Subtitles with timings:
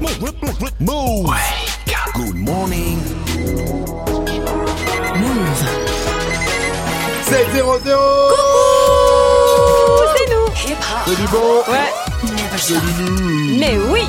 [0.00, 1.30] Move.
[2.14, 2.98] Good morning.
[5.16, 5.64] Move.
[7.22, 8.00] 7 0 0
[10.16, 10.46] C'est nous
[11.04, 11.90] Salut bon Ouais,
[13.58, 14.02] mais oui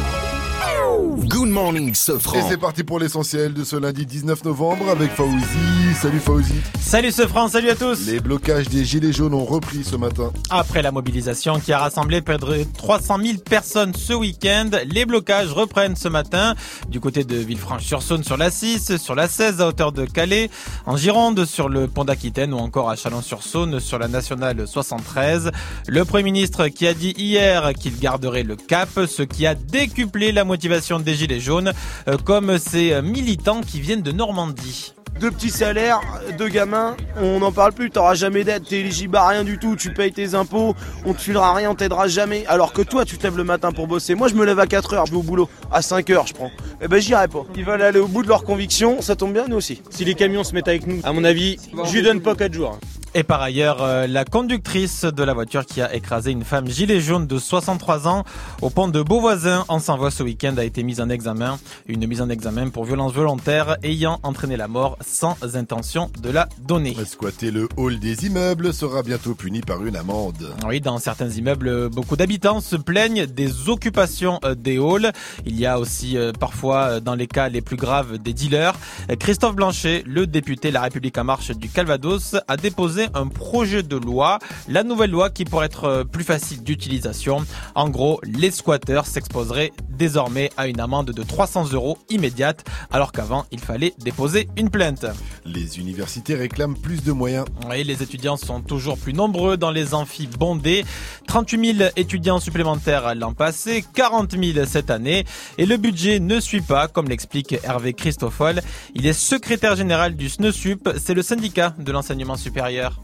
[1.46, 2.50] Good morning, Et Sofran.
[2.50, 5.94] c'est parti pour l'essentiel de ce lundi 19 novembre avec Fauzi.
[6.02, 6.56] Salut Fauzi.
[6.82, 10.32] Salut ce France, salut à tous Les blocages des gilets jaunes ont repris ce matin.
[10.50, 15.52] Après la mobilisation qui a rassemblé près de 300 000 personnes ce week-end, les blocages
[15.52, 16.56] reprennent ce matin
[16.90, 20.50] du côté de Villefranche-sur-Saône sur la 6, sur la 16 à hauteur de Calais,
[20.88, 25.52] en Gironde sur le pont d'Aquitaine ou encore à Chalon-sur-Saône sur la nationale 73.
[25.88, 30.32] Le Premier ministre qui a dit hier qu'il garderait le cap, ce qui a décuplé
[30.32, 31.74] la motivation des gilets jaunes,
[32.08, 34.94] euh, comme ces militants qui viennent de Normandie.
[35.20, 36.02] Deux petits salaires,
[36.38, 39.78] deux gamins, on n'en parle plus, t'auras jamais d'aide, t'es éligible à rien du tout,
[39.78, 42.46] tu payes tes impôts, on te filera rien, on t'aidera jamais.
[42.48, 44.14] Alors que toi, tu te lèves le matin pour bosser.
[44.14, 45.48] Moi, je me lève à 4 heures, je vais au boulot.
[45.72, 46.52] À 5 heures, je prends.
[46.82, 47.46] Eh ben, j'irai pas.
[47.56, 49.82] Ils veulent aller au bout de leurs convictions, ça tombe bien, nous aussi.
[49.90, 52.54] Si les camions se mettent avec nous, à mon avis, je lui donne pas 4
[52.54, 52.78] jours.
[53.18, 57.00] Et par ailleurs, euh, la conductrice de la voiture qui a écrasé une femme gilet
[57.00, 58.26] jaune de 63 ans
[58.62, 61.58] au pont de Beauvoisin en s'envoie ce week-end a été mise en examen.
[61.88, 66.50] Une mise en examen pour violence volontaire ayant entraîné la mort sans intention de la
[66.68, 66.94] donner.
[67.06, 70.54] Squatter le hall des immeubles sera bientôt puni par une amende.
[70.68, 75.14] Oui, dans certains immeubles, beaucoup d'habitants se plaignent des occupations euh, des halls.
[75.46, 78.74] Il y a aussi euh, parfois, euh, dans les cas les plus graves, des dealers.
[79.22, 83.96] Christophe Blanchet, le député La République en marche du Calvados, a déposé un projet de
[83.96, 87.46] loi, la nouvelle loi qui pourrait être euh, plus facile d'utilisation.
[87.76, 93.46] En gros, les squatteurs s'exposeraient désormais à une amende de 300 euros immédiate, alors qu'avant,
[93.52, 95.06] il fallait déposer une plainte.
[95.46, 97.46] Les universités réclament plus de moyens.
[97.70, 100.86] Oui, les étudiants sont toujours plus nombreux dans les amphis bondés.
[101.28, 105.26] 38 000 étudiants supplémentaires l'an passé, 40 000 cette année.
[105.58, 108.62] Et le budget ne suit pas, comme l'explique Hervé Christoffel.
[108.94, 112.95] Il est secrétaire général du SNESUP, c'est le syndicat de l'enseignement supérieur.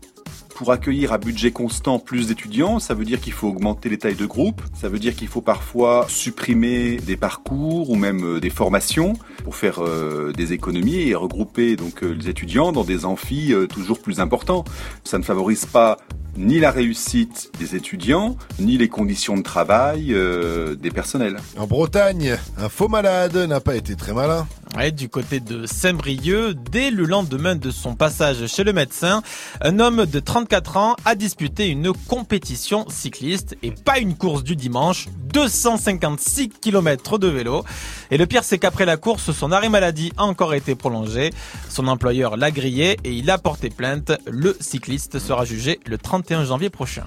[0.62, 4.14] Pour accueillir à budget constant plus d'étudiants, ça veut dire qu'il faut augmenter les tailles
[4.14, 8.52] de groupe, ça veut dire qu'il faut parfois supprimer des parcours ou même euh, des
[8.52, 9.14] formations
[9.44, 14.04] pour faire euh, des économies et regrouper donc euh, les étudiants dans des amphis toujours
[14.04, 14.64] plus importants.
[15.04, 15.98] Ça ne favorise pas
[16.38, 21.38] ni la réussite des étudiants, ni les conditions de travail euh, des personnels.
[21.58, 24.48] En Bretagne, un faux malade n'a pas été très malin.
[24.78, 29.22] Ouais, du côté de Saint-Brieuc, dès le lendemain de son passage chez le médecin,
[29.60, 34.56] un homme de 34 ans a disputé une compétition cycliste et pas une course du
[34.56, 37.66] dimanche, 256 km de vélo.
[38.12, 41.32] Et le pire, c'est qu'après la course, son arrêt maladie a encore été prolongé.
[41.68, 44.14] Son employeur l'a grillé et il a porté plainte.
[44.26, 47.04] Le cycliste sera jugé le 31 janvier prochain.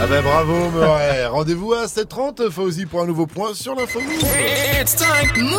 [0.00, 1.26] Ah ben bravo Murray.
[1.30, 3.98] Rendez-vous à 7h30 Fauzi pour un nouveau point sur l'info.
[4.80, 5.42] It's time.
[5.42, 5.58] Move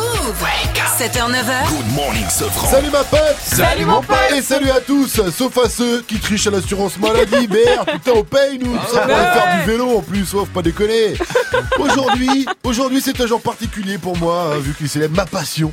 [0.98, 2.70] 7h, 9h, Good morning, Sofran.
[2.70, 6.46] Salut ma pote Salut, mon pote Et salut à tous, sauf à ceux qui trichent
[6.46, 9.98] à l'assurance maladie, merde, putain on paye nous, tout ça pour aller faire du vélo
[9.98, 11.14] en plus, sauf pas déconner.
[11.78, 15.72] Aujourd'hui, aujourd'hui c'est un jour particulier pour moi, hein, vu qu'il célèbre ma passion.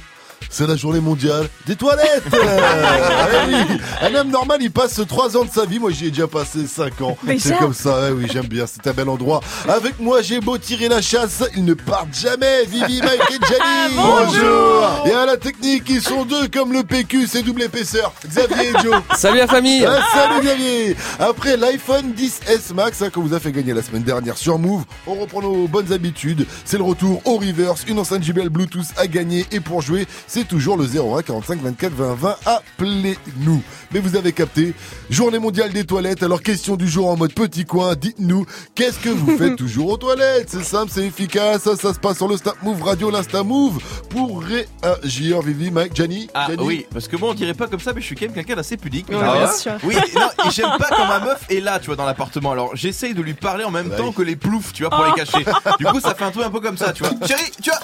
[0.50, 3.56] C'est la journée mondiale des toilettes Ah oui.
[4.02, 5.80] Un homme normal, il passe 3 ans de sa vie.
[5.80, 7.18] Moi, j'y ai déjà passé 5 ans.
[7.40, 8.66] C'est comme ça, ouais, oui, j'aime bien.
[8.66, 9.42] C'est un bel endroit.
[9.68, 12.66] Avec moi, j'ai beau tirer la chasse, ils ne partent jamais.
[12.66, 15.06] Vivi, Mike et Jenny Bonjour.
[15.06, 18.14] Et à la technique, ils sont deux comme le PQ, c'est double épaisseur.
[18.25, 23.22] Xavier et Joe Salut la famille ah, salut Xavier Après l'iPhone 10S Max hein, qu'on
[23.22, 26.46] vous a fait gagner la semaine dernière sur Move, on reprend nos bonnes habitudes.
[26.66, 30.47] C'est le retour au reverse, une enceinte JBL Bluetooth à gagner et pour jouer, c'est
[30.47, 32.35] toujours le 01 45 24 20 20.
[32.45, 33.61] Appelez-nous.
[33.93, 34.73] Mais vous avez capté,
[35.09, 36.21] journée mondiale des toilettes.
[36.23, 38.45] Alors question du jour en mode petit coin, dites-nous,
[38.75, 40.49] qu'est-ce que vous faites toujours aux toilettes?
[40.49, 43.79] C'est simple, c'est efficace, ça, ça se passe sur le Snap Move Radio, l'Insta Move.
[44.09, 47.79] Pour réagir, Vivi, Mike, Gianni Ah Gianni oui, parce que moi on dirait pas comme
[47.79, 49.05] ça, mais je suis quand même quelqu'un d'assez pudique.
[49.09, 49.73] mais Ouais, bien sûr.
[49.83, 52.51] Oui, et non, et j'aime pas quand ma meuf est là, tu vois, dans l'appartement.
[52.51, 54.13] Alors j'essaye de lui parler en même Bah temps oui.
[54.15, 55.45] que les ploufs, tu vois, pour les cacher.
[55.79, 57.12] Du coup, ça fait un truc un peu comme ça, tu vois.
[57.27, 57.80] Chérie, tu vois,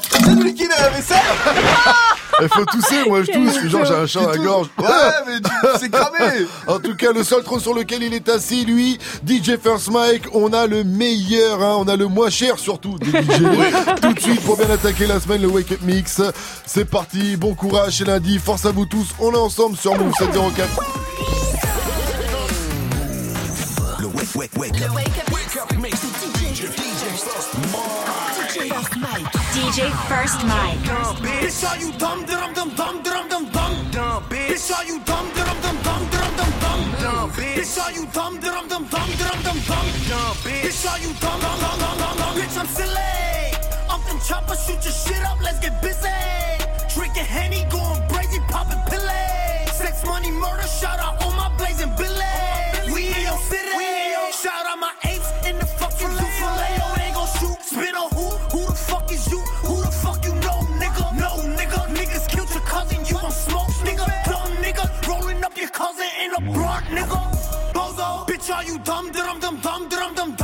[0.77, 1.17] à la vaisselle
[2.41, 4.67] Il faut tousser, moi je tousse, genre j'ai un chat à la gorge.
[4.77, 4.85] Ouais,
[5.27, 5.33] mais
[5.79, 9.57] c'est cramé En tout cas, le seul trône sur lequel il est assis, lui, DJ
[9.61, 13.41] First Mike, on a le meilleur, hein, on a le moins cher surtout des DJ.
[14.01, 16.21] Tout de suite pour bien attaquer la semaine, le Wake Up Mix.
[16.65, 20.13] C'est parti, bon courage, c'est lundi, force à vous tous, on est ensemble sur Move
[20.17, 20.67] 704.
[23.99, 24.91] Le wake, wake, wake up.
[25.31, 26.01] Wake up mix.
[26.01, 27.52] DJ, DJ First
[29.63, 30.77] DJ First Mike.
[31.23, 35.31] Bitch, are you dumb, dum, dum, dum, dum, dum, dum, dumb, bitch, are you dumb,
[35.33, 39.37] dum, dum, dum, dum, dum, dum, dumb, bitch, are you dumb, dum, dum, dum, dum,
[39.41, 43.55] dum, dum, dumb, bitch, are you dumb, dum, dum, dum, dum, dum, bitch, I'm silly,
[43.89, 46.09] I'm from chopper, shoot your shit up, let's get busy.
[46.93, 49.69] Drinking Henny, going crazy, popping pillay.
[49.69, 51.22] Sex, money, murder, shout out
[65.73, 67.73] Your cousin in a broad, nigga.
[67.73, 68.27] Bozo.
[68.27, 69.11] Bitch, are you dumb?
[69.11, 70.35] Dum dum dum dum dum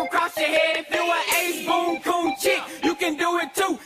[0.00, 0.76] rub across your head.
[0.78, 3.78] If you an ace boom coon chick, you can do it too.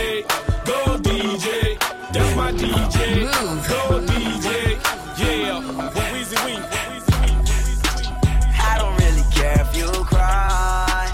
[0.00, 0.24] DJ.
[0.64, 1.78] Go DJ,
[2.12, 3.30] that's my DJ.
[3.68, 4.78] Go DJ,
[5.18, 5.58] yeah.
[5.58, 6.58] With Weezy Wee.
[8.58, 11.12] I don't really care if you cry.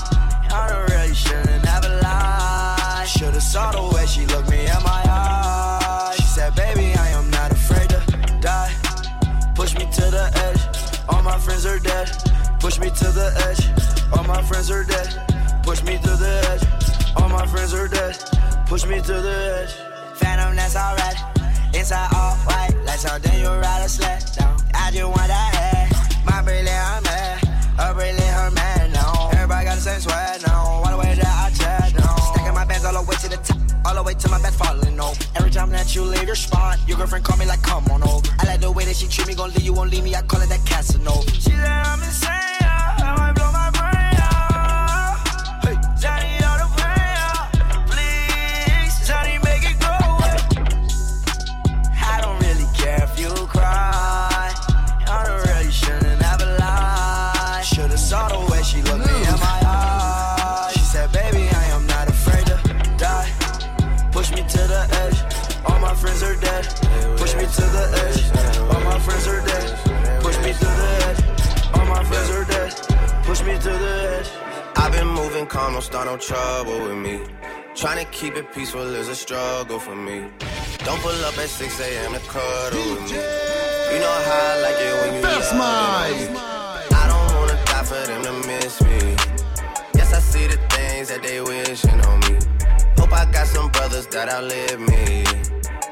[0.53, 3.05] I don't really shouldn't lie.
[3.09, 6.17] Should've saw the way she looked me in my eyes.
[6.17, 8.01] She said, baby, I am not afraid to
[8.41, 8.73] die.
[9.57, 10.63] Push me to the edge.
[11.09, 12.09] All my friends are dead.
[12.61, 14.17] Push me to the edge.
[14.17, 15.11] All my friends are dead.
[15.65, 16.16] Push me to
[18.77, 19.73] Push me to the edge.
[20.19, 21.17] Phantom, that's alright.
[21.75, 24.55] Inside all white, like something you ride a sled down.
[24.75, 25.89] I just want that head.
[26.27, 27.41] My brilliant, I'm mad.
[27.79, 29.31] A brilliant, her man, no.
[29.33, 30.53] Everybody got the same sweat, no.
[30.53, 32.05] All the way that I chat, no.
[32.35, 33.57] Stacking my bands all the way to the top.
[33.87, 35.15] All the way to my bed falling, no.
[35.37, 38.29] Every time that you leave your spot, your girlfriend call me like, come on over.
[38.41, 40.15] I like the way that she treat me, gon' leave you, won't leave me.
[40.15, 41.31] I call it that Casanova.
[41.31, 42.56] She said I'm insane,
[75.77, 77.21] don't start no trouble with me.
[77.75, 80.25] Trying to keep it peaceful is a struggle for me.
[80.87, 82.15] Don't pull up at 6 a.m.
[82.15, 83.19] to cuddle with me.
[83.93, 85.23] You know how I like it when you
[85.61, 86.31] Mike.
[86.33, 86.39] me.
[86.97, 89.17] I don't wanna die for them to miss me.
[89.93, 92.39] Yes, I see the things that they wishing on me.
[92.97, 95.25] Hope I got some brothers that outlive me.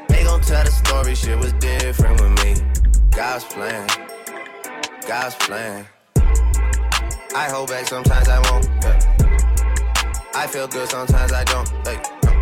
[0.09, 2.55] They gon' tell the story, shit was different with me.
[3.11, 3.87] God's plan,
[5.07, 5.87] God's plan.
[7.37, 8.65] I hold back, sometimes I won't.
[8.83, 9.14] yeah.
[10.37, 11.69] I feel good, sometimes I don't.
[11.87, 12.33] Hey, no.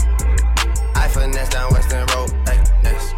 [0.94, 2.30] I finesse down Western Road.
[2.48, 3.14] Hey, next.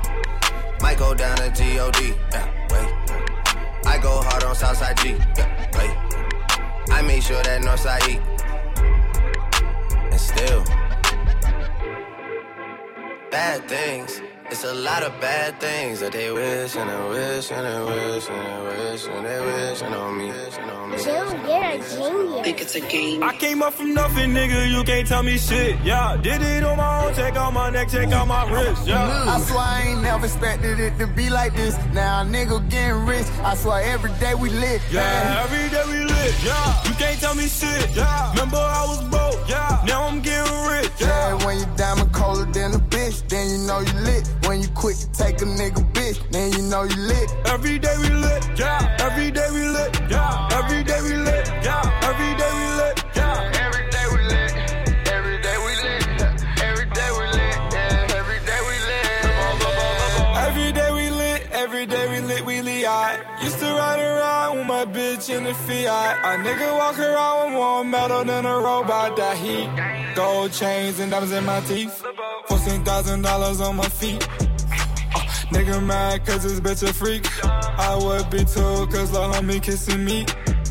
[0.83, 2.15] Might go down to G-O-D.
[2.33, 3.87] Yeah, wait.
[3.87, 5.11] I go hard on Southside G.
[5.37, 6.93] Yeah, wait.
[6.93, 8.21] I make sure that Northside E.
[10.11, 10.65] And still,
[13.31, 14.21] bad things
[14.55, 18.29] It's a lot of bad things that they wish and they wish and they wish
[18.29, 20.33] and they wish and they wish on me.
[21.03, 22.45] Jill, you're a genius.
[22.45, 23.25] Think it's a game.
[23.25, 24.71] I came up from nothing, nigga.
[24.71, 25.77] You can't tell me shit.
[25.83, 27.15] Yeah, did it on my own.
[27.15, 28.87] Check out my neck, check out my wrist.
[28.87, 29.35] Yeah.
[29.35, 31.77] I swear I ain't never expected it to be like this.
[31.93, 33.27] Now a nigga getting rich.
[33.43, 34.81] I swear every day we lit.
[34.89, 36.35] Yeah, every day we lit.
[36.45, 37.91] Yeah, you can't tell me shit.
[37.97, 39.49] Yeah, remember I was broke.
[39.49, 40.93] Yeah, now I'm getting rich.
[41.01, 44.31] Yeah, when you diamond colder than a bitch, then you know you lit.
[44.47, 47.31] When you quit to take a nigga bitch, then you know you lit.
[47.47, 48.43] Every day we lit.
[48.59, 49.99] Yeah, every day we lit.
[50.11, 51.49] Yeah, every day we lit.
[51.65, 53.05] Yeah, every day we lit.
[53.17, 54.53] Yeah, every day we lit.
[55.09, 56.05] Every day we lit.
[56.61, 57.57] Every day we lit.
[57.73, 59.15] Yeah, every day we lit.
[60.47, 62.85] Every day we lit, every day we lit, we lit.
[62.87, 63.67] I used to
[64.85, 66.19] my bitch in the Fiat.
[66.25, 69.17] A nigga walk around with more metal than a robot.
[69.17, 69.69] That heat,
[70.15, 72.05] gold chains and diamonds in my teeth.
[72.47, 74.27] Fourteen thousand dollars on my feet.
[74.31, 75.21] Uh,
[75.53, 77.25] nigga mad cause this bitch a freak.
[77.45, 80.27] I would be too cause the homie kissing me.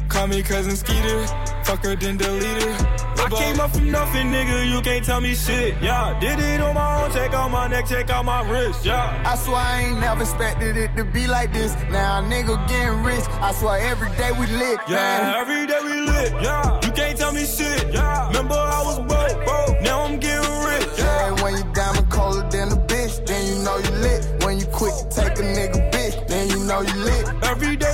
[0.10, 1.26] Call me cousin Skeeter,
[1.64, 3.04] fuck her then delete her.
[3.24, 5.82] I came up from nothing, nigga, you can't tell me shit.
[5.82, 8.86] Yeah, did it on my own, check out my neck, check out my wrist.
[8.86, 9.24] Yeah.
[9.26, 11.74] I swear I ain't never expected it to be like this.
[11.90, 13.24] Now a nigga getting rich.
[13.42, 14.80] I swear every day we lit.
[14.88, 15.36] Yeah, man.
[15.36, 16.32] every day we lit.
[16.44, 17.94] Yeah, you can't tell me shit.
[17.94, 19.82] Yeah, remember I was broke, broke.
[19.82, 20.90] Now I'm getting rich.
[20.98, 24.44] Yeah, when you diamond colder than a bitch, then you know you lit.
[24.44, 27.26] When you quit take a nigga bitch, then you know you lit.
[27.44, 27.93] Every day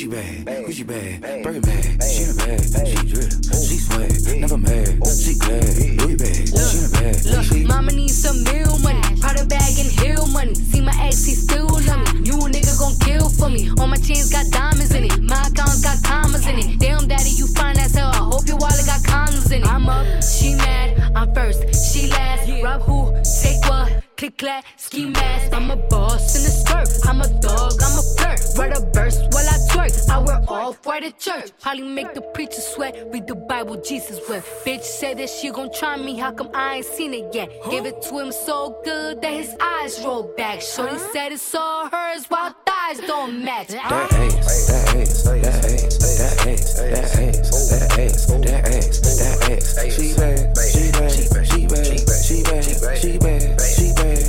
[0.00, 2.02] Gucci bag, Gucci bag, Birkin bag.
[2.02, 5.60] She in a bag, she drip, she swag, never mad, she glad.
[6.00, 9.02] Louis bag, she in a bag, she Look, mama needs some meal money.
[9.20, 10.54] Prada bag and hill money.
[10.54, 12.24] See my ex, he still love me.
[12.24, 13.68] You a nigga gon' kill for me.
[13.78, 15.20] All my chains got diamonds in it.
[15.20, 16.78] My accounts got commas in it.
[16.80, 18.08] Damn, daddy, you fine as hell.
[18.08, 19.68] I hope your wallet got condoms in it.
[19.68, 21.12] I'm up, she mad.
[21.14, 21.60] I'm first,
[21.92, 22.48] she last.
[22.62, 24.02] Rub who, take what?
[24.16, 25.52] Click clack, ski mask.
[25.52, 26.88] I'm a boss in a skirt.
[27.06, 27.39] I'm a
[31.00, 31.50] all white at church.
[31.60, 32.96] Probably make the preacher sweat.
[33.12, 34.46] Read the Bible, Jesus wept.
[34.64, 36.18] Bitch said that she gon' try me.
[36.18, 37.50] How come I ain't seen it yet?
[37.70, 40.60] Give it to him so good that his eyes roll back.
[40.60, 43.68] Shorty said it's all hers while thighs don't match.
[43.68, 47.40] That ace, that ace, that ace, that ace, that ace,
[47.70, 49.70] that ace, that ace, that ace.
[49.96, 51.84] She bad, she bad, she bad, she bad,
[52.24, 54.22] she bad, she bad, she bad,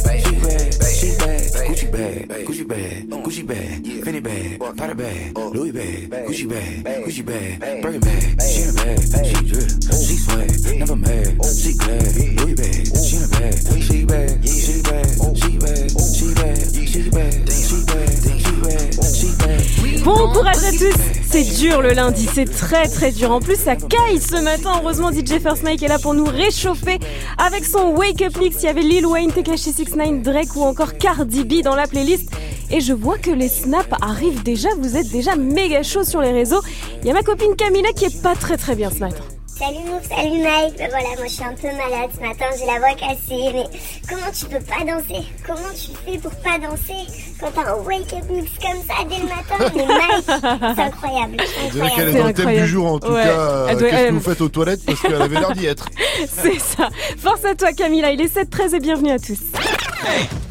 [0.92, 1.42] she bad.
[1.72, 7.24] Gucci bag, Gucci bag, Gucci bag, Fendi bag, Prada bag, Louis bag, Gucci bag, Gucci
[7.24, 8.42] bag, Birkin bag.
[8.42, 12.16] She in a bag, she drip, she swag, never mad, she glad.
[12.40, 17.10] Louis bag, she in a bag, she bad, she bad, she bad, she bad, she
[17.12, 20.04] bad, she bad, she bad, she bad.
[20.04, 21.22] Bon courage à tous.
[21.32, 23.32] C'est dur le lundi, c'est très très dur.
[23.32, 24.82] En plus, ça caille ce matin.
[24.82, 27.00] Heureusement, DJ First Mike est là pour nous réchauffer
[27.38, 28.58] avec son Wake Up Mix.
[28.64, 32.30] Il y avait Lil Wayne, Tekashi 69, Drake ou encore Cardi B dans la playlist.
[32.70, 34.70] Et je vois que les snaps arrivent déjà.
[34.78, 36.62] Vous êtes déjà méga chaud sur les réseaux.
[37.02, 39.24] Il y a ma copine Camilla qui est pas très très bien ce matin.
[39.46, 40.78] Salut Mouf, salut Mike.
[40.78, 43.52] Ben voilà, moi je suis un peu malade ce matin, j'ai la voix cassée.
[43.54, 43.66] Mais
[44.10, 45.24] comment tu peux pas danser?
[45.46, 47.31] Comment tu fais pour pas danser?
[47.42, 49.86] Quand t'as un wake up mix comme ça dès le matin Mais
[50.68, 51.38] Mike, c'est incroyable.
[51.72, 53.24] Dirait qu'elle est dans le thème du jour en tout Ouais.
[53.24, 53.30] cas.
[53.30, 55.88] euh, Elle doit- Qu'est-ce que vous faites aux toilettes Parce qu'elle avait l'air d'y être.
[56.28, 56.90] C'est ça.
[57.18, 59.40] Force à toi Camilla, il est 7-13 et bienvenue à tous.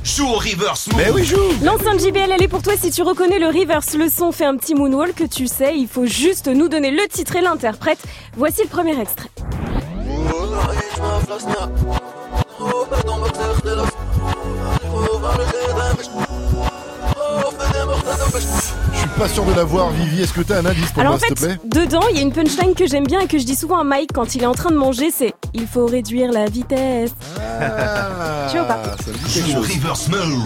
[0.04, 0.96] Joue au reverse move.
[0.96, 1.36] Mais oui, joue.
[1.62, 4.56] L'enceinte JBL, elle est pour toi si tu reconnais le reverse, le son, fait un
[4.56, 7.98] petit moonwalk que tu sais, il faut juste nous donner le titre et l'interprète.
[8.36, 9.28] Voici le premier extrait.
[18.32, 20.22] But suis pas sûr de l'avoir, Vivi.
[20.22, 21.84] Est-ce que t'as un indice pour Alors moi, en s'il te fait, plaît?
[21.84, 23.84] dedans, il y a une punchline que j'aime bien et que je dis souvent à
[23.84, 27.12] Mike quand il est en train de manger, c'est il faut réduire la vitesse.
[27.40, 28.82] Ah, Tu vois pas?
[29.04, 29.68] ça me dit quelque chose.
[29.68, 30.44] reverse move.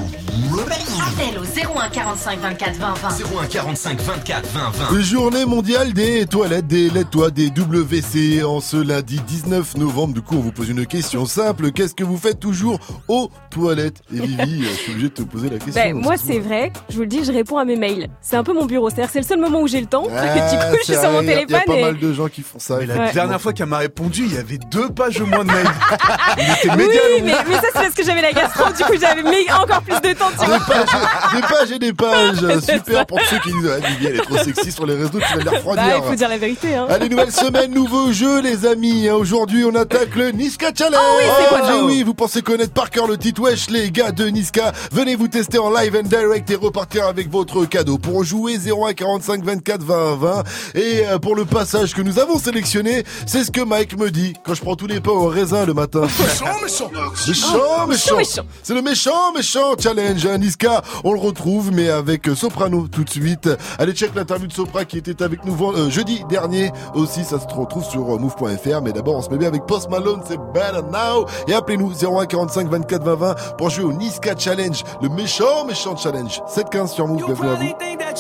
[1.07, 3.09] Appel au 01 45 24 20 20.
[3.43, 5.01] 01 45 24 20 20.
[5.01, 10.15] Journée mondiale des toilettes, des lève-toi, des WC en ce lundi 19 novembre.
[10.15, 11.73] Du coup, on vous pose une question simple.
[11.73, 14.01] Qu'est-ce que vous faites toujours aux toilettes?
[14.15, 15.75] Et Vivi, euh, je suis obligé de te poser la question.
[15.83, 18.09] Ben, moi c'est c'est vrai, je vous le dis, je réponds à mes mails.
[18.21, 20.05] C'est un peu mon bureau, c'est-à-dire c'est le seul moment où j'ai le temps.
[20.17, 22.13] Ah, du coup, je suis sur mon Il y a téléphone pas et mal de
[22.13, 22.77] gens qui font ça.
[22.79, 23.13] Mais la Ouais.
[23.13, 25.67] dernière fois qu'elle m'a répondu, il y avait deux pages de moins de mails.
[26.39, 29.23] Il était Oui, mais, mais ça c'est parce que j'avais la gastro, du coup j'avais
[29.23, 30.59] mis encore plus de temps, tu Des vois.
[30.61, 32.61] pages, des pages et des pages.
[32.61, 33.05] Super ça.
[33.05, 35.43] pour ceux qui disent ah, Vivi, elle est trop sexy sur les réseaux, tu vas
[35.43, 35.85] les refroidir.
[35.85, 36.87] Bah, il faut dire la vérité, hein.
[36.89, 39.09] Allez, nouvelle semaine, nouveau jeu, les amis.
[39.09, 41.01] Hein, Aujourd'hui, on attaque le Niska Challenge.
[41.03, 43.91] Oh oui, c'est quoi ça oui, vous pensez connaître par cœur le titre Wesh, les
[43.91, 44.73] gars de Niska.
[44.93, 47.99] Venez vous tester en live and direct et repartir avec votre cadeau.
[47.99, 50.43] Pour jouer 01 45 24 20 20.
[50.75, 54.33] Et euh, pour le passage que nous avons sélectionné, c'est ce que Mike me dit
[54.45, 56.01] quand je prends tous les pains au raisin le matin.
[56.19, 56.91] Méchant, méchant.
[57.29, 58.17] Méchant, Oh, méchant.
[58.17, 58.43] méchant.
[58.63, 60.27] C'est le méchant, méchant challenge.
[60.27, 63.49] Niska, on le retrouve, mais avec euh, Soprano tout de suite.
[63.79, 66.73] Allez, check l'interview de Sopra qui était avec nous euh, jeudi dernier.
[66.95, 68.83] Aussi, ça se retrouve sur euh, move.fr.
[68.83, 71.27] Mais d'abord, on se met bien avec Post Malone, c'est Better Now.
[71.47, 75.97] Et appelez-nous 01 45 24 20 20 pour jouer au Niska Challenge, le méchant, méchant
[75.97, 76.41] challenge.
[76.53, 77.61] 7-15 sur Move, bienvenue à vous.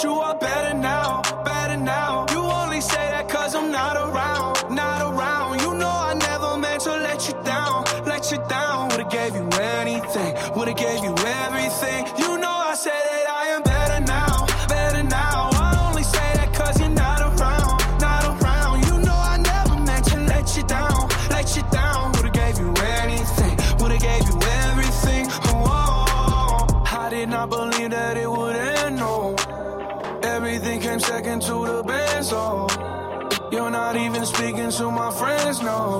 [0.04, 1.03] Probably think that you are better now,
[33.70, 35.98] not even speaking to my friends, no.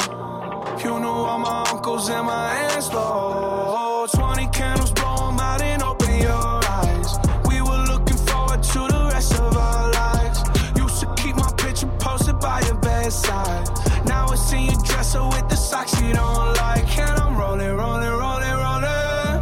[0.82, 4.10] You knew all my uncles and my aunts, Lord.
[4.10, 7.18] 20 candles, blow 'em out and open your eyes.
[7.46, 10.38] We were looking forward to the rest of our lives.
[10.76, 13.66] Used to keep my picture posted by your bedside.
[14.04, 16.98] Now it's in your dresser with the socks you don't like.
[16.98, 19.40] And I'm rolling, rolling, rolling, rolling.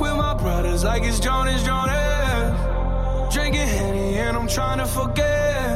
[0.00, 2.54] With my brothers like it's Jonas, Jonas.
[3.34, 5.75] Drinking Henny and I'm trying to forget.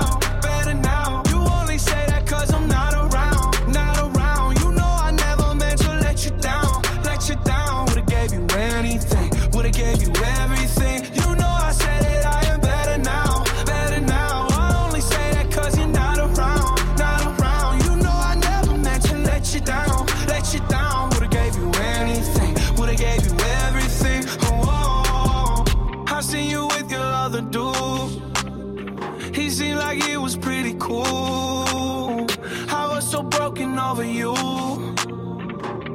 [33.91, 34.31] over you.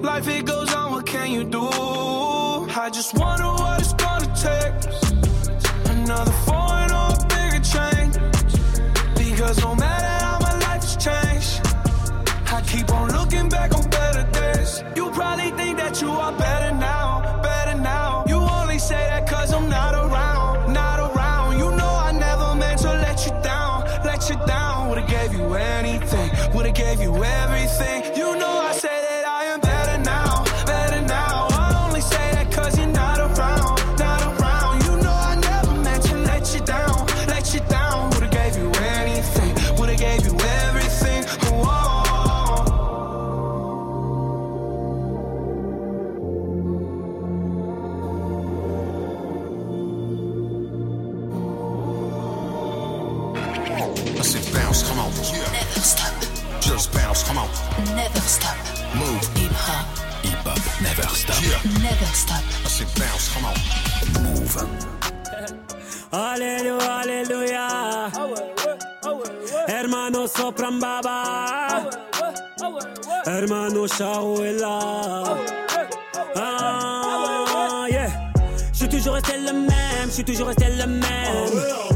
[0.03, 1.67] Life it goes on, what can you do?
[2.85, 4.75] I just wonder what it's gonna take.
[5.95, 8.15] Another foreign or a bigger change.
[9.17, 10.06] Because no matter
[61.87, 62.43] Never stop.
[62.65, 63.55] I said bounce, come on.
[64.25, 64.57] Move.
[66.11, 67.67] Aleluya, aleluya.
[69.69, 71.17] Hermano Sopran Baba.
[73.25, 74.77] Hermano Shaouela.
[76.35, 78.11] Ah, yeah.
[78.73, 81.96] Je suis toujours resté le même, je suis toujours resté le même.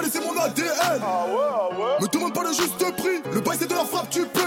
[0.00, 1.00] laissé mon ADN.
[2.00, 4.40] Me demande pas le juste prix, le bail c'est de la frappe, tu paies.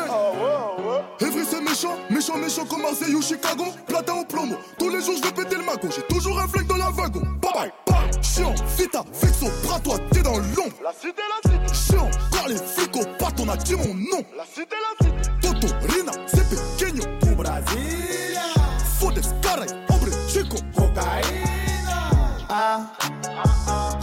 [1.19, 3.65] Evry c'est méchant, méchant, méchant comme Marseille ou Chicago.
[3.87, 5.89] Platin au plomo, tous les jours je vais péter le magot.
[5.95, 7.21] J'ai toujours un flingue dans la wagon.
[7.41, 8.23] Bye bye, bye.
[8.23, 10.77] Chiant, vita, vexo, bras toi, t'es dans l'ombre.
[10.83, 11.73] La cité, la cité.
[11.73, 13.01] Chiant, car les flics au
[13.39, 14.23] on a dit mon nom.
[14.35, 15.31] La cité, la cité.
[15.41, 17.03] Toto, Rina, c'est pequeño.
[17.21, 18.41] Tu Brasilia.
[18.99, 20.57] Fodes, caray, hombre, chico.
[20.75, 22.09] Cocaïna.
[22.49, 22.81] Ah,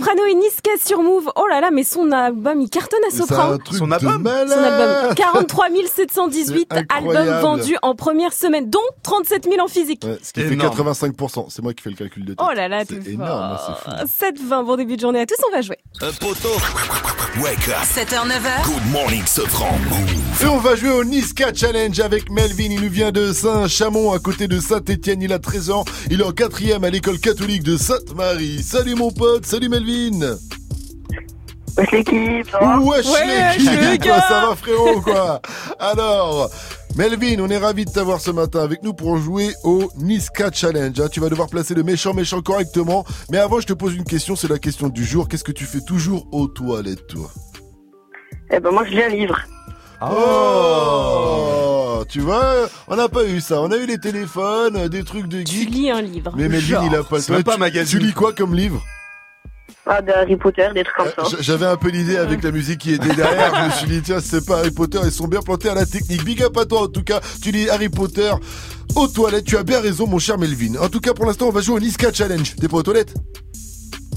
[0.00, 1.30] Soprano et Niska sur Move.
[1.36, 3.52] Oh là là, mais son album, il cartonne à C'est Sopran.
[3.52, 3.84] un truc de
[4.16, 4.48] malade.
[4.48, 5.14] Son album.
[5.16, 7.28] 43 718 C'est incroyable.
[7.28, 10.02] albums vendus en première semaine, dont 37 000 en physique.
[10.04, 10.76] Ouais, ce qui fait Énorme.
[10.78, 11.46] 85%.
[11.50, 12.38] C'est moi qui fais le calcul de tête.
[12.48, 14.46] Oh là là, C'est énorme, hein, c'est fou.
[14.48, 15.76] 7-20, bon début de journée à tous, on va jouer.
[16.00, 16.48] Un poteau.
[17.42, 17.76] Wake up.
[17.84, 18.64] 7h, 9h.
[18.66, 19.70] Good morning, Sofran.
[19.90, 20.42] Move.
[20.42, 22.70] Et on va jouer au Niska Challenge avec Melvin.
[22.70, 25.20] Il nous vient de Saint-Chamond, à côté de Saint-Étienne.
[25.22, 25.84] Il a 13 ans.
[26.10, 28.62] Il est en quatrième à l'école catholique de Sainte-Marie.
[28.62, 29.44] Salut mon pote.
[29.46, 29.89] Salut Melvin.
[31.76, 32.46] Wesh l'équipe,
[32.80, 33.06] Wesh
[33.80, 35.40] l'équipe, ça va frérot quoi
[35.78, 36.50] Alors,
[36.96, 40.98] Melvin, on est ravi de t'avoir ce matin avec nous pour jouer au Niska Challenge.
[41.00, 41.08] hein.
[41.10, 43.04] Tu vas devoir placer le méchant méchant correctement.
[43.30, 45.28] Mais avant, je te pose une question, c'est la question du jour.
[45.28, 47.30] Qu'est-ce que tu fais toujours aux toilettes, toi?
[48.52, 49.38] Eh ben moi je lis un livre.
[50.02, 53.60] Oh Tu vois, on n'a pas eu ça.
[53.60, 55.46] On a eu les téléphones, des trucs de geek.
[55.46, 56.32] Tu lis un livre.
[56.36, 57.58] Mais Melvin, il a pas le temps.
[57.58, 58.82] pas Tu lis quoi comme livre?
[59.92, 61.36] Ah, de Harry Potter, des trucs comme ça.
[61.36, 63.52] J- J'avais un peu l'idée avec la musique qui était derrière.
[63.56, 65.84] je me suis dit, tiens, c'est pas Harry Potter, ils sont bien plantés à la
[65.84, 66.24] technique.
[66.24, 67.20] Big up à toi, en tout cas.
[67.42, 68.30] Tu lis Harry Potter
[68.94, 69.46] aux toilettes.
[69.46, 70.76] Tu as bien raison, mon cher Melvin.
[70.80, 72.54] En tout cas, pour l'instant, on va jouer au Niska Challenge.
[72.60, 73.14] T'es pas aux toilettes?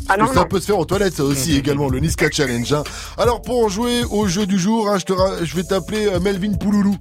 [0.10, 0.46] Ah non, ça non.
[0.46, 2.72] peut se faire aux toilettes, ça aussi également, le Niska Challenge.
[2.74, 2.84] hein.
[3.18, 6.08] Alors pour en jouer au jeu du jour, hein, je, te ra- je vais t'appeler
[6.08, 6.96] euh, Melvin Pouloulou.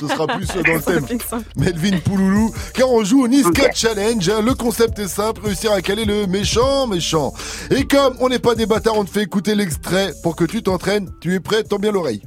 [0.00, 1.18] Ce sera plus euh, dans le thème.
[1.56, 4.28] Melvin Pouloulou, car on joue au Niska Challenge.
[4.28, 4.40] hein.
[4.42, 7.32] Le concept est simple, réussir à caler le méchant méchant.
[7.70, 10.62] Et comme on n'est pas des bâtards, on te fait écouter l'extrait pour que tu
[10.62, 11.08] t'entraînes.
[11.20, 12.22] Tu es prêt Tends bien l'oreille.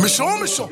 [0.00, 0.68] Méchant, méchant.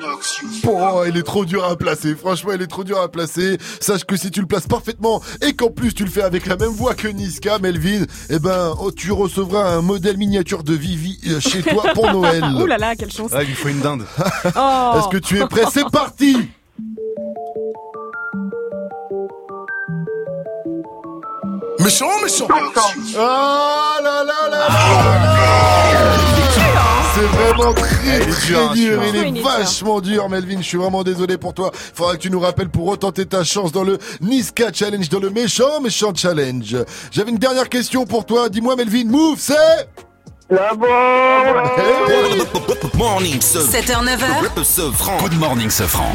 [0.66, 2.14] Oh, il est trop dur à placer.
[2.14, 3.58] Franchement, il est trop dur à placer.
[3.80, 6.56] Sache que si tu le places parfaitement et qu'en plus tu le fais avec la
[6.56, 11.18] même voix que Niska, Melvin, eh ben, oh, tu recevras un modèle miniature de Vivi
[11.28, 12.42] euh, chez toi pour Noël.
[12.44, 13.30] Ouh là là, quelle chance.
[13.34, 14.04] Ah, il faut une dinde.
[14.56, 14.92] Oh.
[14.98, 15.64] Est-ce que tu es prêt?
[15.72, 16.36] C'est parti
[21.78, 22.48] Méchant, méchant.
[23.18, 25.77] Ah là là là là C'est
[27.38, 31.38] vraiment très très dure, hein, dur, il est vachement dur Melvin, je suis vraiment désolé
[31.38, 31.70] pour toi.
[31.94, 35.30] Faudra que tu nous rappelles pour retenter ta chance dans le Niska Challenge, dans le
[35.30, 36.76] méchant méchant challenge.
[37.10, 39.88] J'avais une dernière question pour toi, dis-moi Melvin, move c'est?
[40.50, 40.88] La bombe
[42.94, 43.80] Morning, Sofran.
[43.80, 44.64] 7h, 9h.
[44.64, 45.18] Sofran.
[45.18, 46.10] Good morning, Sofran.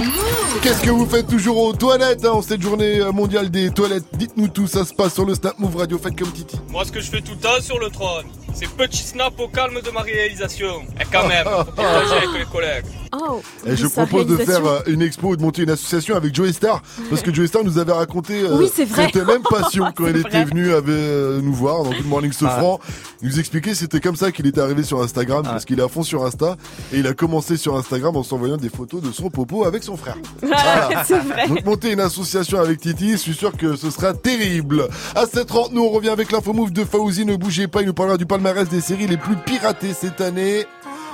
[0.64, 4.06] Qu'est-ce que vous faites toujours aux toilettes hein, en cette journée euh, mondiale des toilettes?
[4.14, 6.60] Dites-nous tout, ça se passe sur le Snap Move Radio, faites comme Titi.
[6.70, 9.48] Moi, ce que je fais tout le temps sur le trône, c'est petit snap au
[9.48, 10.82] calme de ma réalisation.
[11.00, 12.86] Et quand même, faut partager avec les collègues.
[13.16, 16.52] Oh, Et je propose de faire euh, une expo, de monter une association avec Joey
[16.52, 19.12] Star, parce que Joey Star nous avait raconté euh, Oui, c'est vrai.
[19.14, 20.46] cette même passion quand il C'est était vrai.
[20.46, 22.80] venu avec, euh, nous voir dans Good Morning Sofran.
[23.22, 25.84] Il nous expliquait que c'était comme ça qu'il était arrivé sur Instagram, parce qu'il est
[25.84, 26.58] à fond sur Insta,
[26.92, 29.96] et il a commencé sur Instagram en s'envoyant des photos de son popo avec son
[29.98, 30.18] frère.
[30.42, 31.04] Voilà.
[31.08, 31.48] C'est vrai.
[31.48, 34.88] Donc monter une association avec Titi, je suis sûr que ce sera terrible.
[35.16, 37.94] À 7h30, nous on revient avec l'info move de Fauzi, ne bougez pas, il nous
[37.94, 40.66] parlera du palmarès des séries les plus piratées cette année.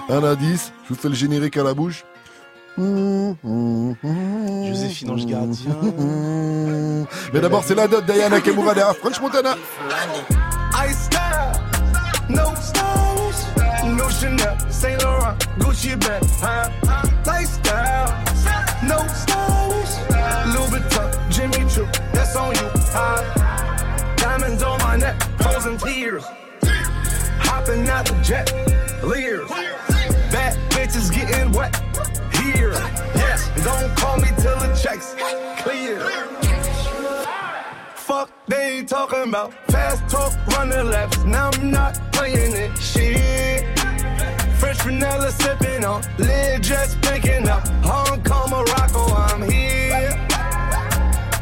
[0.09, 2.03] Un indice, je vous fais le générique à la bouche.
[4.65, 5.75] Joséphine Ange Gardien.
[7.33, 9.55] Mais d'abord, c'est la dot Diana Kamura derrière French Montana.
[10.89, 11.51] Ice style,
[12.29, 16.69] no stylish, no Chanel, Saint Laurent, Gucci bag, huh?
[17.25, 18.07] Lifestyle,
[18.87, 19.93] no stylish,
[20.53, 23.21] Louis Vuitton, Jimmy Choo, that's on you, huh?
[24.17, 26.23] Diamonds on my neck, frozen tears,
[27.49, 28.47] hopping out the jet,
[29.03, 29.49] leers,
[30.31, 31.75] bad bitches getting wet
[32.35, 32.73] here.
[33.15, 35.15] Yes, don't call me till the checks
[35.63, 35.99] clear.
[37.95, 41.23] Fuck they talking about fast talk, running laps.
[41.25, 42.77] Now I'm not playing it.
[42.77, 43.65] Shit.
[44.59, 47.67] Fresh vanilla sipping on, lid just picking up.
[47.83, 50.27] Hong Kong, Morocco, I'm here.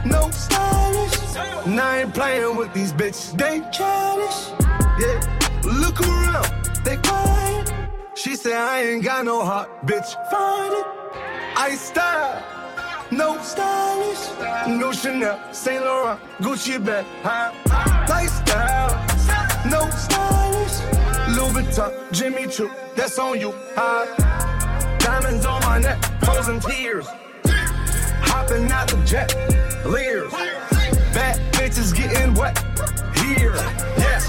[0.05, 1.17] No stylish.
[1.65, 3.37] And I ain't playing with these bitches.
[3.37, 4.51] They childish.
[4.99, 5.36] Yeah.
[5.87, 6.51] Look around,
[6.83, 7.71] they quiet.
[8.13, 10.09] She said I ain't got no heart, bitch.
[10.29, 10.85] Find it.
[11.55, 12.43] I style.
[13.09, 14.23] No stylish,
[14.67, 17.53] no Chanel, Saint Laurent, Gucci bag, high
[18.09, 18.91] lifestyle.
[19.65, 20.75] No stylish,
[21.37, 23.53] Louis Vuitton, Jimmy Choo, that's on you.
[23.77, 27.07] High diamonds on my neck, frozen tears.
[28.27, 29.33] Hopping out the jet,
[29.85, 30.33] leers.
[31.13, 32.57] Bad bitches getting wet
[33.15, 33.55] here.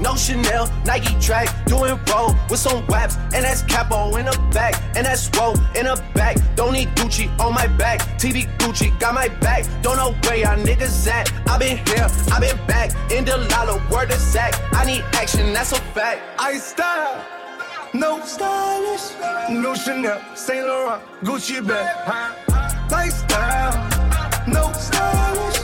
[0.00, 4.74] No Chanel, Nike track, doing roll with some waps, and that's capo in the back,
[4.96, 6.36] and that's roll in the back.
[6.56, 9.64] Don't need Gucci on my back, TV Gucci got my back.
[9.82, 11.32] Don't know where y'all niggas at.
[11.48, 14.54] I been here, I been back, in the lala, word of Zach.
[14.72, 16.20] I need action, that's a fact.
[16.38, 17.24] I style,
[17.94, 19.12] no stylish,
[19.50, 21.94] no Chanel, Saint Laurent, Gucci bag,
[22.90, 23.72] lifestyle,
[24.46, 25.60] no stylish,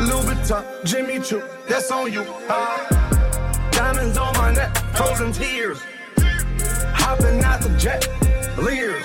[0.00, 2.24] Louis Vuitton, Jimmy Choo, that's on you.
[2.48, 3.11] High
[3.82, 5.80] diamonds on my neck, frozen tears,
[7.02, 8.06] hopping out the jet,
[8.56, 9.04] leers,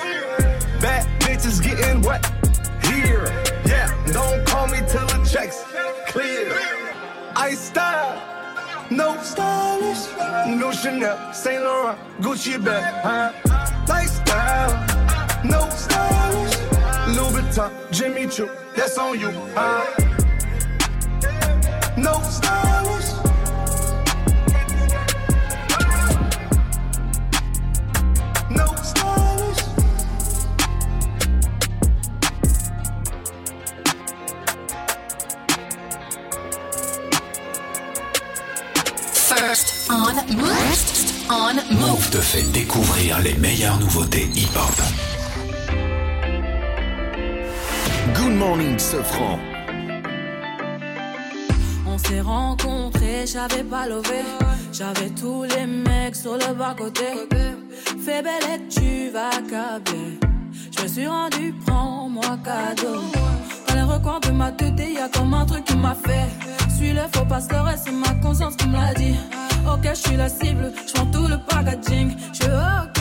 [0.79, 2.23] bad bitches getting wet
[2.85, 3.25] here.
[3.65, 5.63] Yeah, don't call me till the checks
[6.11, 6.53] clear.
[7.35, 8.21] I style.
[8.91, 10.03] No stylish,
[10.61, 13.29] no Chanel, Saint Laurent, Gucci bag, huh?
[13.89, 14.73] Lifestyle,
[15.43, 16.55] no stylish,
[17.15, 19.83] Louis Vuitton, Jimmy Choo, that's on you, huh?
[21.97, 23.16] No stylish.
[39.89, 41.27] On Move.
[41.29, 42.09] On Move.
[42.09, 44.81] Te fait découvrir les meilleures nouveautés hip-hop.
[48.15, 49.39] Good morning, Sofran.
[51.85, 54.23] On s'est rencontrés, j'avais pas levé.
[54.71, 57.05] J'avais tous les mecs sur le bas-côté.
[58.03, 60.19] Fais belle et tu vas câbler.
[60.75, 63.01] Je me suis rendu, prends-moi cadeau.
[63.67, 66.27] Dans les recoins de ma tête, y a comme un truc qui m'a fait.
[66.75, 69.15] Suis le faux pasteur et c'est ma conscience qui me l'a dit.
[69.65, 72.15] Ok, je suis la cible, je tout le packaging.
[72.33, 72.96] Je suis ok.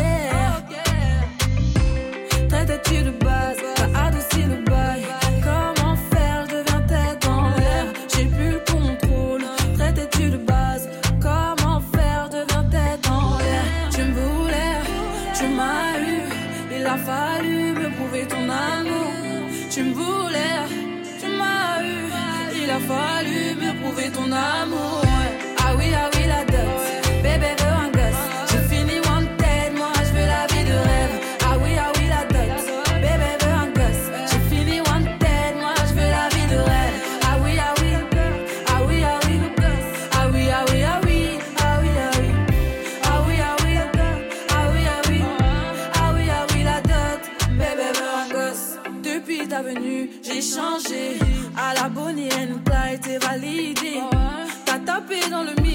[55.09, 55.66] T'as tapé dans le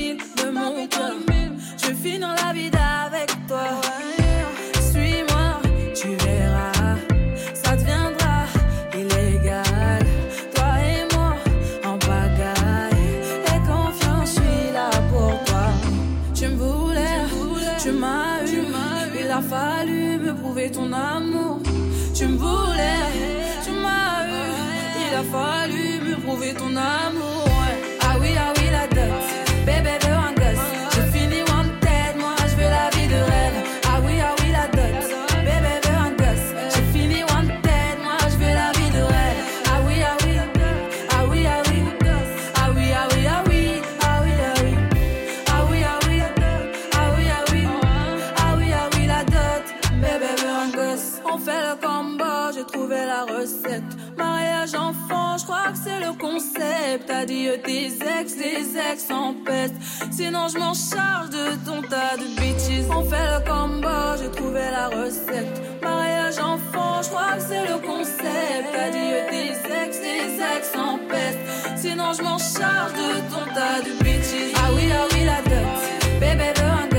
[56.92, 57.10] concept.
[57.10, 57.88] Adieu tes
[58.20, 59.76] ex, les ex en peste.
[60.12, 62.90] Sinon, je m'en charge de ton tas de bitches.
[62.90, 65.62] On fait le combo, j'ai trouvé la recette.
[65.82, 68.76] Mariage enfant, je crois que c'est le concept.
[68.76, 69.52] Adieu tes
[69.84, 71.40] ex, les ex en peste.
[71.78, 74.54] Sinon, je m'en charge de ton tas de bitches.
[74.56, 76.20] Ah oui, ah oui, la dot.
[76.20, 76.91] Bébé veut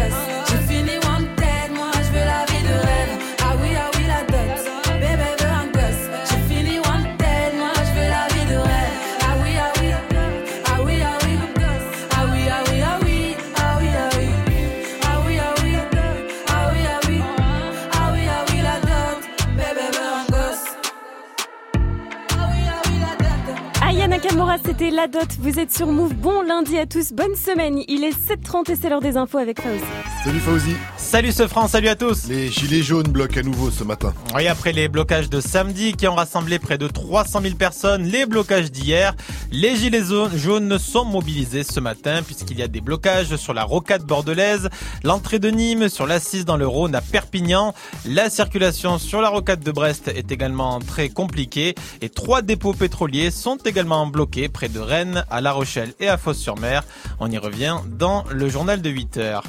[24.65, 25.27] C'était la dot.
[25.41, 26.15] Vous êtes sur Move.
[26.15, 27.13] Bon lundi à tous.
[27.13, 27.81] Bonne semaine.
[27.89, 29.83] Il est 7h30 et c'est l'heure des infos avec Fauzi.
[30.25, 30.73] Salut Fauzi.
[30.97, 32.29] Salut ce franc, salut à tous.
[32.29, 34.15] Les gilets jaunes bloquent à nouveau ce matin.
[34.37, 38.25] Oui, après les blocages de samedi qui ont rassemblé près de 300 000 personnes, les
[38.25, 39.15] blocages d'hier,
[39.51, 43.65] les gilets jaunes- jaunes sont mobilisés ce matin puisqu'il y a des blocages sur la
[43.65, 44.69] rocade bordelaise,
[45.03, 47.75] l'entrée de Nîmes, sur l'assise dans le Rhône à Perpignan.
[48.07, 53.31] La circulation sur la rocade de Brest est également très compliquée et trois dépôts pétroliers
[53.31, 56.85] sont également bloqués près de Rennes, à La Rochelle et à Fos-sur-Mer.
[57.21, 59.45] On y revient dans le journal de 8 heures.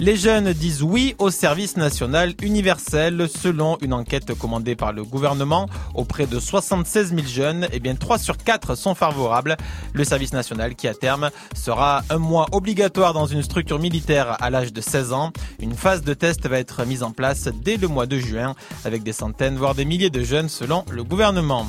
[0.00, 5.68] Les jeunes disent oui au service national universel selon une enquête commandée par le gouvernement
[5.92, 7.68] auprès de 76 000 jeunes.
[7.72, 9.56] Eh bien, 3 sur 4 sont favorables.
[9.94, 14.50] Le service national qui à terme sera un mois obligatoire dans une structure militaire à
[14.50, 15.32] l'âge de 16 ans.
[15.58, 19.02] Une phase de test va être mise en place dès le mois de juin avec
[19.02, 21.66] des centaines voire des milliers de jeunes selon le gouvernement.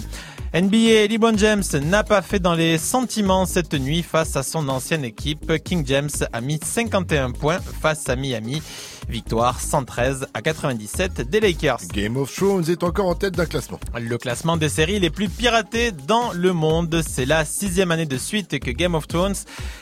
[0.51, 5.05] NBA, LeBron James n'a pas fait dans les sentiments cette nuit face à son ancienne
[5.05, 5.53] équipe.
[5.63, 8.63] King James a mis 51 points face à Miami.
[9.09, 11.79] Victoire 113 à 97 des Lakers.
[11.91, 13.79] Game of Thrones est encore en tête d'un classement.
[13.99, 17.01] Le classement des séries les plus piratées dans le monde.
[17.05, 19.33] C'est la sixième année de suite que Game of Thrones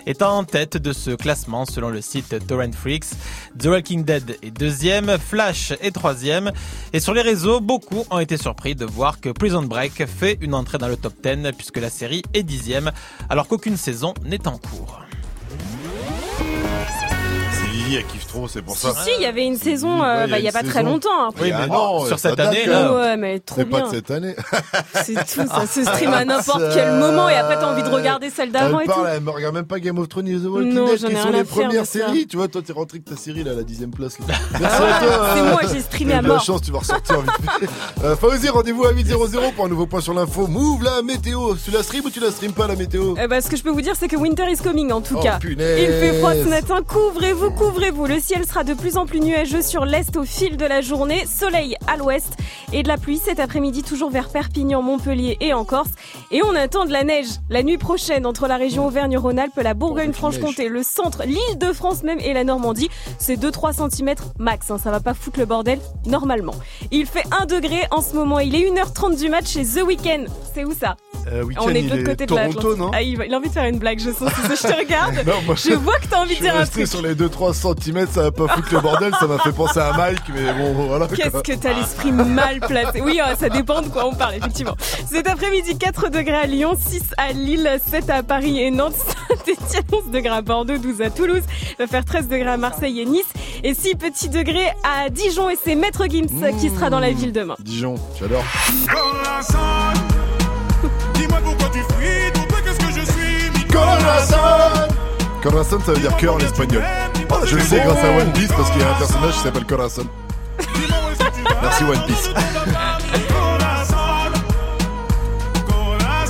[0.05, 3.09] est en tête de ce classement selon le site Torrent Freaks.
[3.59, 6.53] The Walking Dead est deuxième, Flash est troisième.
[6.93, 10.53] Et sur les réseaux, beaucoup ont été surpris de voir que Prison Break fait une
[10.53, 12.91] entrée dans le top 10 puisque la série est dixième
[13.29, 15.06] alors qu'aucune saison n'est en cours.
[17.87, 18.93] Lily, elle kiffe trop, c'est pour ça.
[19.03, 21.29] Si, il y avait une saison, euh, bah, il y a pas très longtemps.
[21.41, 21.67] Oui, après.
[21.67, 22.93] mais non, sur euh, cette année, là.
[22.93, 24.35] Ouais, mais trop C'est pas de cette année.
[25.03, 28.29] C'est tout, ça se stream à n'importe quel moment et après t'as envie de regarder
[28.29, 28.93] celle d'avant Elle et tout.
[28.95, 31.07] parle, elle me regarde même pas Game of Thrones et The Walking Non, Dead j'en
[31.09, 32.27] ai qui sont les premières séries.
[32.27, 34.19] Tu vois, toi t'es rentré avec ta série là, à la dixième place.
[34.19, 34.25] Là.
[34.29, 35.29] Ah Merci ouais, à toi.
[35.33, 35.43] c'est hein.
[35.51, 36.43] moi, j'ai streamé à eu de la mort.
[36.43, 37.31] chance, tu vas ressortir vite.
[38.03, 40.47] Euh, Fauzi, rendez-vous à 8.00 pour un nouveau point sur l'info.
[40.47, 41.55] Move la météo.
[41.63, 43.63] Tu la stream ou tu la stream pas la météo Eh ben, ce que je
[43.63, 45.39] peux vous dire, c'est que winter is coming en tout Oh, cas.
[45.43, 47.76] Il fait froid ce matin, couvrez-vous, couvrez-vous.
[47.79, 51.25] Le ciel sera de plus en plus nuageux sur l'est au fil de la journée.
[51.27, 52.35] Soleil à l'ouest
[52.73, 55.91] et de la pluie cet après-midi, toujours vers Perpignan, Montpellier et en Corse.
[56.31, 60.69] Et on attend de la neige la nuit prochaine entre la région Auvergne-Rhône-Alpes, la Bourgogne-Franche-Comté,
[60.69, 62.89] le centre, l'île de France même et la Normandie.
[63.19, 66.55] C'est 2-3 cm max, hein, ça va pas foutre le bordel normalement.
[66.91, 70.25] Il fait 1 degré en ce moment, il est 1h30 du match chez The Weeknd.
[70.53, 70.97] C'est où ça?
[71.31, 72.79] Euh, On est de l'autre côté de Toronto, l'Atlantique.
[72.79, 72.91] non?
[72.93, 74.31] Ah, il, a envie de faire une blague, je sens.
[74.49, 75.15] Je te regarde.
[75.27, 76.87] Non, moi, je vois que t'as envie de dire un truc.
[76.87, 79.93] sur les 2-3 cm, ça va pas foutre le bordel, ça m'a fait penser à
[79.93, 81.07] Mike, mais bon, voilà.
[81.07, 84.75] Qu'est-ce que t'as l'esprit mal placé Oui, euh, ça dépend de quoi on parle, effectivement.
[85.09, 89.83] Cet après-midi, 4 degrés à Lyon, 6 à Lille, 7 à Paris et Nantes, Saint-Etienne,
[89.91, 91.43] 11 degrés à Bordeaux, 12 à Toulouse,
[91.79, 93.27] va faire 13 degrés à Marseille et Nice,
[93.63, 96.27] et 6 petits degrés à Dijon, et c'est Maître Gims
[96.59, 97.55] qui sera dans la ville demain.
[97.59, 98.43] Dijon, j'adore.
[101.13, 103.17] Dis-moi pourquoi tu fuis, pour toi qu'est-ce que je suis
[105.49, 106.83] Corazon ça veut dire cœur en espagnol.
[107.45, 109.65] Je le sais grâce à One Piece parce qu'il y a un personnage qui s'appelle
[109.65, 110.05] Corazon.
[111.61, 112.29] Merci One Piece.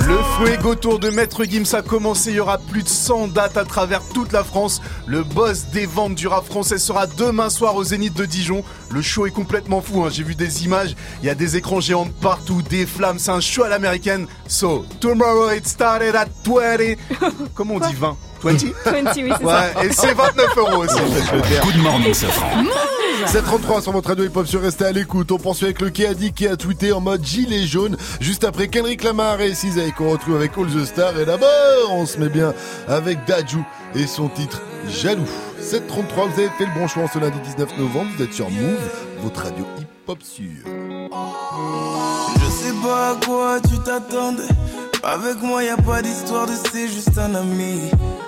[0.06, 2.30] Le Fuego Tour de Maître Gims a commencé.
[2.30, 4.80] Il y aura plus de 100 dates à travers toute la France.
[5.06, 8.62] Le boss des ventes du rap français sera demain soir au Zénith de Dijon.
[8.90, 10.04] Le show est complètement fou.
[10.04, 10.10] hein.
[10.10, 10.94] J'ai vu des images.
[11.22, 13.18] Il y a des écrans géants de partout, des flammes.
[13.18, 14.26] C'est un show à l'américaine.
[14.46, 16.96] So, tomorrow it started at 20.
[17.54, 18.52] Comment on dit 20 20
[18.84, 19.84] 20, oui, c'est Ouais, ça.
[19.84, 20.96] et c'est 29 euros aussi.
[21.64, 22.64] Good morning, Safran.
[23.26, 25.32] 733 sur votre radio hip hop sur Restez à l'écoute.
[25.32, 27.96] On poursuit avec le qui a dit qui a tweeté en mode gilet jaune.
[28.20, 31.18] Juste après Kendrick Lamar et Cizay qu'on retrouve avec All the Stars.
[31.18, 31.48] Et d'abord,
[31.90, 32.54] on se met bien
[32.86, 33.64] avec Dajou
[33.96, 35.26] et son titre Jaloux.
[35.60, 38.10] 733, vous avez fait le bon choix en ce lundi 19 novembre.
[38.16, 38.78] Vous êtes sur Move,
[39.22, 40.64] votre radio hip hop sûr.
[42.36, 44.42] Je sais pas à quoi tu t'attendais.
[45.02, 47.90] Avec moi, y a pas d'histoire de c'est juste un ami.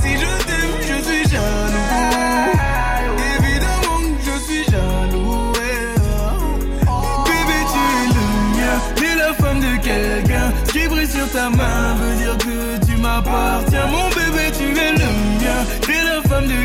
[0.00, 1.90] Si je t'aime, je suis jaloux.
[3.38, 5.52] Évidemment je suis jaloux.
[7.26, 10.48] Bébé, tu es le mien, t'es la femme de quelqu'un.
[10.66, 13.65] Ce qui brille sur ta main veut dire que tu m'appartiens.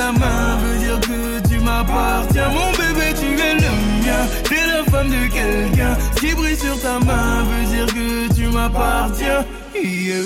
[0.00, 2.48] Ta main veut dire que tu m'appartiens.
[2.48, 3.72] Mon bébé, tu es le
[4.02, 5.94] mien, t'es la femme de quelqu'un.
[6.14, 9.44] Ce qui brille sur ta main veut dire que tu m'appartiens.
[9.74, 10.20] Yeah.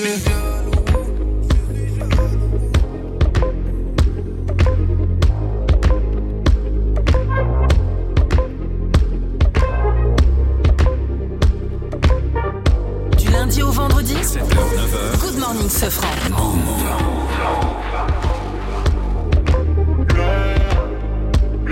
[13.18, 15.20] Du lundi au vendredi 7h, 9h.
[15.20, 16.09] Good morning, Sofran.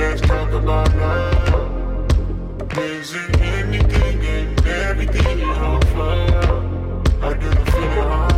[0.02, 2.08] Let's talk about love.
[2.76, 6.58] Is it anything and everything on fire?
[7.22, 8.31] I didn't feel it on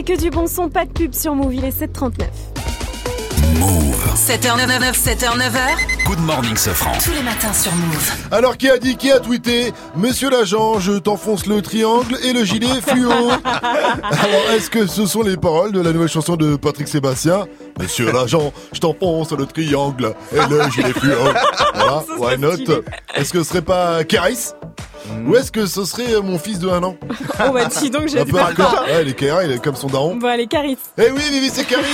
[0.00, 2.24] et que du bon son, pas de pub sur Move, il est 7h39.
[4.16, 6.06] 7h99, 7h9h.
[6.06, 6.92] Good morning, Sofran.
[7.04, 8.10] Tous les matins sur Move.
[8.30, 12.44] Alors qui a dit, qui a tweeté Monsieur l'agent, je t'enfonce le triangle et le
[12.44, 13.10] gilet fluo.
[13.10, 17.46] Alors est-ce que ce sont les paroles de la nouvelle chanson de Patrick Sébastien
[17.78, 21.12] Monsieur l'agent, je t'enfonce le triangle et le gilet fluo.
[21.74, 22.56] Voilà, why not.
[23.14, 24.52] Est-ce que ce serait pas Caris?
[25.26, 26.96] Ou est-ce que ce serait mon fils de 1 an?
[27.48, 28.84] Oh bah dis donc, Un j'ai peu hardcore.
[28.86, 30.16] Ouais, est Caris, il est comme son daron.
[30.16, 30.78] Bon allez, Caris.
[30.98, 31.84] Eh oui, Vivi, c'est Caris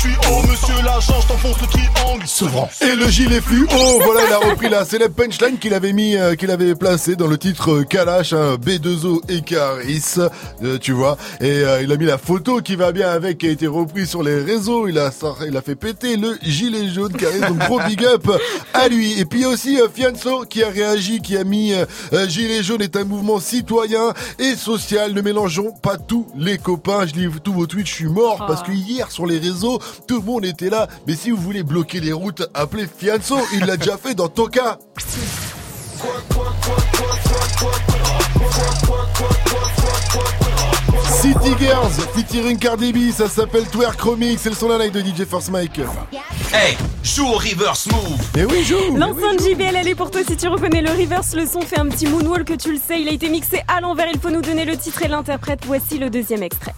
[0.00, 0.42] tuyau.
[0.48, 2.26] Monsieur l'agent, je t'enfonce le triangle.
[2.26, 2.68] Sevran.
[2.80, 3.66] Et le gilet fluo,
[4.02, 7.26] voilà, il a repris la célèbre punchline qu'il avait mis, euh, qu'il avait placé dans
[7.26, 10.16] le titre euh, Kalash, hein, B2O et Caris,
[10.62, 11.16] euh, tu vois.
[11.40, 14.08] Et euh, il a mis la photo qui va bien avec, qui a été reprise
[14.08, 14.88] sur les réseaux.
[14.88, 15.10] Il a,
[15.46, 18.28] il a fait péter le gilet jaune Caris, donc gros big up
[18.74, 19.18] à lui.
[19.18, 22.82] Et puis aussi euh, Fianso qui a réagi, qui a mis euh, euh, gilet jaune
[22.82, 25.12] est un mouvement citoyen et social.
[25.12, 27.06] Ne mélangeons pas tous les copains.
[27.06, 30.20] Je lis tous vos tweets, je suis mort parce que hier sur les réseaux, tout
[30.20, 30.88] le monde était là.
[31.06, 33.38] Mais si vous voulez bloquer les routes, appelez Fianso.
[33.54, 34.78] Il l'a déjà fait dans ton cas.
[41.20, 45.00] City Girls featuring Cardi B, ça s'appelle Twerk Remix, c'est le son la live de
[45.00, 45.78] DJ Force Mike.
[46.52, 48.18] Hey, joue au reverse move.
[48.34, 48.96] Mais oui, joue.
[48.96, 51.34] L'enceinte JBL, elle est pour toi si tu reconnais le reverse.
[51.34, 53.02] Le son fait un petit moonwalk que tu le sais.
[53.02, 54.08] Il a été mixé à l'envers.
[54.12, 55.60] Il faut nous donner le titre et l'interprète.
[55.66, 56.74] Voici le deuxième extrait.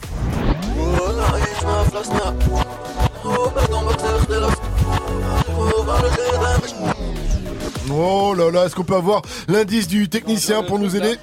[7.95, 11.17] Oh là là, est-ce qu'on peut avoir l'indice du technicien pour nous aider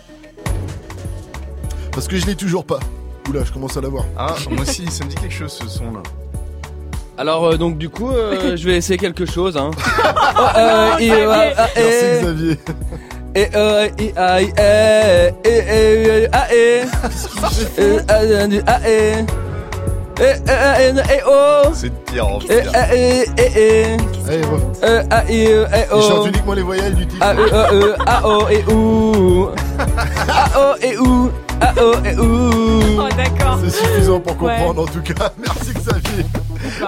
[1.91, 2.79] Parce que je l'ai toujours pas.
[3.27, 4.05] Oula, je commence à l'avoir.
[4.17, 6.03] Ah, moi aussi, ça me dit quelque chose ce son là.
[7.17, 9.57] Alors euh, donc du coup, euh, je vais essayer quelque chose.
[9.57, 9.71] Hein.
[10.41, 11.81] Oh, euh, et, euh, ah, eh.
[11.81, 12.57] Merci Xavier.
[13.35, 14.13] Et euh, et
[15.43, 16.85] et et
[18.85, 19.25] et.
[21.73, 22.71] C'est de pire en Eh, pire.
[22.91, 23.97] eh, eh, eh,
[24.29, 24.83] eh.
[24.83, 27.23] Euh, ah, eh, euh, eh, Il chante uniquement les voyelles du titre.
[27.25, 29.49] Ah, euh, euh, euh, ah, oh, et ouh.
[30.27, 31.31] Ah, oh, et ouh.
[31.61, 33.01] Ah, oh, et ouh.
[33.01, 33.59] Oh d'accord.
[33.63, 34.55] C'est suffisant pour Ouais.
[34.57, 35.29] comprendre en tout cas.
[35.37, 36.25] Merci Xavier.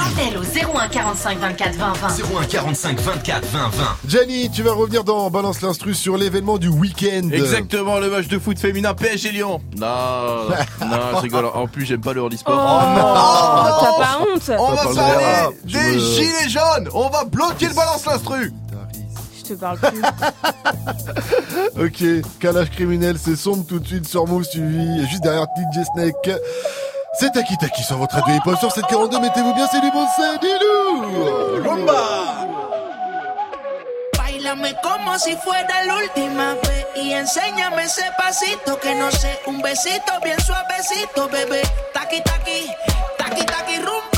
[0.00, 0.42] Appel au
[0.76, 2.08] 01 45 24 20 20.
[2.40, 3.84] 01 45 24 20 20.
[4.06, 7.28] Gianni, tu vas revenir dans Balance l'instru sur l'événement du week-end.
[7.32, 9.60] Exactement, le match de foot féminin PSG Lyon.
[9.76, 9.86] Non,
[10.86, 11.46] non, je rigole.
[11.54, 12.54] En plus, j'aime pas le Oh, handisport.
[12.56, 16.88] t'as pas honte On va parle de parler des gilets jaunes.
[16.94, 18.52] On va bloquer le balance l'instru.
[19.48, 20.02] Te parle plus.
[21.80, 26.30] Ok, calage criminel, c'est sombre tout de suite sur Move suivi juste derrière DJ Snake.
[27.18, 30.38] C'est Taki Taki sur votre radio hip-hop sur 742, mettez-vous bien, c'est du bon c'est
[30.40, 32.46] du lourd Rumba
[34.18, 39.62] Bailame como si fuera la última vez y enséñame ese pasito que no sé, un
[39.62, 41.62] besito bien suavecito, bebé.
[41.94, 42.66] Taqui taqui,
[43.18, 44.17] taqui taqui rumba.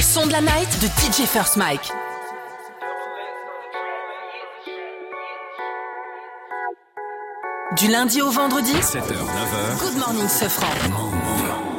[0.00, 1.92] le son de la night de DJ First Mike.
[7.76, 9.78] Du lundi au vendredi, 7h, 9h.
[9.78, 10.68] Good Morning Sofran.
[10.68, 11.69] Hey.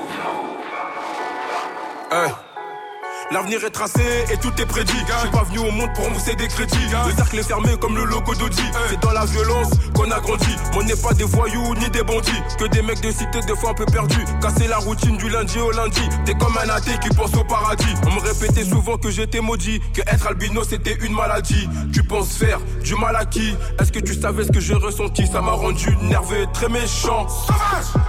[3.31, 4.91] L'avenir est tracé et tout est prédit.
[4.91, 6.75] Je suis pas venu au monde pour rembourser des crédits.
[7.07, 8.61] Le cercle est fermé comme le logo d'Audi.
[8.89, 10.53] C'est dans la violence qu'on a grandi.
[10.75, 12.41] On n'est pas des voyous ni des bandits.
[12.59, 14.25] Que des mecs de cité, des fois un peu perdus.
[14.41, 16.01] Casser la routine du lundi au lundi.
[16.25, 17.93] T'es comme un athée qui pense au paradis.
[18.05, 19.79] On me répétait souvent que j'étais maudit.
[19.93, 21.69] Que être albino c'était une maladie.
[21.93, 23.55] Tu penses faire du mal à qui?
[23.79, 25.25] Est-ce que tu savais ce que j'ai ressenti?
[25.25, 27.29] Ça m'a rendu nerveux, très méchant.
[27.29, 28.03] Sauvage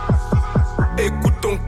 [0.98, 1.31] Écoute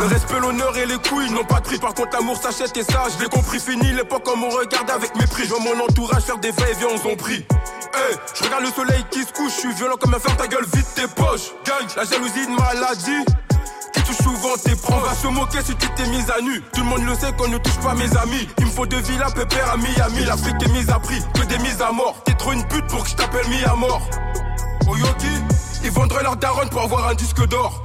[0.00, 1.78] Le respect, l'honneur et les couilles n'ont pas de prix.
[1.78, 3.60] Par contre, l'amour s'achète et ça, je l'ai compris.
[3.60, 5.44] Fini l'époque comme on regarde avec mépris.
[5.44, 7.46] Je vois mon entourage faire des va-et-vient, on ont pris.
[7.94, 10.46] Hey, je regarde le soleil qui se couche, je suis violent comme un fer, ta
[10.46, 11.52] gueule, vite tes poches.
[11.66, 13.24] Gang, la jalousie de maladie.
[13.92, 15.02] Qui touche souvent tes proches.
[15.02, 16.60] On va se moquer si tu t'es mise à nu.
[16.72, 18.48] Tout le monde le sait qu'on ne touche pas mes amis.
[18.58, 20.24] Il me faut deux villas pépère à Miami.
[20.24, 22.16] L'Afrique est mise à prix, que des mises à mort.
[22.24, 24.02] T'es trop une pute pour que je t'appelle mis à mort.
[24.88, 25.42] Au Yogi,
[25.84, 27.84] ils vendraient leur daronne pour avoir un disque d'or.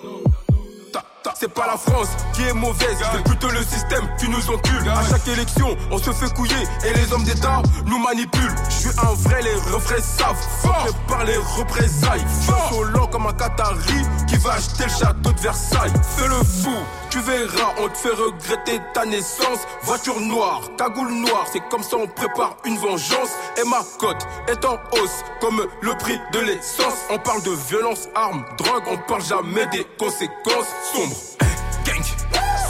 [1.39, 4.89] C'est pas la France qui est mauvaise, c'est plutôt le système qui nous encule.
[4.89, 8.55] À chaque élection, on se fait couiller et les hommes d'État nous manipulent.
[8.69, 10.37] Je suis un vrai, les refrains savent.
[10.61, 12.23] Fort par les représailles.
[12.47, 15.93] Insolent comme un Qatari qui va acheter le château de Versailles.
[16.15, 16.75] Fais le fou,
[17.09, 19.59] tu verras, on te fait regretter ta naissance.
[19.83, 23.31] Voiture noire, cagoule noire, c'est comme ça on prépare une vengeance.
[23.57, 26.97] Et ma cote est en hausse, comme le prix de l'essence.
[27.09, 31.10] On parle de violence, armes, drogue, on parle jamais des conséquences sombres.
[31.11, 31.45] Eh,
[31.83, 32.03] gang,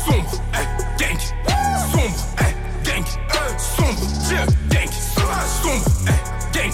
[0.05, 0.67] sombre, eh,
[0.97, 1.19] gang,
[1.91, 4.91] sombre, eh, gang, eh, sombre, Dieu, gang,
[5.61, 6.19] sombre, eh,
[6.51, 6.73] gang,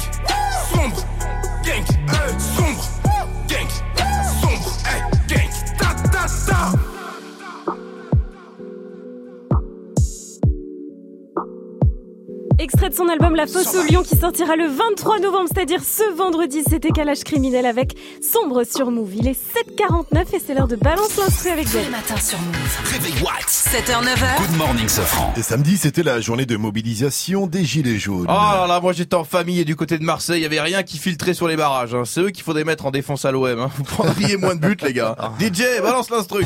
[12.59, 16.11] Extrait de son album La Fosse au Lion qui sortira le 23 novembre, c'est-à-dire ce
[16.15, 16.63] vendredi.
[16.67, 19.11] C'était Calage Criminel avec Sombre sur Move.
[19.15, 21.87] Il est 7h49 et c'est l'heure de balance l'instru avec Ben.
[21.91, 22.55] matins sur Move.
[22.91, 24.37] Réveil What 7h, 9h.
[24.49, 25.33] Good morning, Sofran.
[25.37, 28.25] Et samedi, c'était la journée de mobilisation des Gilets jaunes.
[28.27, 30.59] Oh là là, moi j'étais en famille et du côté de Marseille, il y avait
[30.59, 31.93] rien qui filtrait sur les barrages.
[31.93, 32.03] hein.
[32.05, 33.59] C'est eux qu'il faudrait mettre en défense à l'OM.
[33.59, 33.69] Hein.
[33.77, 35.15] Vous prendriez moins de buts, les gars.
[35.39, 36.43] DJ, balance l'instru.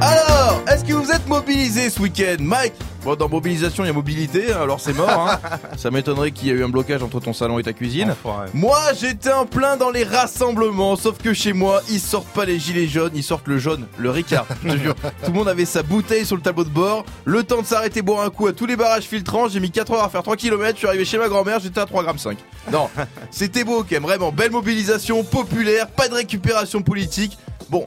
[0.00, 2.74] Alors, est-ce que vous êtes mobilisés ce week-end, Mike
[3.04, 5.10] Bon, dans mobilisation, il y a mobilité, alors c'est mort.
[5.10, 5.40] Hein.
[5.76, 8.14] Ça m'étonnerait qu'il y ait eu un blocage entre ton salon et ta cuisine.
[8.54, 12.60] Moi, j'étais en plein dans les rassemblements, sauf que chez moi, ils sortent pas les
[12.60, 14.46] gilets jaunes, ils sortent le jaune, le Ricard.
[14.64, 14.94] Je te jure.
[15.24, 17.04] Tout le monde avait sa bouteille sur le tableau de bord.
[17.24, 19.48] Le temps de s'arrêter boire un coup à tous les barrages filtrants.
[19.48, 20.74] J'ai mis 4 heures à faire 3 km.
[20.74, 22.38] Je suis arrivé chez ma grand-mère, j'étais à 3 grammes 5.
[22.70, 22.88] Non,
[23.32, 24.30] c'était beau quand même, vraiment.
[24.30, 27.36] Belle mobilisation, populaire, pas de récupération politique.
[27.68, 27.84] Bon.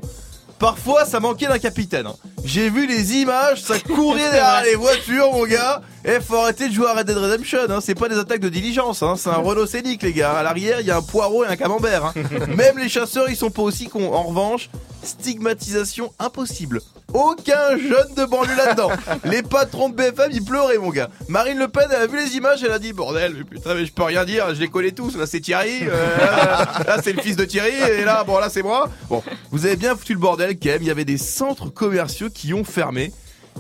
[0.60, 2.08] Parfois, ça manquait d'un capitaine.
[2.08, 2.16] hein.
[2.46, 5.82] J'ai vu les images, ça courait derrière les voitures, mon gars.
[6.06, 7.60] Eh, faut arrêter de jouer à Red Dead Redemption.
[7.70, 7.80] Hein.
[7.82, 9.02] C'est pas des attaques de diligence.
[9.04, 9.16] Hein.
[9.18, 10.34] C'est un Renault Scénic, les gars.
[10.34, 12.06] À l'arrière, il y a un poireau et un camembert.
[12.06, 12.14] Hein.
[12.56, 14.14] Même les chasseurs, ils sont pas aussi cons.
[14.14, 14.70] En revanche,
[15.04, 16.80] stigmatisation impossible.
[17.14, 18.90] Aucun jeune de banlieue là-dedans.
[19.24, 21.10] Les patrons de BFM, ils pleuraient, mon gars.
[21.30, 23.94] Marine Le Pen, elle a vu les images, elle a dit bordel, putain, mais je
[23.94, 24.54] peux rien dire.
[24.54, 25.16] Je les connais tous.
[25.16, 25.84] Là, c'est Thierry.
[25.84, 27.72] euh, là, là, c'est le fils de Thierry.
[28.00, 28.90] Et là, bon, là, c'est moi.
[29.10, 32.64] Bon, vous avez bien foutu le bordel Il y avait des centres commerciaux qui ont
[32.64, 33.12] fermé.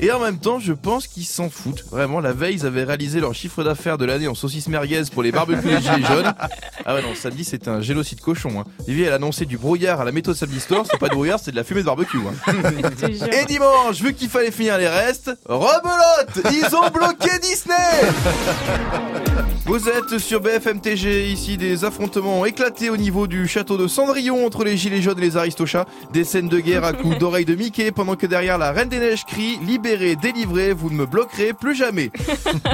[0.02, 1.86] Et en même temps, je pense qu'ils s'en foutent.
[1.90, 5.24] Vraiment, la veille, ils avaient réalisé leur chiffre d'affaires de l'année en saucisse merguez pour
[5.24, 6.34] les barbecues des gilets jaunes.
[6.86, 8.60] Ah ouais, non, samedi, c'était un génocide cochon.
[8.60, 8.66] Hein.
[8.88, 10.86] Vivi, elle a annoncé du brouillard à la méthode samedi store.
[10.90, 12.18] C'est pas du brouillard, c'est de la fumée de barbecue.
[12.18, 12.54] Hein.
[13.42, 17.74] Et dimanche, vu qu'il fallait finir les restes, rebelote Ils ont bloqué Disney
[19.66, 23.88] Vous êtes sur BFM TG, ici des affrontements ont éclaté au niveau du château de
[23.88, 25.86] Cendrillon entre les gilets jaunes et les aristochats.
[26.14, 29.00] Des scènes de guerre à coups d'oreilles de Mickey pendant que derrière la Reine des
[29.00, 32.10] Neiges crie Libéré, délivré, vous ne me bloquerez plus jamais.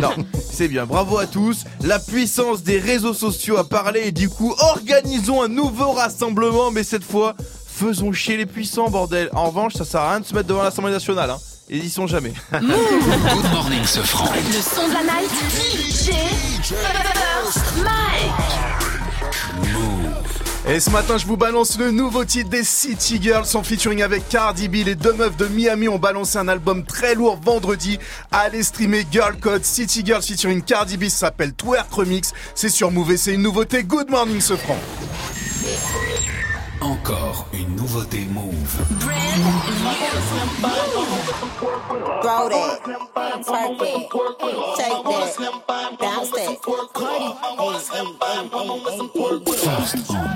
[0.01, 0.12] Non,
[0.49, 1.66] c'est bien, bravo à tous.
[1.84, 6.84] La puissance des réseaux sociaux a parlé et du coup organisons un nouveau rassemblement, mais
[6.84, 7.36] cette fois
[7.68, 9.30] faisons chier les puissants, bordel.
[9.34, 11.38] En revanche, ça sert à rien de se mettre devant l'Assemblée nationale, hein.
[11.70, 12.32] Ils y sont jamais.
[12.53, 14.30] Good morning, Sofran.
[14.34, 15.32] Le son de la night.
[15.49, 16.12] DJ
[16.64, 18.62] First Mike.
[20.68, 24.30] Et ce matin, je vous balance le nouveau titre des City Girls en featuring avec
[24.30, 24.86] Cardi B.
[24.86, 27.97] Les deux meufs de Miami ont balancé un album très lourd vendredi.
[28.32, 31.05] Allez streamer Girl Code City Girls featuring Cardi B.
[31.05, 32.32] S'appelle Twerk Remix.
[32.53, 33.84] C'est sur Move c'est une nouveauté.
[33.84, 34.78] Good morning, ce franc.
[36.82, 38.82] Encore une nouveauté Move.
[42.21, 42.82] Throw that,
[43.45, 44.09] twerk it,
[44.77, 46.57] shake that, bounce that.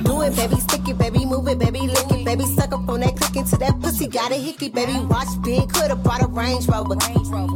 [0.03, 2.99] Do it, baby, stick it, baby, move it, baby, lick it, baby, suck up on
[2.99, 6.67] that, click into that pussy, got a hickey, baby, watch big, coulda brought a Range
[6.67, 6.95] Rover.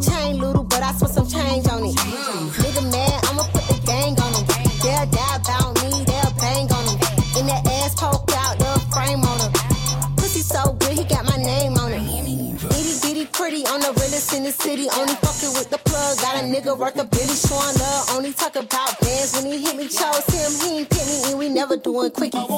[0.01, 1.95] Chain little, but I spent some change on it.
[1.95, 2.88] Nigga
[21.99, 22.48] one quickie.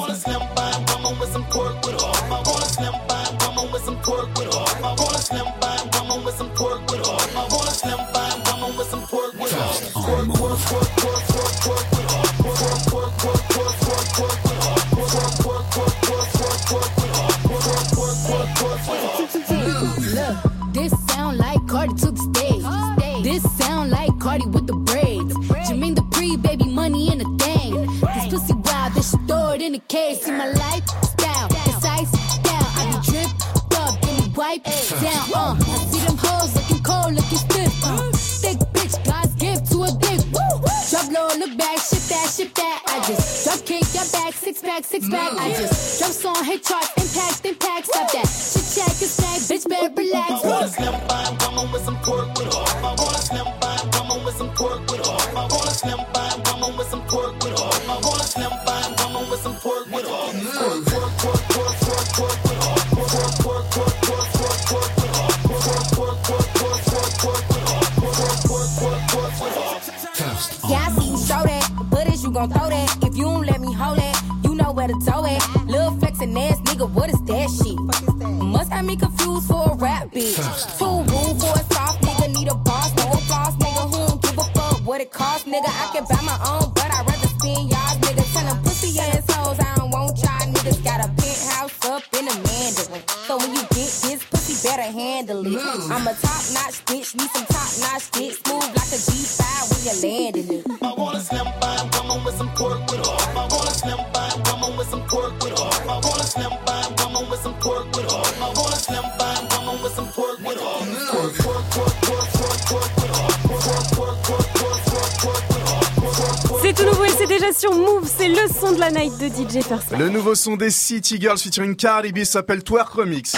[119.98, 123.36] Le nouveau son des City Girls featuring Cardi B s'appelle Twerk Remix.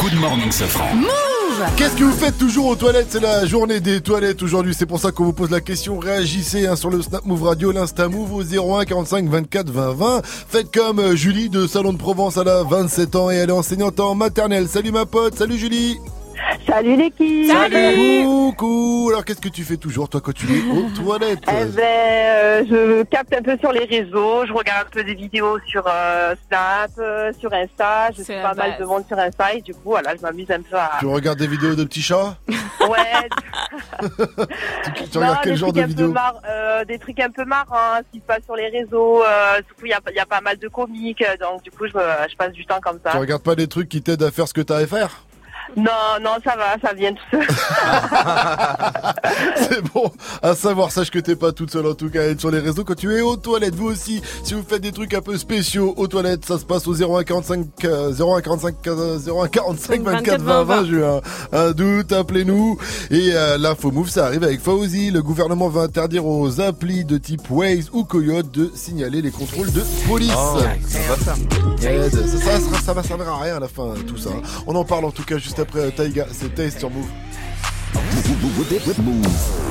[0.00, 0.88] Good morning, Safran.
[1.76, 3.08] Qu'est-ce que vous faites toujours aux toilettes?
[3.10, 4.74] C'est la journée des toilettes aujourd'hui.
[4.74, 5.98] C'est pour ça qu'on vous pose la question.
[5.98, 10.22] Réagissez hein, sur le Snap Move Radio, l'Insta Move au 01 45 24 20 20.
[10.24, 12.38] Faites comme euh, Julie de Salon de Provence.
[12.38, 14.68] Elle a 27 ans et elle est enseignante en maternelle.
[14.68, 15.36] Salut ma pote.
[15.36, 15.98] Salut Julie.
[16.72, 17.52] Salut l'équipe.
[18.24, 19.08] Coucou.
[19.10, 22.64] Alors qu'est-ce que tu fais toujours toi quand tu es aux toilettes Eh ben, euh,
[22.66, 26.34] je capte un peu sur les réseaux, je regarde un peu des vidéos sur euh,
[26.48, 29.80] Snap, euh, sur Insta, je suis pas mal de monde sur Insta et du coup
[29.90, 30.92] voilà, je m'amuse un peu à...
[30.98, 33.28] Tu regardes des vidéos de petits chats Ouais,
[34.96, 36.98] Tu, tu non, regardes quel des genre trucs de un peu vidéos mar- euh, Des
[36.98, 39.22] trucs un peu marrants, hein, ce qui se passe sur les réseaux,
[39.68, 41.92] surtout il y a, il y a pas mal de comiques, donc du coup je
[42.36, 43.10] passe du temps comme ça.
[43.10, 45.22] Tu regardes pas des trucs qui t'aident à faire ce que t'as à faire
[45.76, 47.46] Non, non, ça va, ça vient tout seul.
[49.56, 50.10] C'est bon
[50.42, 52.58] à savoir, sache que t'es pas toute seule en tout cas à être sur les
[52.58, 53.74] réseaux quand tu es aux toilettes.
[53.74, 56.86] Vous aussi, si vous faites des trucs un peu spéciaux aux toilettes, ça se passe
[56.86, 60.84] au 0145 euh, 0145 euh, 0145 24 20 20.
[60.86, 61.20] J'ai
[61.52, 62.78] un, doute, appelez-nous.
[63.10, 65.10] Et euh, l'info move, ça arrive avec Fauzi.
[65.10, 69.70] Le gouvernement va interdire aux applis de type Waze ou Coyote de signaler les contrôles
[69.72, 70.32] de police.
[70.36, 71.16] Oh, ça va
[72.10, 74.30] ça, ça va servir à rien à la fin tout ça.
[74.66, 76.26] On en parle en tout cas juste après euh, Taiga.
[76.30, 77.08] C'est Taste sur Move.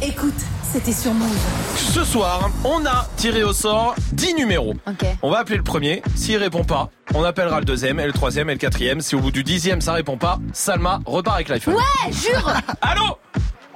[0.01, 0.33] Écoute,
[0.71, 1.37] c'était sur Move.
[1.75, 4.73] Ce soir, on a tiré au sort 10 numéros.
[4.87, 5.05] Ok.
[5.21, 6.01] On va appeler le premier.
[6.15, 9.01] S'il répond pas, on appellera le deuxième, et le troisième, et le quatrième.
[9.01, 11.75] Si au bout du dixième ça répond pas, Salma repart avec l'iPhone.
[11.75, 12.47] Ouais, jure
[12.81, 13.17] Allô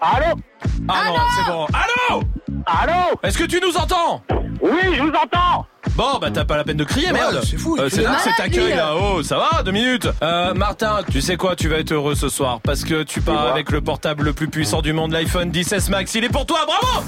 [0.02, 0.36] Allô
[0.88, 1.68] Ah non, c'est bon.
[1.74, 2.24] Allô
[2.66, 4.22] Allô Est-ce que tu nous entends?
[4.62, 7.40] Oui, je vous entends Bon, bah t'as pas la peine de crier, Ouais, merde.
[7.50, 8.76] c'est fou, Euh, c'est est là que c'est malade, accueil lui.
[8.76, 8.96] là.
[9.02, 10.08] Oh, ça va Deux minutes.
[10.22, 13.48] Euh, Martin, tu sais quoi Tu vas être heureux ce soir parce que tu pars
[13.48, 16.14] avec le portable le plus puissant du monde, l'iPhone 16 Max.
[16.16, 17.08] Il est pour toi, bravo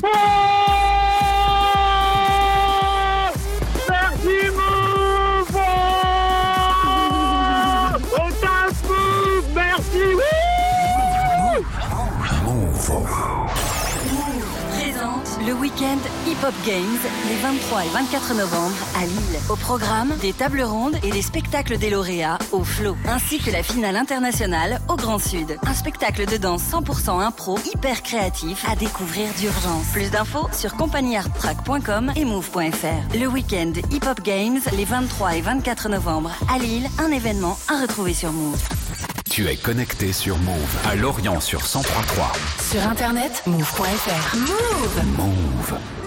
[15.78, 16.98] week-end Hip Hop Games
[17.28, 19.40] les 23 et 24 novembre à Lille.
[19.50, 23.62] Au programme, des tables rondes et des spectacles des lauréats au Flow, ainsi que la
[23.62, 25.58] finale internationale au Grand Sud.
[25.64, 29.88] Un spectacle de danse 100% impro, hyper créatif à découvrir d'urgence.
[29.94, 33.16] Plus d'infos sur compagniearttrack.com et move.fr.
[33.16, 37.82] Le week-end Hip Hop Games les 23 et 24 novembre à Lille, un événement à
[37.82, 38.87] retrouver sur Move.
[39.30, 42.32] Tu es connecté sur Move à Lorient sur 1033.
[42.72, 44.36] Sur internet, move.fr.
[44.36, 46.07] Move Move.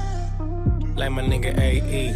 [1.01, 2.13] Like my nigga AE.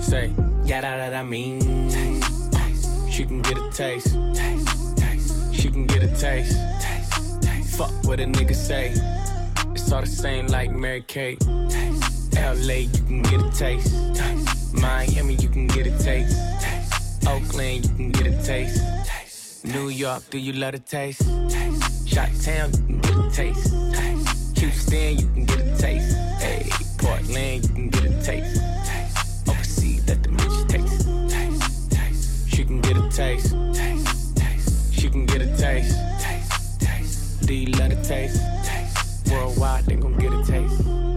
[0.00, 0.28] Say,
[0.68, 1.90] that, that I mean.
[1.90, 3.10] Taste, taste.
[3.10, 4.14] She can get a taste.
[4.34, 5.52] Taste, taste.
[5.52, 6.56] She can get a taste.
[6.80, 7.76] Taste, taste.
[7.76, 8.92] Fuck what a nigga say.
[9.72, 11.40] It's all the same like Mary Kate.
[11.40, 13.92] Taste, LA, you can get a taste.
[14.14, 14.74] taste.
[14.74, 16.38] Miami, you can get a taste.
[16.62, 17.26] taste.
[17.26, 18.80] Oakland, you can get a taste.
[19.08, 19.64] taste.
[19.64, 21.22] New York, do you love a taste?
[21.50, 22.08] taste.
[22.08, 23.74] Shot Town, you can get a taste.
[23.92, 24.58] taste.
[24.58, 26.07] Houston, you can get a taste.
[26.98, 28.62] Portland, you can get a taste.
[29.48, 32.48] Overseas, let the bitch taste.
[32.48, 33.54] She can get a taste.
[34.92, 35.94] She can get a taste.
[37.46, 38.40] Do love taste?
[38.64, 39.30] taste.
[39.30, 41.07] Worldwide, they gon' get a taste.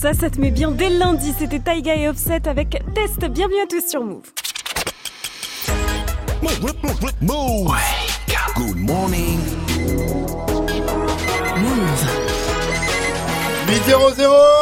[0.00, 1.34] Ça, ça te met bien dès le lundi.
[1.36, 3.28] C'était Taiga et Offset avec Test.
[3.32, 4.22] Bienvenue à tous sur Move.
[7.20, 7.76] Move.
[8.54, 9.40] Good morning.
[11.56, 12.06] Move.
[13.66, 13.82] 800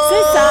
[0.08, 0.46] C'est ça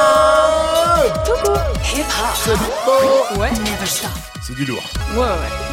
[1.25, 1.57] Coucou
[1.95, 2.05] Hip
[2.35, 3.41] C'est du bon.
[3.41, 3.49] Ouais.
[3.49, 4.11] Never stop.
[4.43, 4.83] C'est du lourd.
[5.15, 5.64] Ouais, ouais.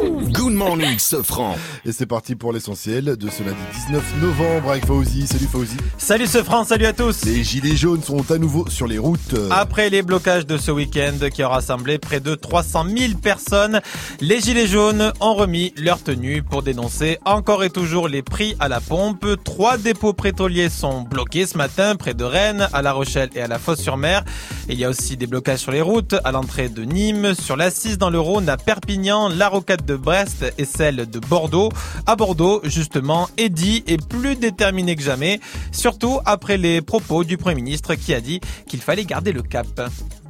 [0.00, 1.56] Good morning, Sofran.
[1.84, 5.26] Et c'est parti pour l'essentiel de ce lundi 19 novembre avec Fauzi.
[5.26, 5.76] Salut Fauzi.
[5.98, 7.24] Salut ce France, salut à tous.
[7.24, 9.34] Les gilets jaunes sont à nouveau sur les routes.
[9.50, 13.80] Après les blocages de ce week-end qui ont rassemblé près de 300 000 personnes,
[14.20, 18.68] les Gilets jaunes ont remis leur tenue pour dénoncer encore et toujours les prix à
[18.68, 19.26] la pompe.
[19.44, 23.46] Trois dépôts pétroliers sont bloqués ce matin près de Rennes, à La Rochelle et à
[23.46, 24.24] la Fosse-sur-Mer.
[24.68, 27.56] Et il y a aussi des blocages sur les routes à l'entrée de Nîmes, sur
[27.56, 31.70] l'Assise dans le Rhône, à Perpignan, la Rocade de Brest et celle de Bordeaux.
[32.06, 37.56] À Bordeaux, justement, Eddy est plus déterminé que jamais, surtout après les propos du Premier
[37.56, 39.66] ministre qui a dit qu'il fallait garder le cap.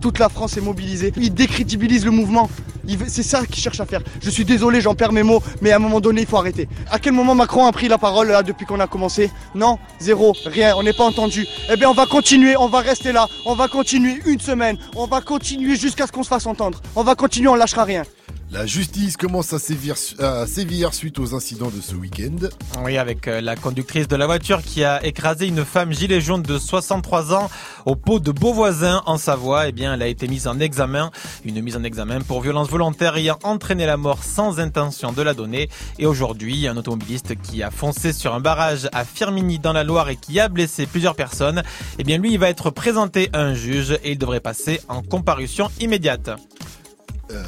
[0.01, 1.13] Toute la France est mobilisée.
[1.17, 2.51] Il décrédibilise le mouvement.
[3.07, 4.01] C'est ça qu'il cherche à faire.
[4.21, 6.69] Je suis désolé, j'en perds mes mots, mais à un moment donné, il faut arrêter.
[6.91, 10.35] À quel moment Macron a pris la parole là depuis qu'on a commencé Non, zéro,
[10.45, 11.47] rien, on n'est pas entendu.
[11.73, 15.07] Eh bien, on va continuer, on va rester là, on va continuer une semaine, on
[15.07, 16.81] va continuer jusqu'à ce qu'on se fasse entendre.
[16.97, 18.03] On va continuer, on lâchera rien.
[18.53, 22.49] La justice commence à sévir, à sévir suite aux incidents de ce week-end.
[22.85, 26.43] Oui, avec euh, la conductrice de la voiture qui a écrasé une femme gilet jaune
[26.43, 27.51] de 63 ans
[27.87, 29.69] au pot de Beauvoisin en Savoie.
[29.69, 31.11] Eh bien, elle a été mise en examen,
[31.47, 35.33] une mise en examen pour violence volontaire ayant entraîné la mort sans intention de la
[35.33, 35.71] donner.
[35.99, 40.11] Et aujourd'hui, un automobiliste qui a foncé sur un barrage à Firminy dans la Loire
[40.11, 41.63] et qui a blessé plusieurs personnes,
[41.99, 45.01] eh bien, lui, il va être présenté à un juge et il devrait passer en
[45.01, 46.29] comparution immédiate.
[47.31, 47.43] Euh,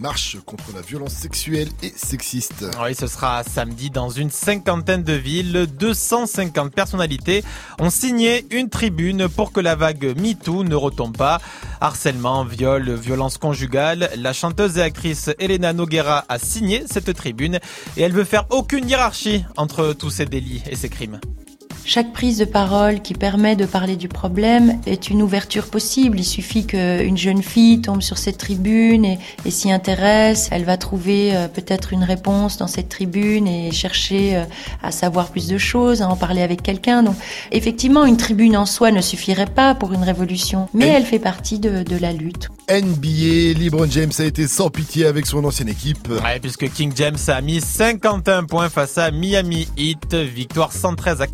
[0.00, 2.64] marche contre la violence sexuelle et sexiste.
[2.82, 5.66] Oui, ce sera samedi dans une cinquantaine de villes.
[5.78, 7.44] 250 personnalités
[7.78, 11.40] ont signé une tribune pour que la vague MeToo ne retombe pas.
[11.80, 14.10] Harcèlement, viol, violence conjugale.
[14.16, 17.58] La chanteuse et actrice Elena Noguera a signé cette tribune
[17.96, 21.20] et elle veut faire aucune hiérarchie entre tous ces délits et ces crimes.
[21.88, 26.20] Chaque prise de parole qui permet de parler du problème est une ouverture possible.
[26.20, 30.50] Il suffit qu'une jeune fille tombe sur cette tribune et, et s'y intéresse.
[30.52, 34.44] Elle va trouver euh, peut-être une réponse dans cette tribune et chercher euh,
[34.82, 37.02] à savoir plus de choses, à en parler avec quelqu'un.
[37.02, 37.16] Donc,
[37.52, 41.58] effectivement, une tribune en soi ne suffirait pas pour une révolution, mais elle fait partie
[41.58, 42.50] de, de la lutte.
[42.70, 46.06] NBA, LeBron James a été sans pitié avec son ancienne équipe.
[46.10, 50.14] Ouais, puisque King James a mis 51 points face à Miami Heat.
[50.14, 51.26] Victoire 113 à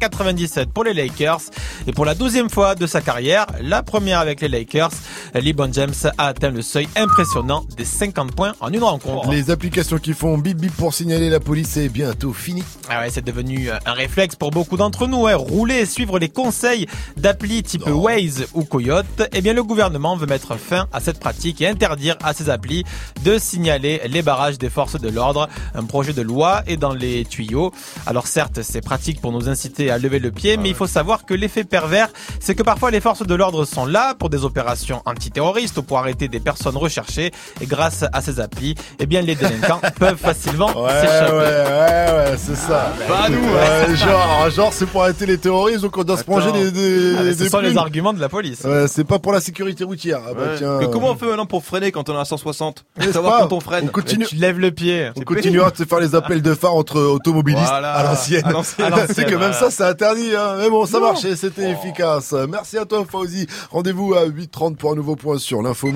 [0.45, 1.41] 97 pour les Lakers.
[1.87, 4.91] Et pour la douzième fois de sa carrière, la première avec les Lakers,
[5.35, 9.31] LeBron James a atteint le seuil impressionnant des 50 points en une rencontre.
[9.31, 12.63] Les applications qui font bip bip pour signaler la police est bientôt fini.
[12.89, 15.27] Ah ouais, c'est devenu euh, un réflexe pour beaucoup d'entre nous.
[15.27, 15.35] Hein.
[15.35, 16.87] Rouler et suivre les conseils
[17.17, 19.23] d'applis type Waze ou Coyote.
[19.33, 22.85] Eh bien, le gouvernement veut mettre fin à cette pratique et interdire à ces applis
[23.25, 25.49] de signaler les barrages des forces de l'ordre.
[25.75, 27.73] Un projet de loi est dans les tuyaux.
[28.07, 31.25] Alors certes, c'est pratique pour nous inciter à lever le pied, mais il faut savoir
[31.27, 32.09] que l'effet pervers,
[32.41, 35.99] c'est que parfois les forces de l'ordre sont là pour des opérations antiterroristes ou pour
[35.99, 37.33] arrêter des personnes recherchées.
[37.61, 41.33] Et grâce à ces applis, eh bien, les délinquants peuvent facilement Ouais, s'échapper.
[41.33, 42.93] ouais, ouais, ouais, c'est ça.
[43.09, 43.97] Pas nous, Ouais, ouais.
[43.97, 47.33] genre, genre c'est pour arrêter les terroristes, donc on doit se manger des, des, Ah,
[47.33, 48.63] ce des sont les arguments de la police.
[48.65, 50.21] Ouais, c'est pas pour la sécurité routière.
[50.29, 50.55] Ah bah Ouais.
[50.59, 50.79] tiens.
[50.79, 53.47] Que comment on fait maintenant pour freiner quand on est à 160 N'est-ce Savoir pas
[53.47, 53.85] quand on freine.
[53.89, 54.27] On continue.
[54.27, 55.11] Tu lèves le pied.
[55.17, 57.93] On continuera de se faire les appels de phare entre automobilistes Voilà.
[57.93, 58.45] à l'ancienne.
[58.45, 58.93] À l'ancienne.
[59.15, 59.53] C'est que même Voilà.
[59.55, 60.14] ça, c'est interdit.
[60.37, 60.57] Hein.
[60.59, 61.07] Mais bon, ça Non.
[61.07, 62.35] marchait, c'était efficace.
[62.49, 63.47] Merci à toi, Fauzi.
[63.71, 65.89] Rendez-vous à 8h30 pour un nouveau point sur l'info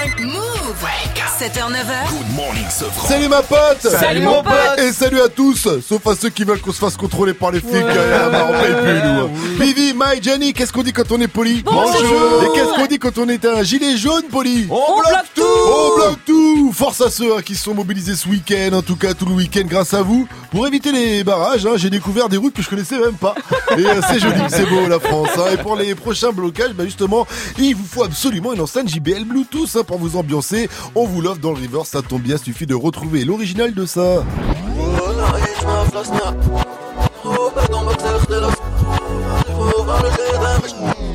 [0.00, 0.08] Move.
[0.08, 0.26] It's time.
[0.26, 0.46] Move.
[1.40, 2.08] 7h, 9h.
[2.10, 3.08] Good morning, Sofran.
[3.08, 4.78] Salut ma pote Salut, mon pote.
[4.78, 7.60] Et salut à tous Sauf à ceux qui veulent qu'on se fasse contrôler par les
[7.60, 7.72] flics.
[7.74, 9.56] euh, bah, on paye plus, nous.
[9.64, 12.44] Vivi, My, Jenny, qu'est-ce qu'on dit quand on est poli Bonjour.
[12.44, 15.42] Et qu'est-ce qu'on dit quand on est un gilet jaune poli On bloque tout.
[15.42, 18.96] On bloque tout Force à ceux hein, qui se sont mobilisés ce week-end, en tout
[18.96, 20.28] cas tout le week-end grâce à vous.
[20.50, 23.34] Pour éviter les barrages, hein, j'ai découvert des routes que je connaissais même pas.
[23.76, 25.28] Et euh, c'est joli, c'est beau la France.
[25.38, 25.52] hein.
[25.52, 27.26] Et pour les prochains blocages, bah justement,
[27.58, 30.68] il vous faut absolument une enceinte JBL Bluetooth hein, vous ambiancer.
[30.94, 34.24] On vous l'offre dans le river, ça tombe bien, suffit de retrouver l'original de ça.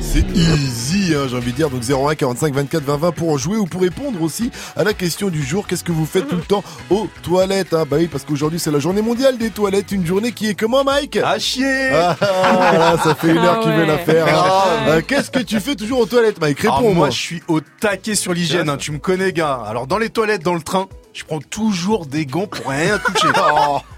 [0.00, 1.68] C'est easy, hein, j'ai envie de dire.
[1.70, 4.94] Donc 01 45 24 20 20 pour en jouer ou pour répondre aussi à la
[4.94, 5.66] question du jour.
[5.66, 7.84] Qu'est-ce que vous faites tout le temps aux toilettes hein?
[7.88, 9.92] Bah oui, parce qu'aujourd'hui c'est la journée mondiale des toilettes.
[9.92, 11.18] Une journée qui est comment, Mike?
[11.22, 13.86] À chier ah, là, ça fait une heure Ah qu'il veut ouais.
[13.86, 14.26] la faire.
[14.26, 14.88] hein.
[14.88, 16.58] Euh, Qu'est-ce que tu fais toujours aux toilettes, Mike?
[16.66, 16.94] Ah, Réponds-moi.
[16.94, 18.68] moi, je suis au taquet sur l'hygiène.
[18.70, 19.60] hein, tu me connais, gars.
[19.66, 23.28] Alors, dans les toilettes, dans le train, je prends toujours des gants pour rien toucher.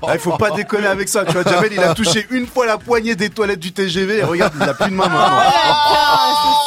[0.06, 1.24] Ah, Il faut pas déconner avec ça.
[1.24, 4.18] Tu vois, Jamel, il a touché une fois la poignée des toilettes du TGV.
[4.18, 5.42] Et regarde, il a plus de main maintenant.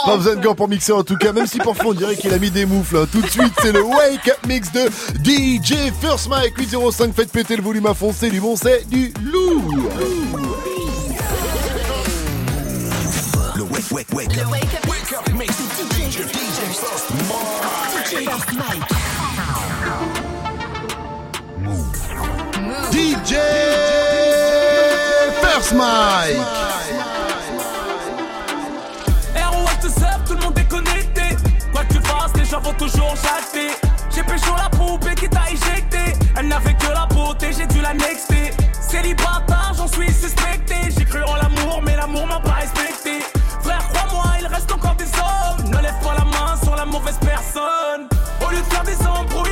[0.06, 2.34] Pas besoin de gants pour mixer en tout cas, même si parfois on dirait qu'il
[2.34, 2.98] a mis des moufles.
[2.98, 3.08] hein.
[3.12, 4.90] Tout de suite, c'est le Wake Up Mix de
[5.24, 7.14] DJ First Mike 805.
[7.16, 9.64] Faites péter le volume à fond, c'est du bon, c'est du lourd.
[13.56, 14.52] Le wake, wake, wake up.
[14.52, 15.54] Wake up mix.
[15.54, 19.01] DJ, DJ First Mike.
[22.92, 23.36] DJ
[25.42, 26.38] First Mike.
[29.36, 31.22] ROH te serve, tout le monde est connecté.
[31.72, 33.70] Quoi que tu fasses, les gens vont toujours jacter.
[34.14, 36.14] J'ai pécho la poupée qui t'a éjecté.
[36.38, 38.52] Elle n'avait que la beauté, j'ai dû la nexter.
[38.82, 40.76] Célibataire, j'en suis suspecté.
[40.98, 43.20] J'ai cru en l'amour, mais l'amour m'a pas respecté.
[43.62, 45.70] Frère, crois-moi, il reste encore des hommes.
[45.70, 48.10] Ne lève pas la main sur la mauvaise personne.
[48.46, 49.51] Au lieu de faire des embrouilles,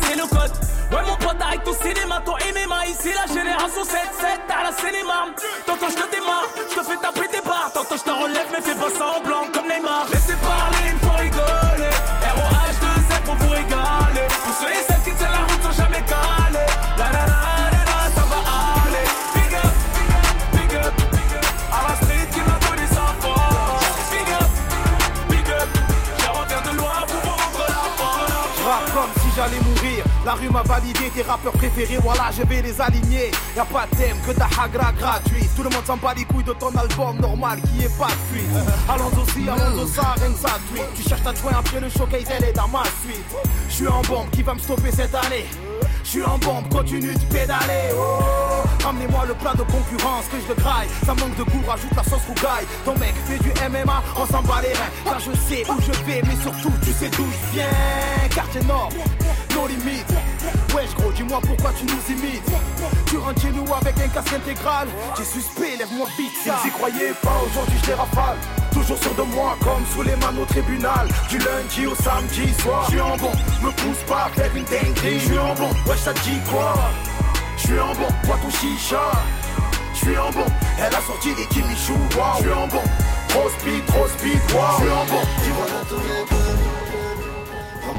[0.00, 0.52] passer le code.
[0.92, 5.26] Ouais, mon pote, avec ton cinéma, ton MMA, ici la génération 7-7, t'as la cinéma.
[5.66, 7.70] Tantôt je te démarre, je te fais taper des barres.
[7.72, 10.06] Tantôt je te relève, mais fais pas semblant comme Neymar.
[10.12, 11.69] Laissez parler, il faut rigoler.
[30.30, 33.32] La rue m'a validé tes rappeurs préférés, voilà, je vais les aligner.
[33.56, 35.44] Y a pas de thème que ta hagra gratuit.
[35.56, 38.36] Tout le monde s'en bat les couilles de ton album normal qui est pas de
[38.38, 38.48] suite.
[38.88, 40.60] Allons aussi, allons au ça, rien ça.
[40.94, 43.26] Tu cherches ta joint après le showcase, elle est dans ma suite.
[43.68, 45.46] Je suis en bombe qui va me stopper cette année?
[46.04, 47.92] Je suis en bombe, continue de pédaler.
[47.96, 50.88] Oh, Ramenez-moi le plat de concurrence que je le graille.
[51.04, 52.66] Ça manque de goût, rajoute la sauce rougaille.
[52.84, 54.90] Ton mec fait du MMA, on s'en bat les reins.
[55.04, 58.28] Car je sais où je vais, mais surtout tu sais d'où je viens.
[58.34, 58.90] Quartier Nord,
[59.54, 60.12] nos limites.
[60.74, 62.50] Wesh gros, dis-moi pourquoi tu nous imites.
[63.06, 64.88] Tu rentres chez nous avec un casque intégral.
[65.16, 66.56] J'ai suspect, lève-moi vite ça.
[66.64, 68.36] Ils y croyaient pas, aujourd'hui je les rafale.
[68.72, 71.08] Toujours sûr de moi, comme sous les mains au tribunal.
[71.28, 72.84] Du lundi au samedi soir.
[72.86, 75.20] Je suis en bon, me pousse pas, à faire une dinguerie.
[75.20, 76.74] Je suis en bon, wesh ça te dit quoi?
[77.56, 79.12] Je suis en bon, bois ton chicha.
[79.94, 80.46] Je suis en bon,
[80.78, 81.96] elle a sorti des Kimichou.
[82.38, 82.82] Je suis en bon,
[83.28, 84.40] trop speed, trop speed.
[84.46, 85.66] Je suis en bon, dis-moi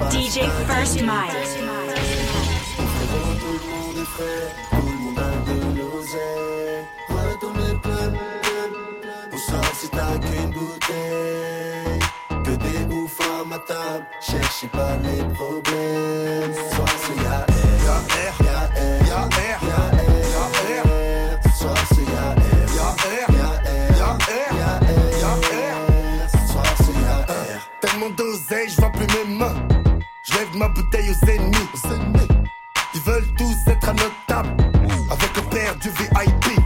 [0.09, 2.30] DJ First Mike.
[13.91, 14.05] Table.
[14.19, 16.53] Cherchez pas les problèmes.
[16.73, 17.85] Soir c'est y'a R.
[17.85, 18.37] Y'a R.
[19.07, 19.61] Y'a R.
[19.67, 19.83] Y'a.
[20.33, 20.45] Y'a
[20.81, 21.55] R.
[21.55, 22.43] Soir c'est y'a R.
[22.75, 23.31] Y'a R.
[23.33, 24.53] Y'a R.
[24.59, 24.79] Y'a.
[25.21, 26.49] Y'a R.
[26.51, 27.17] Soir c'est y'a.
[27.81, 29.55] Tellement d'oseille, je vois plus mes mains.
[30.23, 31.57] Je lève ma bouteille aux ennemis.
[32.93, 34.49] Ils veulent tous être à notre table.
[35.09, 36.59] Avec le père du VIP.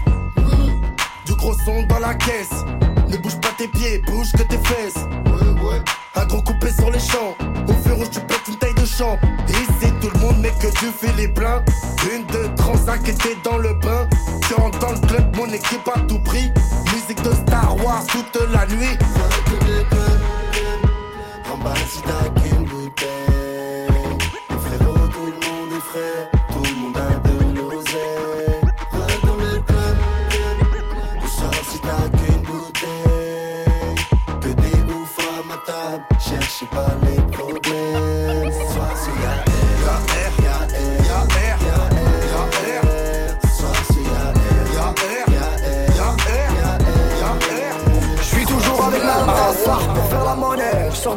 [1.25, 2.65] Du gros son dans la caisse.
[3.07, 4.43] Ne bouge pas tes pieds, bouge que
[13.03, 14.07] était dans le bain.
[14.47, 16.51] Tu rentres dans le club, mon équipe a tout pris.
[16.93, 18.97] Musique de Star Wars toute la nuit.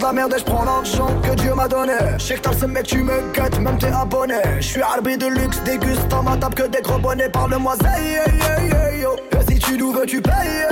[0.08, 1.92] La merde et je prends l'argent que Dieu m'a donné.
[2.18, 4.40] Je que t'as mec, tu me gâtes, même t'es abonné.
[4.56, 7.28] Je suis arbi de luxe, déguste ma table que des gros bonnets.
[7.28, 9.16] Parle-moi, yeah, yeah, yeah, yo.
[9.38, 10.66] Et si tu nous veux, tu payes,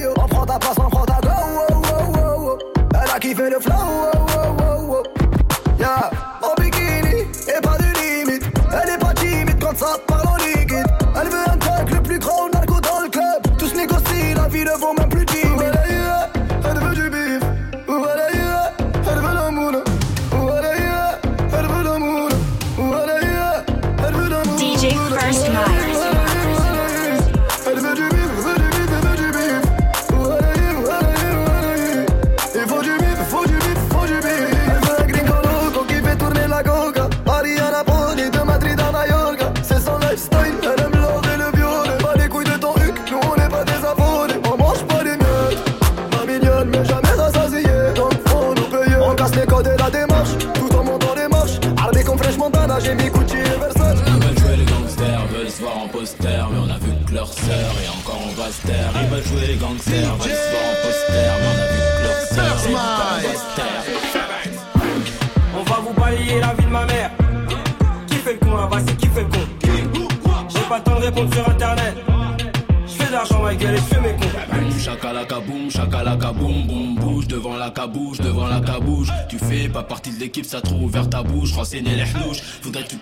[0.00, 0.10] yo.
[0.16, 2.58] On prend ta place, on prend ta go.
[2.94, 4.61] Elle a kiffé le flow,
[80.22, 82.42] l'équipe, ça trouve ouvert ta bouche, renseigner les hnouches.
[82.62, 82.96] Faudrait que tu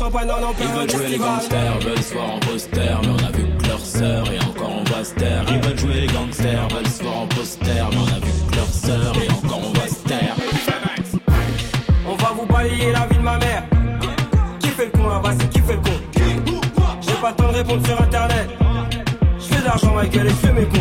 [0.00, 3.26] champagne en en Ils veulent jouer les gangsters, veulent se voir en poster, mais on
[3.26, 5.44] a vu que leur sœur et encore on va se taire.
[5.48, 8.56] Ils veulent jouer les gangsters, veulent se voir en poster, mais on a vu que
[8.56, 10.34] leur sœur et encore on va se taire.
[12.08, 13.64] On va vous balayer la vie de ma mère.
[14.60, 15.90] Qui fait le con là-bas, c'est qui fait le con?
[17.02, 18.48] J'ai pas le temps de répondre sur internet.
[19.38, 20.80] Je fais de l'argent, ma gueule, et je fais mes cons.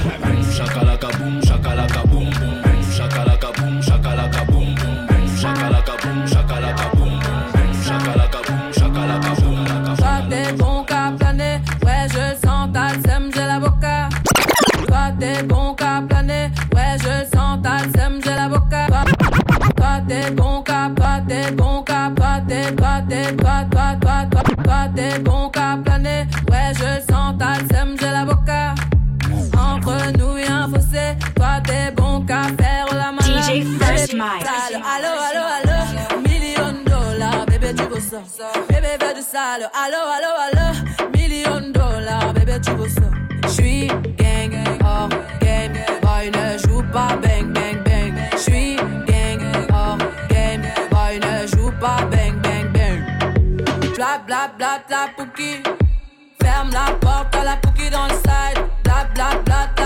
[39.31, 43.09] Sale, allô, allô, allô, million dollars, bébé tu veux ça.
[43.47, 43.87] J'suis
[44.17, 48.13] gang, hors game, boy ne joue pas bang, bang, bang.
[48.37, 48.75] J'suis
[49.07, 49.41] gang,
[49.71, 49.97] hors
[50.29, 53.01] game, boy ne joue pas bang, bang, bang.
[53.95, 55.09] Bla bla bla bla.
[56.41, 58.59] Ferme la porte à la pouki dans le side.
[58.83, 59.78] Bla bla bla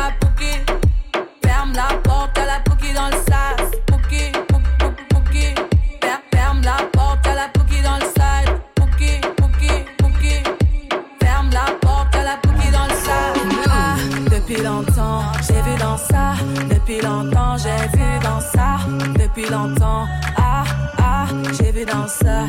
[19.44, 20.06] Depuis longtemps,
[20.38, 20.64] ah,
[20.99, 21.26] ah,
[21.57, 22.45] j'ai vu dans ça.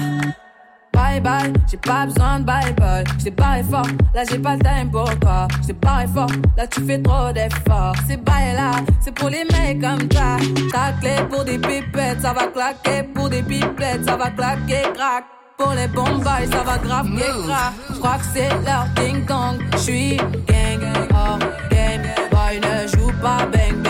[0.92, 3.04] Bye bye, j'ai pas besoin de bye bye.
[3.18, 5.48] J't'ai barré fort, là j'ai pas le time pour toi.
[5.62, 7.96] J't'ai barré fort, là tu fais trop d'efforts.
[8.06, 10.36] C'est bye là, c'est pour les mecs comme ça.
[10.72, 13.02] Ta clé pour des pipettes, ça va claquer.
[13.12, 15.24] Pour des pipettes, ça va claquer, crack.
[15.58, 17.08] Pour les bombes, ça va grave
[17.46, 17.72] crack.
[17.92, 19.60] J'crois que c'est leur ding dong.
[19.78, 21.38] J'suis gang, hors
[21.70, 22.02] game.
[22.30, 23.83] Boy ne joue pas bang.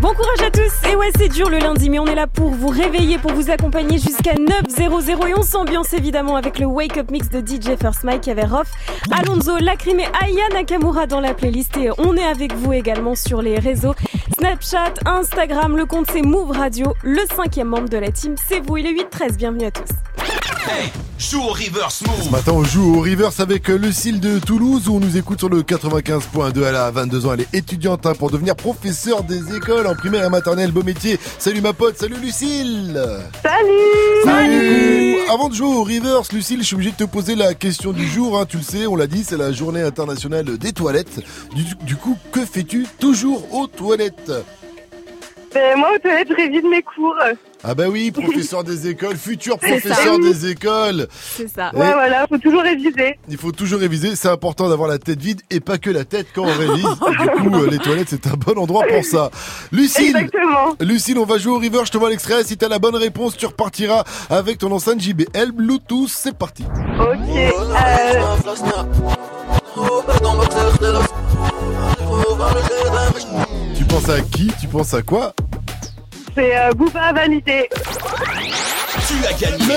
[0.00, 0.90] Bon courage à tous.
[0.90, 3.50] Et ouais c'est dur le lundi mais on est là pour vous réveiller, pour vous
[3.50, 8.04] accompagner jusqu'à 9.00 et on s'ambiance évidemment avec le Wake Up Mix de DJ First
[8.04, 8.70] Mike Rof,
[9.10, 11.74] Alonso, Lacrim et Aya Nakamura dans la playlist.
[11.78, 13.94] Et on est avec vous également sur les réseaux
[14.36, 18.34] Snapchat, Instagram, le compte c'est Move Radio, le cinquième membre de la team.
[18.46, 19.88] C'est vous, il est 8-13, bienvenue à tous.
[20.68, 22.24] Hey, joue au reverse move.
[22.24, 25.48] Ce matin, on joue au Reverse avec Lucille de Toulouse où on nous écoute sur
[25.48, 26.62] le 95.2.
[26.64, 30.24] Elle a 22 ans, elle est étudiante hein, pour devenir professeur des écoles en primaire
[30.24, 30.72] et maternelle.
[30.72, 31.18] Beau métier.
[31.38, 33.00] Salut ma pote, salut Lucille.
[33.42, 37.54] Salut Salut Avant de jouer au Reverse, Lucille, je suis obligé de te poser la
[37.54, 38.38] question du jour.
[38.40, 38.46] hein.
[38.48, 41.20] Tu le sais, on l'a dit, c'est la journée internationale des toilettes.
[41.54, 44.32] Du, du coup, que fais-tu toujours aux toilettes?
[45.56, 47.14] Ben, moi, aux toilettes, je révise mes cours.
[47.64, 51.08] Ah bah oui, professeur des écoles, futur professeur des écoles.
[51.10, 51.70] C'est ça.
[51.72, 53.18] Ouais, Ouais, voilà, faut toujours réviser.
[53.30, 56.26] Il faut toujours réviser, c'est important d'avoir la tête vide et pas que la tête
[56.34, 56.84] quand on révise.
[57.10, 59.30] du coup, euh, les toilettes, c'est un bon endroit pour ça.
[59.72, 60.76] Lucille, Exactement.
[60.80, 62.44] Lucille, on va jouer au river, je te vois l'extrait.
[62.44, 66.10] Si t'as la bonne réponse, tu repartiras avec ton enceinte JBL Bluetooth.
[66.10, 66.64] C'est parti.
[67.00, 67.36] Ok.
[67.36, 68.26] Euh,
[74.00, 75.32] penses à qui Tu penses à quoi
[76.34, 77.66] c'est euh, Booba valider.
[79.08, 79.74] Tu as gagné.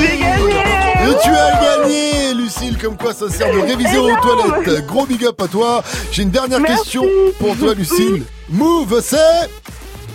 [0.00, 0.56] J'ai gagné
[1.04, 4.86] Et tu as gagné, Lucille, comme quoi ça sert de réviser aux toilettes.
[4.88, 5.84] Gros big up à toi.
[6.10, 6.78] J'ai une dernière Merci.
[6.78, 7.04] question
[7.38, 8.24] pour toi, Lucille.
[8.48, 9.48] Move, c'est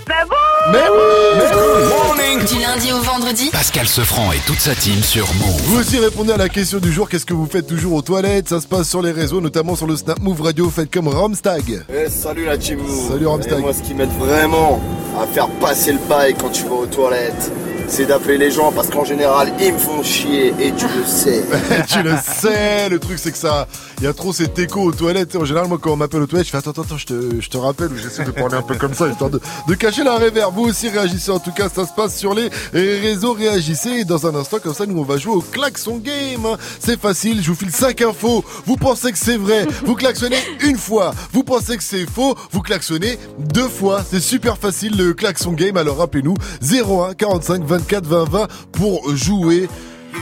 [0.06, 5.62] C'est bon Mais Du lundi au vendredi Pascal Sefranc et toute sa team sur Move.
[5.64, 8.50] Vous aussi répondez à la question du jour, qu'est-ce que vous faites toujours aux toilettes?
[8.50, 11.86] Ça se passe sur les réseaux, notamment sur le Snap Move Radio, faites comme Romstag.
[11.90, 13.10] Eh, salut la team Move.
[13.12, 13.60] Salut, Ramstag.
[13.60, 14.82] Et moi, ce qui m'aide vraiment
[15.22, 17.52] à faire passer le bail quand tu vas aux toilettes,
[17.94, 21.44] c'est d'appeler les gens parce qu'en général, ils me font chier et tu le sais.
[21.88, 23.68] tu le sais, le truc c'est que ça,
[23.99, 25.36] il y a trop cet écho aux toilettes.
[25.36, 27.49] En général, moi quand on m'appelle aux toilettes, je fais attends, attends, je te, je
[27.49, 30.18] te rappelle ou j'essaie de parler un peu comme ça, histoire de, de cacher la
[30.18, 30.56] réverb.
[30.56, 33.90] Vous aussi réagissez, en tout cas, ça se passe sur les réseaux, réagissez.
[33.90, 36.48] Et dans un instant, comme ça, nous on va jouer au klaxon game.
[36.80, 38.44] C'est facile, je vous file 5 infos.
[38.65, 41.14] Vous pensez que c'est vrai, vous klaxonnez une fois.
[41.32, 44.02] Vous pensez que c'est faux, vous klaxonnez deux fois.
[44.10, 45.78] C'est super facile le klaxon game.
[45.78, 46.34] Alors rappelez-nous
[46.64, 49.68] 01 45 24 20 20 pour jouer.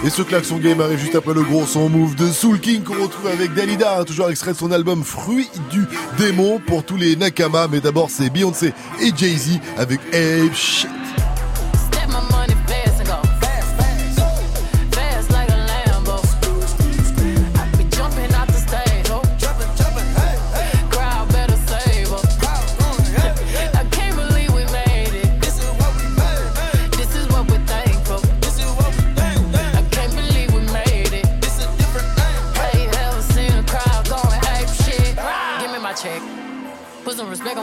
[0.03, 2.93] Et ce klaxon game arrive juste après le gros son move de Soul King qu'on
[2.93, 5.85] retrouve avec Dalida, toujours extrait de son album Fruit du
[6.17, 7.67] démon pour tous les Nakama.
[7.67, 11.00] Mais d'abord c'est Beyoncé et Jay-Z avec Ape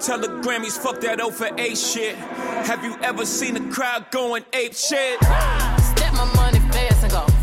[0.00, 2.14] Tell the Grammys, fuck that O for A shit.
[2.14, 5.18] Have you ever seen a crowd going ape shit?
[5.22, 7.37] Step my money fast and go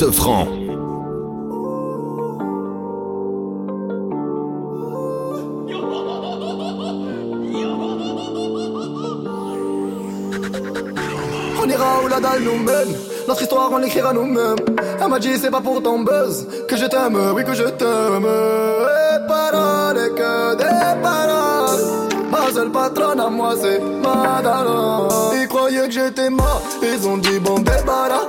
[0.00, 0.46] Sofran.
[11.60, 12.96] On ira où la dalle nous mène.
[13.28, 14.56] Notre histoire, on l'écrira nous-mêmes.
[15.02, 18.24] Elle m'a dit, c'est pas pour ton buzz que je t'aime, oui, que je t'aime.
[18.24, 22.00] Et paroles, que des paroles.
[22.30, 25.08] Ma seule patronne à moi, c'est Madara.
[25.38, 28.28] Ils croyaient que j'étais mort, ils ont dit, bon, débarras.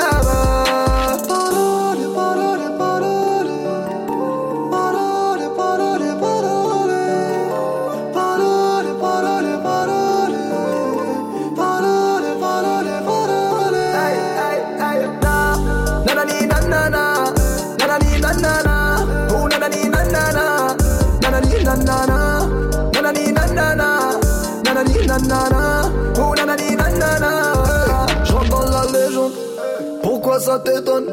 [30.41, 31.05] Ça t'étonne?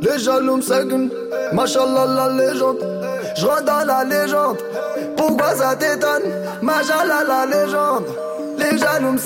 [0.00, 2.78] Les jaloux me machallah la légende.
[3.36, 4.58] Je dans la légende,
[5.16, 6.22] pourquoi ça t'étonne?
[6.62, 8.06] Machallah la légende.
[8.58, 9.18] Les jaloux me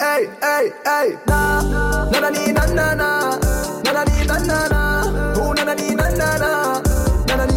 [0.00, 1.62] hey, hey, hey, na,
[2.12, 3.38] na na ni na na na,
[3.84, 5.04] na na ni na na na,
[5.38, 6.82] oh na na ni na na na,
[7.34, 7.54] na na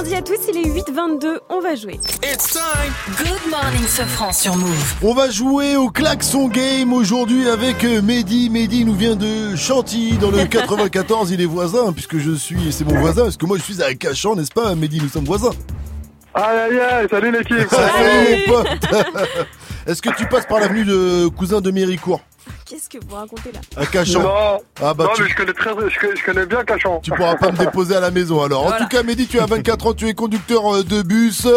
[0.00, 2.00] lundi à tous, il est 8h22, on va jouer.
[2.22, 2.92] It's time.
[3.18, 4.94] Good morning, Sofran sur Move.
[5.02, 8.48] On va jouer au klaxon game aujourd'hui avec euh, Mehdi.
[8.48, 11.32] Mehdi nous vient de Chantilly dans le 94.
[11.32, 13.92] Il est voisin puisque je suis, c'est mon voisin parce que moi je suis à
[13.94, 15.02] Cachan, n'est-ce pas Mehdi?
[15.02, 15.52] Nous sommes voisins.
[16.32, 18.68] Aïe aïe aïe, salut l'équipe Salut mon pote
[19.86, 22.22] Est-ce que tu passes par l'avenue de cousin de Méricourt?
[22.70, 25.52] Qu'est-ce que vous racontez là à Cachan Non, Ah bah non tu, mais je connais,
[25.52, 27.00] très, je, connais- je connais bien Cachan.
[27.02, 28.64] tu pourras pas me déposer à la maison alors.
[28.66, 31.48] En tout cas Mehdi, tu as 24 ans, tu es conducteur euh, de bus.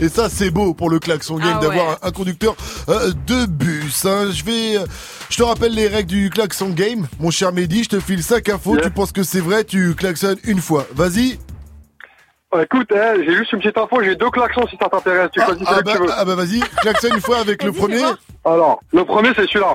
[0.00, 1.94] Et ça c'est beau pour le klaxon game Ah d'avoir ouais.
[2.02, 2.56] un, un conducteur
[2.88, 4.04] euh, de bus.
[4.04, 4.30] hein.
[4.32, 4.86] Je vais, euh,
[5.30, 7.06] je te rappelle les règles du klaxon game.
[7.20, 8.76] Mon cher Mehdi, je te file 5 infos.
[8.78, 10.86] Tu penses que c'est vrai, tu klaxonnes une fois.
[10.94, 11.38] Vas-y.
[12.54, 15.40] Euh, Écoute, hein, j'ai juste une petite info, j'ai deux klaxons si ça t'intéresse, tu
[15.40, 16.12] choisis Ah celui bah, que tu veux.
[16.16, 18.02] ah bah vas-y, klaxonne une fois avec le premier.
[18.44, 19.74] Alors, le premier c'est celui-là.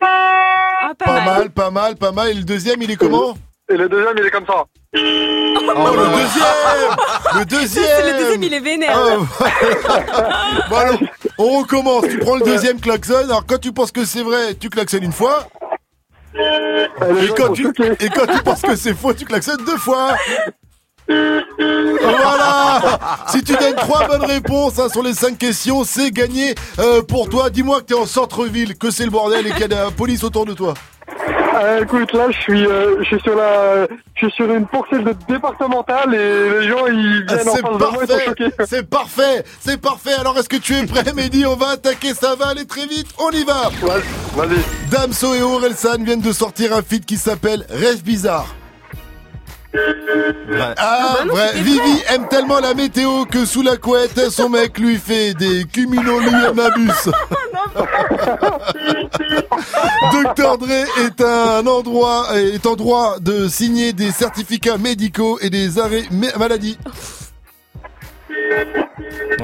[0.00, 2.28] Ah, Pas mal, pas mal, pas mal.
[2.30, 3.34] Et le deuxième, il est comment
[3.68, 4.64] Et le deuxième il est comme ça.
[4.64, 8.98] Oh, le deuxième Le deuxième Le deuxième, il est vénère.
[8.98, 10.98] Ah, Bon alors,
[11.38, 12.04] on recommence.
[12.08, 13.16] Tu prends le deuxième klaxon.
[13.24, 15.48] Alors quand tu penses que c'est vrai, tu klaxonnes une fois.
[16.34, 17.66] Et quand, tu,
[18.00, 20.14] et quand tu penses que c'est faux, tu klaxonnes deux fois.
[21.08, 27.02] Voilà Si tu donnes trois bonnes réponses hein, sur les cinq questions, c'est gagné euh,
[27.02, 27.50] pour toi.
[27.50, 29.90] Dis-moi que t'es en centre-ville, que c'est le bordel et qu'il y a de la
[29.90, 30.74] police autour de toi.
[31.58, 35.04] Euh, écoute, là je suis, euh, je suis sur la, je suis sur une poursuite
[35.04, 38.06] de départementale et les gens ils Ah, viennent en c'est face de moi, ils sont
[38.06, 38.50] parfait, choqués.
[38.66, 40.12] c'est parfait, c'est parfait.
[40.20, 41.46] Alors est-ce que tu es prêt, Mehdi?
[41.46, 43.06] On va attaquer, ça va aller très vite.
[43.18, 43.70] On y va.
[44.34, 44.90] Vas-y.
[44.90, 48.54] Damso et Orelsan viennent de sortir un feat qui s'appelle Rêve bizarre.
[50.78, 51.52] Ah, vrai.
[51.54, 57.10] Vivi aime tellement la météo que sous la couette, son mec lui fait des cumulonimbus.
[60.12, 65.78] Dr Dre est un endroit, est en droit de signer des certificats médicaux et des
[65.78, 66.78] arrêts ma- maladie.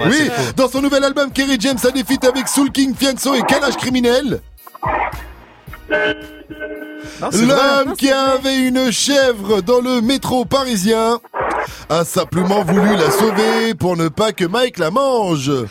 [0.06, 3.42] oui, dans son nouvel album, Kerry James a des feats avec Soul King, Fianso et
[3.42, 4.40] Calage Criminel.
[7.31, 7.47] C'est vrai.
[7.47, 11.20] L'homme qui avait une chèvre dans le métro parisien
[11.89, 15.51] a simplement voulu la sauver pour ne pas que Mike la mange.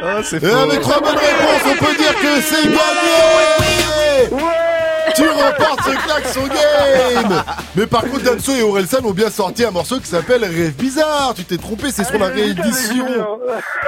[0.00, 3.18] Et avec trois bonnes réponses, on peut dire que c'est gagné
[5.14, 7.42] Tu remportes ce klaxon game.
[7.76, 11.34] Mais par contre, Damso et Orelsan ont bien sorti un morceau qui s'appelle Rêve Bizarre.
[11.34, 13.06] Tu t'es trompé, c'est sur la réédition.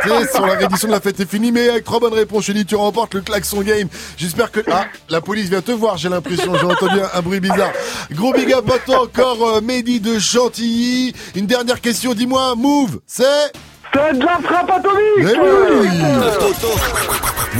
[0.04, 2.52] C'est sur la réédition de La Fête est finie, mais avec trois bonnes réponses, je
[2.52, 3.88] dis tu remportes le klaxon game.
[4.16, 4.60] J'espère que...
[4.70, 7.72] Ah, la police vient te voir, j'ai l'impression, j'ai entendu un, un bruit bizarre.
[8.12, 13.00] Gros big up à toi encore, euh, Mehdi de Chantilly Une dernière question, dis-moi, Move,
[13.06, 13.52] c'est...
[13.92, 15.88] C'est de la frappe atomique Mais oui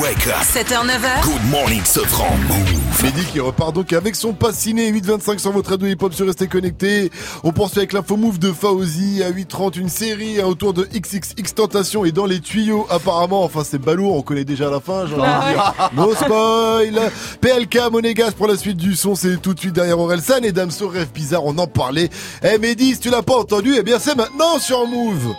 [0.01, 0.37] wake up.
[0.43, 1.25] 7h, 9h.
[1.25, 2.37] Good morning, Sofran.
[2.49, 3.03] Move.
[3.03, 6.47] Mehdi qui repart donc avec son pass ciné 8.25 sur votre radio hip-hop sur Restez
[6.47, 7.11] Connecté.
[7.43, 12.05] On poursuit avec l'info move de Fauzi à 8.30, une série autour de XXX Tentation
[12.05, 13.43] et dans les tuyaux apparemment.
[13.43, 15.91] Enfin c'est balourd, on connaît déjà la fin, j'ai envie de dire.
[15.97, 20.43] No spoil PLK Monégas pour la suite du son, c'est tout de suite derrière Orelsan
[20.43, 22.11] et Damso Rêve Bizarre, on en parlait.
[22.43, 25.35] Eh Mehdi, si tu l'as pas entendu, eh bien c'est maintenant sur Move.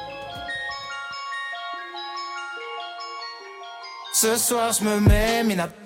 [4.14, 5.68] Ce soir je me mets mina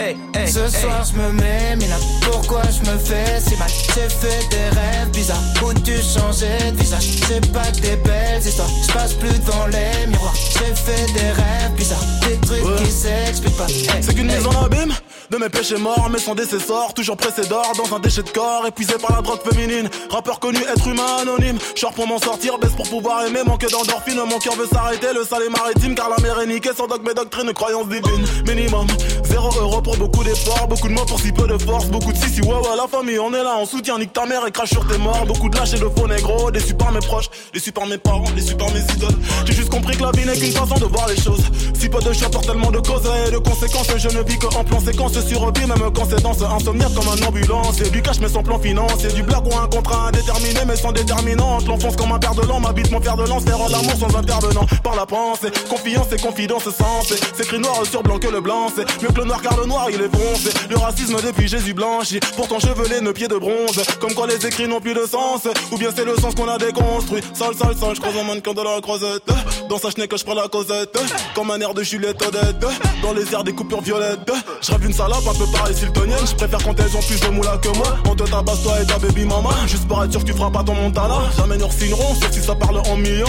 [0.00, 3.68] Hey, hey, Ce soir je me mets, mais là pourquoi je me fais si mal?
[3.94, 5.42] J'ai fait des rêves bizarres.
[5.62, 7.04] Où tu changeais de visage?
[7.28, 8.70] C'est pas que des belles histoires.
[8.86, 10.34] Je passe plus devant les miroirs.
[10.34, 12.02] J'ai fait des rêves bizarres.
[12.26, 13.66] Des trucs qui s'expliquent pas.
[13.66, 14.38] Hey, C'est qu'une hey.
[14.38, 14.94] mise en abîme
[15.30, 18.66] de mes péchés morts, mais son décessor, toujours pressé d'or dans un déchet de corps,
[18.66, 19.88] épuisé par la drogue féminine.
[20.10, 21.58] Rappeur connu, être humain anonyme.
[21.76, 24.20] Short pour m'en sortir, baisse pour pouvoir aimer, manque d'endorphine.
[24.28, 26.70] Mon cœur veut s'arrêter, le sale est maritime, car la mer est niquée.
[26.76, 28.24] Sans dogme et doctrine, croyance divine.
[28.46, 28.86] Minimum,
[29.24, 32.16] zéro euro pour beaucoup d'efforts, beaucoup de mots pour si peu de force, beaucoup de
[32.16, 34.50] si si ouais ouais la famille, on est là, on soutient, nique ta mère et
[34.50, 35.24] crache sur tes morts.
[35.26, 38.30] Beaucoup de lâches et de faux négros, déçus par mes proches, déçus par mes parents,
[38.34, 39.18] déçus par mes idoles.
[39.46, 41.42] J'ai juste compris que la vie n'est qu'une façon de voir les choses.
[41.78, 44.46] Si peu de choix pour tellement de causes et de conséquences, je ne vis que
[44.46, 47.80] en plan séquence survie, même quand c'est dans ce insomniaque comme un ambulance.
[47.80, 50.92] Et du cash mais sans plan financier, du blague ou un contrat indéterminé mais sans
[50.92, 51.66] déterminante.
[51.66, 54.66] L'enfonce comme un père de l'an, m'habite mon fer de lance, faire l'amour sans intervenant.
[54.82, 57.20] Par la pensée, confiance et confidence sensée.
[57.34, 59.66] C'est écrit noir sur blanc que le blanc, c'est mieux que le noir car le
[59.90, 60.50] il est foncé.
[60.68, 63.80] Le racisme depuis Jésus blanchi, pourtant chevelé, nos pieds de bronze.
[64.00, 66.58] Comme quoi les écrits n'ont plus de sens, ou bien c'est le sens qu'on a
[66.58, 67.22] déconstruit.
[67.34, 69.22] Sale, sale, sale, je croise un mannequin de la croisette.
[69.68, 70.98] Dans sa chenille que je prends la causette,
[71.34, 72.66] comme un air de Juliette Odette.
[73.02, 74.30] Dans les airs des coupures violettes,
[74.60, 76.26] je rêve une salope un peu pareil siltonienne.
[76.26, 77.96] Je préfère quand elles ont plus de moula que moi.
[78.08, 79.50] On te tabasse toi et ta baby mama.
[79.66, 81.18] Juste pour être sûr que tu feras pas ton montana.
[81.36, 83.26] Jamais nous signerons, sauf si ça parle en millions.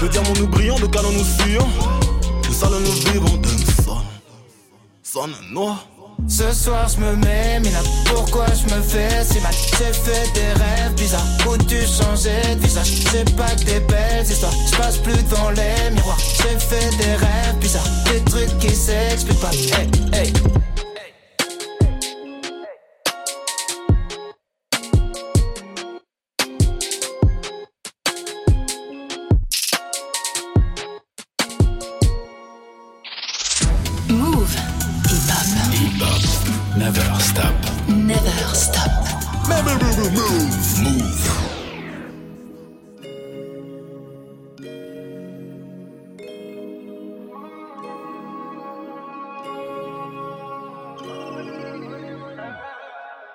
[0.00, 1.68] De diamants nous brillons, de canons nous fuyons.
[2.48, 3.53] De salons nous vivons.
[6.26, 9.22] Ce soir je me mets, là pourquoi je me fais?
[9.22, 11.24] Si mal J'ai fait des rêves bizarres.
[11.48, 12.90] Où tu changeais de visage?
[13.12, 14.52] C'est pas que des belles histoires.
[14.72, 16.18] Je passe plus devant les miroirs.
[16.18, 17.88] J'ai fait des rêves bizarres.
[18.06, 19.52] Des trucs qui s'expliquent pas.
[19.52, 20.32] Hey, hey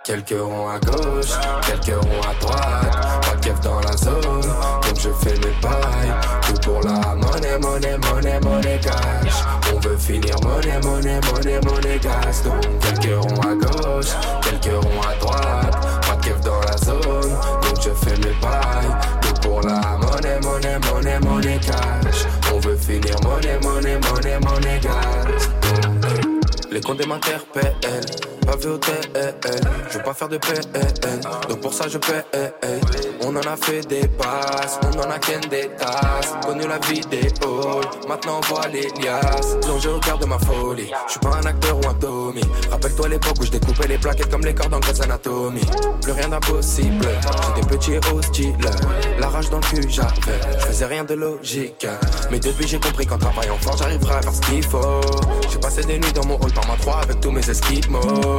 [0.10, 1.38] Quelques ronds à gauche,
[1.68, 3.22] quelques ronds à droite.
[3.22, 6.11] Pas de dans la zone, donc je fais mes pailles.
[6.48, 9.44] Tout pour la monnaie, monnaie, monnaie, monnaie cash.
[9.72, 12.41] On veut finir monnaie, monnaie, monnaie, monnaie gas.
[12.44, 14.07] Donc quelques ronds à gauche,
[14.41, 16.02] quelques ronds à droite.
[16.02, 18.95] Pas de dans la zone, donc je fais mes pailles.
[19.22, 22.26] Tout pour la monnaie, monnaie, monnaie, monnaie cash.
[22.52, 26.22] On veut finir monnaie, monnaie, monnaie, monnaie hey.
[26.72, 27.76] Les comptes m'interpellent,
[28.50, 29.36] pas vu au TL.
[29.90, 32.24] Je veux pas faire de PN, donc pour ça je paie.
[33.22, 36.34] On en a fait des passes, on en a qu'un des tasses.
[36.46, 39.58] Connu la vie des halls, maintenant on voit les liasses.
[39.62, 42.42] Plongé au cœur de ma folie, je suis pas un acteur ou un Tommy.
[42.72, 45.62] Rappelle-toi l'époque où je découpais les plaquettes comme les cordes en Grey's Anatomy.
[46.02, 47.08] Plus rien d'impossible,
[47.56, 48.56] j'étais petit et hostile.
[49.20, 51.86] La rage dans le cul, j'avais, je faisais rien de logique.
[52.32, 55.02] Mais depuis j'ai compris qu'en travaillant fort, j'arriverai à faire ce qu'il faut.
[55.52, 58.39] J'ai passé des nuits dans mon hall par ma 3 avec tous mes esquimaux.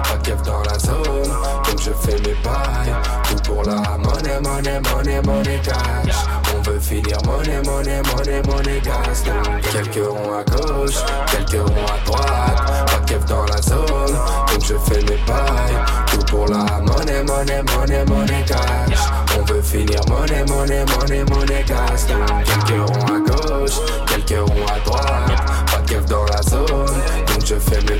[0.21, 1.29] keuf dans la zone,
[1.65, 2.95] donc je fais mes bails.
[3.23, 6.15] Tout pour la monnaie, monnaie, monnaie, monnaie cash.
[6.55, 8.81] On veut finir monnaie, monnaie, monnaie, monnaie.
[8.81, 10.97] Donc quelques ronds à gauche,
[11.31, 14.17] quelques ronds à droite, pas keuf dans la zone,
[14.47, 15.77] donc je fais mes bails.
[16.11, 18.99] Tout pour la monnaie, monnaie, monnaie, monnaie cash.
[19.37, 21.63] On veut finir monnaie, monnaie, monnaie, monnaie.
[21.63, 25.41] Donc quelques ronds à gauche, quelques ronds à droite.
[25.71, 27.01] Pas keuf dans la zone,
[27.41, 27.99] donc je fais mes.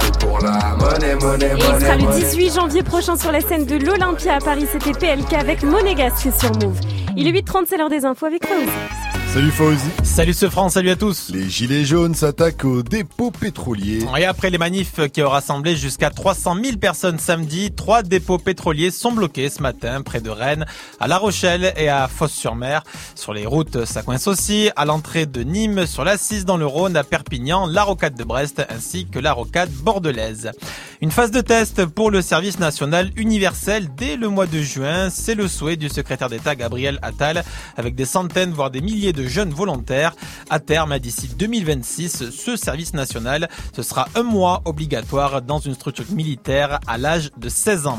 [0.00, 2.20] Tout pour la monnaie, monnaie, Et il monnaie, sera le monnaie.
[2.20, 4.66] 18 janvier prochain sur la scène de l'Olympia à Paris.
[4.70, 6.78] C'était PLK avec Monégasque sur Move.
[7.16, 9.03] Il est 8h30, c'est l'heure des infos avec Fauzi.
[9.34, 9.90] Salut Fauzi.
[10.04, 11.30] Salut ce France, salut à tous.
[11.34, 13.98] Les gilets jaunes s'attaquent au dépôt pétrolier.
[14.16, 18.92] Et après les manifs qui ont rassemblé jusqu'à 300 000 personnes samedi, trois dépôts pétroliers
[18.92, 20.66] sont bloqués ce matin près de Rennes,
[21.00, 22.84] à La Rochelle et à Fos-sur-Mer.
[23.16, 26.96] Sur les routes, ça coince aussi à l'entrée de Nîmes, sur l'Assise dans le Rhône,
[26.96, 30.52] à Perpignan, la rocade de Brest ainsi que la rocade bordelaise.
[31.00, 35.34] Une phase de test pour le service national universel dès le mois de juin, c'est
[35.34, 37.42] le souhait du secrétaire d'État Gabriel Attal
[37.76, 40.14] avec des centaines voire des milliers de jeunes volontaires.
[40.50, 46.04] À terme, d'ici 2026, ce service national, ce sera un mois obligatoire dans une structure
[46.10, 47.98] militaire à l'âge de 16 ans.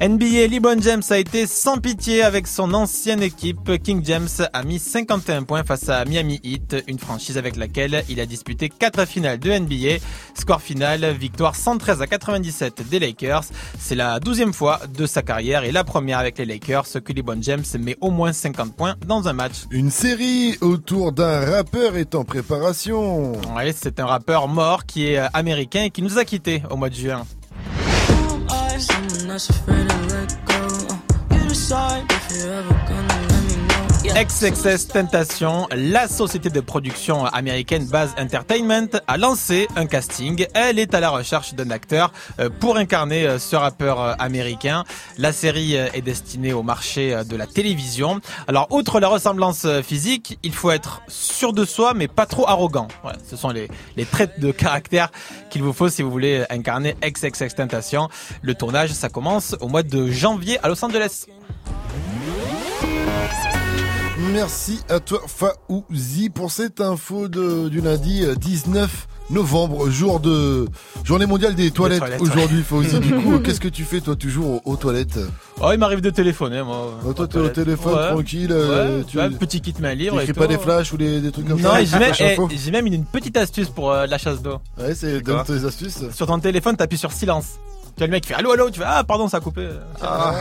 [0.00, 3.82] NBA, LeBron James a été sans pitié avec son ancienne équipe.
[3.82, 8.20] King James a mis 51 points face à Miami Heat, une franchise avec laquelle il
[8.20, 10.02] a disputé 4 finales de NBA.
[10.34, 13.44] Score final, victoire 113 à 97 des Lakers.
[13.78, 17.42] C'est la douzième fois de sa carrière et la première avec les Lakers que LeBron
[17.42, 19.64] James met au moins 50 points dans un match.
[19.70, 23.32] Une série autour d'un rappeur est en préparation.
[23.56, 26.76] Oui, c'est un rappeur mort qui est euh, américain et qui nous a quittés au
[26.76, 27.24] mois de juin.
[34.04, 40.46] XXS Tentation, la société de production américaine Baz Entertainment, a lancé un casting.
[40.54, 44.84] Elle est à la recherche d'un acteur euh, pour incarner euh, ce rappeur euh, américain.
[45.18, 48.20] La série est destinée au marché de la télévision.
[48.46, 52.86] Alors, outre la ressemblance physique, il faut être sûr de soi, mais pas trop arrogant.
[53.02, 55.10] Voilà, ce sont les, les traits de caractère
[55.50, 58.08] qu'il vous faut si vous voulez incarner XXX Tentation.
[58.42, 61.26] Le tournage, ça commence au mois de janvier à Los Angeles.
[64.32, 70.66] Merci à toi Faouzi pour cette info de, du lundi euh, 19 novembre, jour de
[71.04, 72.62] journée mondiale des toilettes, toilettes, aujourd'hui ouais.
[72.62, 73.00] Faouzi.
[73.00, 75.18] Du coup, qu'est-ce que tu fais toi toujours aux, aux toilettes?
[75.60, 76.98] Oh, il m'arrive de téléphoner, moi.
[77.06, 78.08] Oh, Toi, t'es au téléphone Ouais.
[78.10, 78.48] tranquille.
[78.52, 80.20] euh, Ouais, tu petit kit main libre.
[80.20, 81.82] et pas des flashs ou des, des trucs comme Non, ça?
[81.82, 82.12] et j'ai même,
[82.72, 84.58] même une, une petite astuce pour euh, la chasse d'eau.
[84.78, 85.98] Ouais, c'est donne tes astuces.
[86.14, 87.58] Sur ton téléphone, t'appuies sur silence.
[87.98, 89.68] Tu as le mec qui fait allô, allô, tu fais ah, pardon, ça a coupé.
[90.00, 90.32] Ah,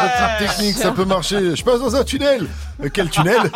[0.38, 1.54] petite technique, ça peut marcher.
[1.54, 2.48] Je passe dans un tunnel.
[2.82, 3.42] Euh, quel tunnel?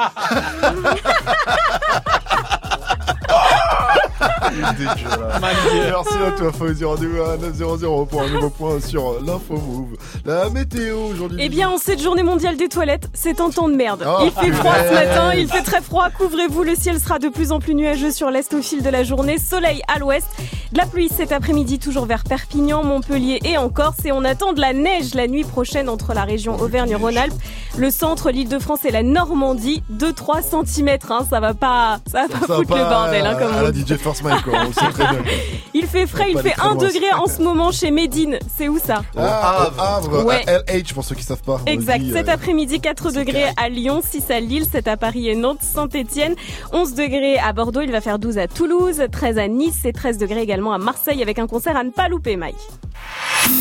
[5.40, 6.84] Merci à toi, Fauzi.
[6.84, 9.96] Rendez-vous à 900 pour un nouveau point sur l'info move.
[10.24, 11.38] La météo aujourd'hui.
[11.40, 14.04] Eh bien, en cette journée mondiale des toilettes, c'est un temps de merde.
[14.06, 16.08] Oh, il fait froid ce matin, il fait très froid.
[16.10, 19.02] Couvrez-vous, le ciel sera de plus en plus nuageux sur l'est au fil de la
[19.02, 19.38] journée.
[19.38, 20.26] Soleil à l'ouest.
[20.72, 24.04] De la pluie cet après-midi, toujours vers Perpignan, Montpellier et en Corse.
[24.04, 27.34] Et on attend de la neige la nuit prochaine entre la région Auvergne-Rhône-Alpes,
[27.76, 29.82] le centre, l'Île-de-France et la Normandie.
[29.92, 33.26] 2-3 cm, hein, ça va pas, ça va pas Ça va foutre pas le bordel,
[33.26, 33.84] hein, comme à on la dit.
[33.86, 34.52] DJ First Mike, quoi.
[34.60, 35.22] On le sait très bien.
[35.22, 35.32] quoi.
[35.74, 36.86] Il fait frais, il fait aller très 1 loin.
[36.88, 38.38] degré en ce moment chez Médine.
[38.56, 40.42] C'est où ça Ah, au Havre, Ouais.
[40.48, 41.60] à LH pour ceux qui savent pas.
[41.66, 41.98] Exact.
[42.00, 45.34] dit, Cet euh, après-midi, 4 degrés à Lyon, 6 à Lille, 7 à Paris et
[45.34, 46.34] Nantes, Saint-Etienne,
[46.72, 50.18] 11 degrés à Bordeaux, il va faire 12 à Toulouse, 13 à Nice et 13
[50.18, 52.54] degrés également à Marseille avec un concert à ne pas louper, Mike.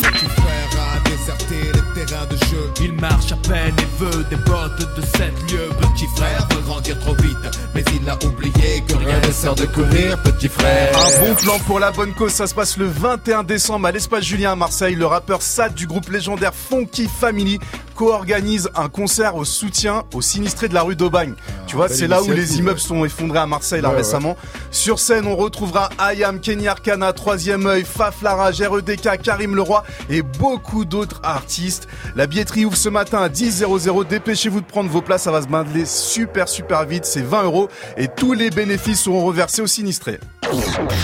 [0.02, 2.72] Petit frère a déserté les terrains de jeu.
[2.82, 5.70] Il marche à peine et veut des bottes de 7 lieues.
[5.82, 7.38] Petit frère veut grandir trop vite,
[7.76, 10.92] mais il a oublié que rien ne sert de courir, petit frère.
[10.98, 14.24] Un bon plan pour la bonne cause, ça se passe le 21 décembre à l'espace
[14.24, 14.96] Julien à Marseille.
[14.96, 17.60] Le rappeur Sad du groupe légendaire Funky Family
[17.94, 21.34] co-organise un concert au soutien aux sinistrés de la rue d'Aubagne.
[21.68, 22.84] tu vois, c'est là où les immeubles ouais.
[22.86, 24.02] sont effondrés à Marseille là Ouais, ouais.
[24.02, 24.36] récemment.
[24.72, 30.22] Sur scène, on retrouvera Ayam, Kenny Arcana, Troisième œil, Faf Larage, REDK, Karim Leroy et
[30.22, 31.88] beaucoup d'autres artistes.
[32.16, 34.04] La billetterie ouvre ce matin à 10 00.
[34.04, 37.06] Dépêchez-vous de prendre vos places, ça va se bindler super super vite.
[37.06, 40.20] C'est 20 euros et tous les bénéfices seront reversés aux sinistrés.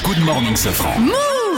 [0.03, 0.93] Good morning, Safran.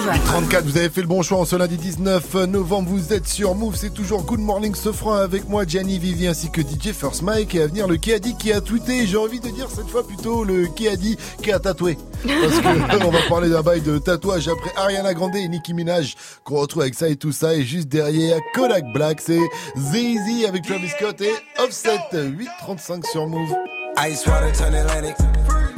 [0.03, 2.89] 34, vous avez fait le bon choix en ce lundi 19 novembre.
[2.89, 6.61] Vous êtes sur Move, c'est toujours Good Morning Sofran avec moi, Gianni Vivi ainsi que
[6.61, 9.05] DJ First Mike et à venir le Keadi qui a tweeté.
[9.05, 11.97] J'ai envie de dire cette fois plutôt le Keadi qui a tatoué.
[12.23, 16.15] Parce que on va parler d'un bail de tatouage après Ariana Grande et Nicki Minaj
[16.43, 17.53] qu'on retrouve avec ça et tout ça.
[17.53, 19.39] Et juste derrière Kodak Black, c'est
[19.77, 21.33] Zay-Z avec Travis Scott et
[21.63, 23.53] Offset 835 sur Move.
[24.09, 25.15] Ice water turn Atlantic.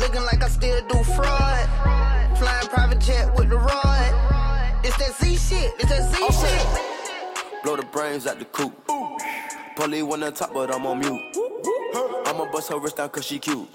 [0.00, 1.68] Looking like I still do fraud.
[2.38, 4.14] Flying private jet with the rod.
[4.82, 7.62] It's that Z shit, it's that Z shit.
[7.62, 8.72] Blow the brains out the coop.
[9.76, 11.20] Polly one on top, but I'm on mute.
[12.26, 13.68] I'ma bust her wrist down cause she cute.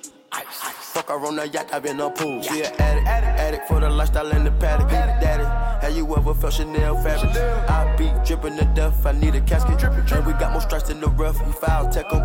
[0.95, 2.41] Fuck her on the yacht, I've been a pool.
[2.41, 4.89] She an addict, addict for the lifestyle in the paddock.
[4.89, 5.43] Daddy,
[5.85, 7.35] have you ever felt Chanel fabric?
[7.69, 9.84] I be dripping to death, I need a casket.
[9.84, 12.23] And we got more strikes in the rough, we foul tech 'em.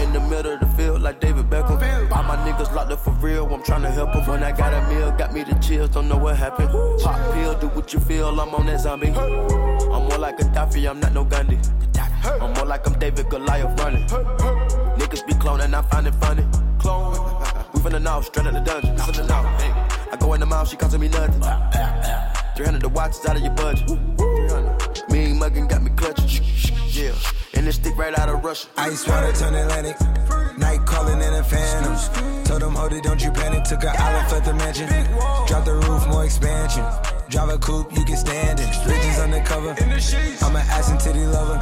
[0.00, 1.82] In the middle of the field, like David Beckham.
[2.12, 4.30] All my niggas locked up for real, I'm trying to help help 'em.
[4.30, 6.70] When I got a meal, got me the chills, don't know what happened.
[7.02, 9.08] Pop pill, do what you feel, I'm on that zombie.
[9.08, 11.58] I'm more like a Gaddafi, I'm not no Gandhi.
[12.40, 14.06] I'm more like I'm David Goliath running.
[14.96, 16.44] Niggas be cloning, I find it funny.
[16.78, 17.35] Clone.
[17.86, 18.96] We finna know, straight out the dungeon.
[18.96, 19.42] Finna know.
[19.58, 20.10] Hey.
[20.10, 21.40] I go in the mouth, she costing me nothing.
[22.56, 24.35] 300 the watches out of your budget.
[25.50, 25.50] 300.
[25.50, 26.44] Muggin' got me clutching.
[26.90, 27.12] Yeah.
[27.54, 28.68] And this stick right out of Russia.
[28.76, 29.96] Ice water turn Atlantic.
[30.58, 32.44] Night calling in a phantom.
[32.44, 33.64] Told them, hold it, don't you panic.
[33.64, 34.88] Took an island, left the mansion.
[35.46, 36.84] Drop the roof, more expansion.
[37.28, 38.66] Drive a coupe, you can stand it.
[38.66, 39.70] Bitches undercover.
[40.44, 41.58] I'm an ass and titty lover.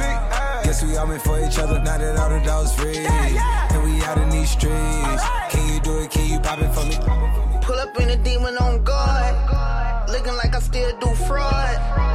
[0.63, 1.79] Guess we all meant for each other.
[1.79, 2.97] Now that all the dogs free.
[2.97, 5.23] And we out in these streets.
[5.49, 6.11] Can you do it?
[6.11, 6.97] Can you pop it for me?
[7.61, 10.09] Pull up in a demon on guard.
[10.09, 12.14] Looking like I still do fraud.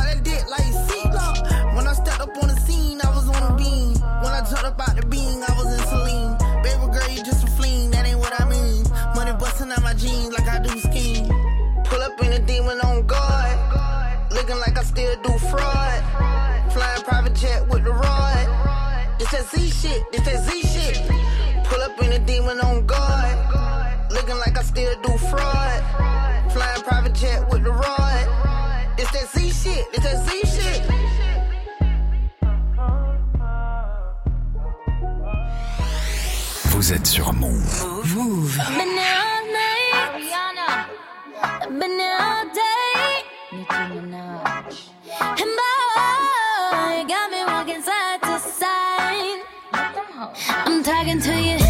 [19.31, 21.01] that Z shit, it's that Z shit.
[21.65, 24.11] Pull up in a demon on guard.
[24.11, 26.51] Looking like I still do fraud.
[26.51, 28.27] Flying private jet with the rod.
[28.97, 30.81] It's that Z shit, it's that Z shit.
[36.71, 37.85] Vous êtes sur Move.
[38.15, 38.57] Move.
[38.77, 39.93] Been there all night.
[39.93, 40.69] Ariana.
[41.79, 43.23] Been there all day.
[43.53, 44.89] Nicki Minaj.
[45.21, 45.80] And boy,
[51.01, 51.60] talking to you.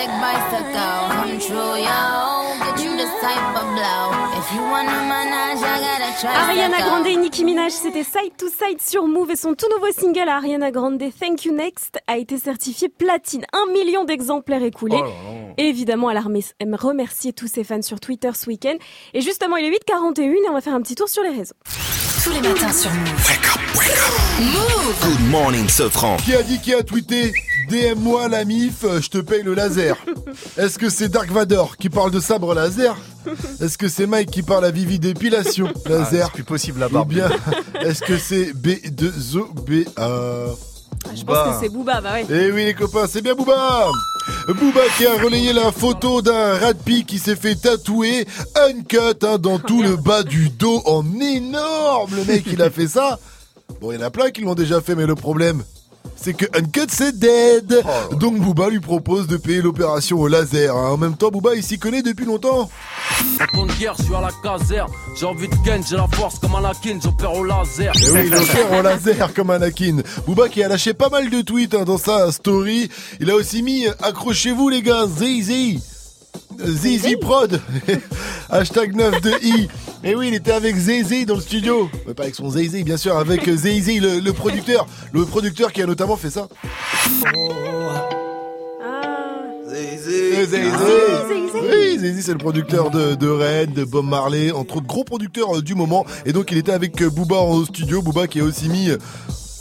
[0.00, 1.10] ride deck bicycle.
[1.10, 2.40] Come true, yo.
[2.60, 4.38] Get you this type of blow.
[4.38, 6.34] If you wanna manage, I gotta try.
[6.34, 9.92] Ariana Grande et Nicki Minaj, c'était Side to Side sur Move et son tout nouveau
[9.92, 13.44] single Ariana Grande Thank You Next a été certifié platine.
[13.52, 14.98] Un million d'exemplaires écoulés.
[14.98, 15.54] Oh là là.
[15.58, 16.22] Et évidemment, elle a
[16.76, 18.76] remercié tous ses fans sur Twitter ce week-end.
[19.14, 21.54] Et justement, il est 8h41 et on va faire un petit tour sur les réseaux.
[22.22, 23.50] Tous les matins sur Move.
[25.02, 26.16] Good morning, Sofran.
[26.18, 27.32] Qui a dit qui a tweeté
[27.70, 29.96] DM-moi la mif, euh, je te paye le laser.
[30.58, 32.96] Est-ce que c'est Dark Vador qui parle de sabre laser?
[33.60, 35.68] Est-ce que c'est Mike qui parle à Vivi d'épilation?
[35.86, 37.08] Laser Ah, c'est plus possible la Ou barbe.
[37.10, 37.28] bien,
[37.80, 39.84] est-ce que c'est B2OBA
[41.14, 42.26] Je pense que c'est Booba, bah ouais.
[42.28, 43.86] Eh oui les copains, c'est bien Booba
[44.48, 48.26] Booba qui a relayé la photo d'un Radpi qui s'est fait tatouer
[48.68, 52.16] uncut hein, dans tout le bas du dos en énorme.
[52.16, 53.18] Le mec il a fait ça.
[53.80, 55.62] Bon il y en a plein qui l'ont déjà fait mais le problème
[56.16, 57.82] c'est que Uncut c'est dead
[58.18, 60.74] Donc Booba lui propose de payer l'opération au laser.
[60.76, 60.90] hein.
[60.92, 62.70] En même temps Booba il s'y connaît depuis longtemps.
[63.54, 64.90] En de guerre, je suis à la caserne.
[65.18, 67.92] J'ai envie de ken, j'ai la force comme Anakin, j'opère au laser.
[67.96, 69.98] Et Eh oui, il opère en laser comme Anakin.
[70.26, 72.90] Booba qui a lâché pas mal de tweets hein, dans sa story.
[73.20, 75.80] Il a aussi mis euh, accrochez-vous les gars, Zizi.
[76.64, 77.60] Zizi Prod.
[78.50, 79.68] Hashtag 9 de i.
[80.02, 81.90] Et oui, il était avec Zizi dans le studio.
[82.06, 84.86] Mais pas avec son Zizi, bien sûr, avec euh, Zizi, le, le producteur.
[85.12, 86.48] Le producteur qui a notamment fait ça.
[89.72, 90.56] Euh, Zizi.
[91.54, 95.58] Oui, Zizi, c'est le producteur de, de Rennes, de Bob Marley, entre autres gros producteurs
[95.58, 96.04] euh, du moment.
[96.24, 98.02] Et donc, il était avec euh, Booba en studio.
[98.02, 98.90] Booba qui a aussi mis.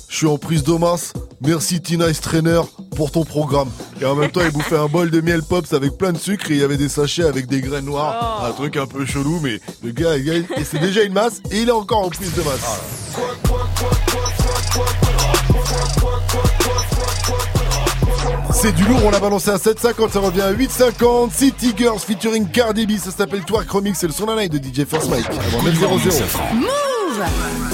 [0.09, 1.13] Je suis en prise de masse.
[1.41, 2.61] Merci Tina Trainer
[2.95, 3.69] pour ton programme.
[4.01, 6.51] Et en même temps, il bouffait un bol de miel pops avec plein de sucre
[6.51, 8.43] et il y avait des sachets avec des graines noires.
[8.45, 11.41] Un truc un peu chelou, mais le gars, il gagne- et c'est déjà une masse
[11.51, 13.69] et il est encore en prise de masse.
[18.61, 21.31] C'est du lourd, on l'a balancé à 7,50, ça revient à 8,50.
[21.33, 25.09] City Girls featuring Cardi B, ça s'appelle Twerk Remix, c'est le son de DJ First
[25.09, 25.25] Mike.
[25.29, 26.88] Avant 9,00.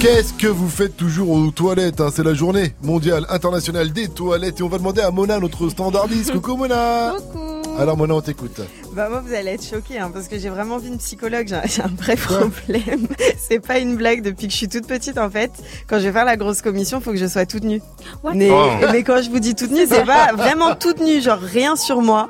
[0.00, 2.08] Qu'est-ce que vous faites toujours aux toilettes hein?
[2.14, 6.32] C'est la journée mondiale internationale des toilettes et on va demander à Mona, notre standardiste.
[6.32, 7.12] Coucou Mona
[7.78, 8.60] Alors Mona, on t'écoute.
[8.92, 11.82] Bah moi vous allez être choqués hein, parce que j'ai vraiment vu une psychologue, j'ai
[11.82, 13.06] un vrai problème.
[13.38, 15.50] C'est pas une blague depuis que je suis toute petite en fait.
[15.86, 17.82] Quand je vais faire la grosse commission, faut que je sois toute nue.
[18.34, 18.68] Mais, Oh.
[18.92, 22.00] mais quand je vous dis toute nue, c'est pas vraiment toute nue, genre rien sur
[22.02, 22.28] moi,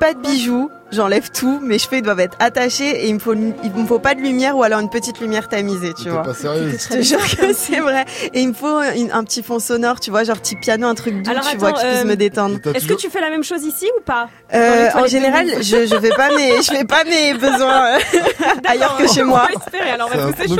[0.00, 0.70] pas de bijoux.
[0.94, 3.98] J'enlève tout, mes cheveux ils doivent être attachés et il me faut il me faut
[3.98, 6.22] pas de lumière ou alors une petite lumière tamisée, tu vois.
[6.22, 8.04] pas Je te jure que c'est vrai.
[8.32, 10.94] Et il me faut une- un petit fond sonore, tu vois, genre petit piano, un
[10.94, 12.58] truc doux, Alors, tu vois, qui puisse euh, me détendre.
[12.74, 15.98] Est-ce que tu fais la même chose ici ou pas Euh, en général, je, je
[16.00, 17.98] fais pas mes, je fais pas mes besoins euh,
[18.66, 19.48] ailleurs que chez moi.
[19.54, 20.16] Espérer alors, chaud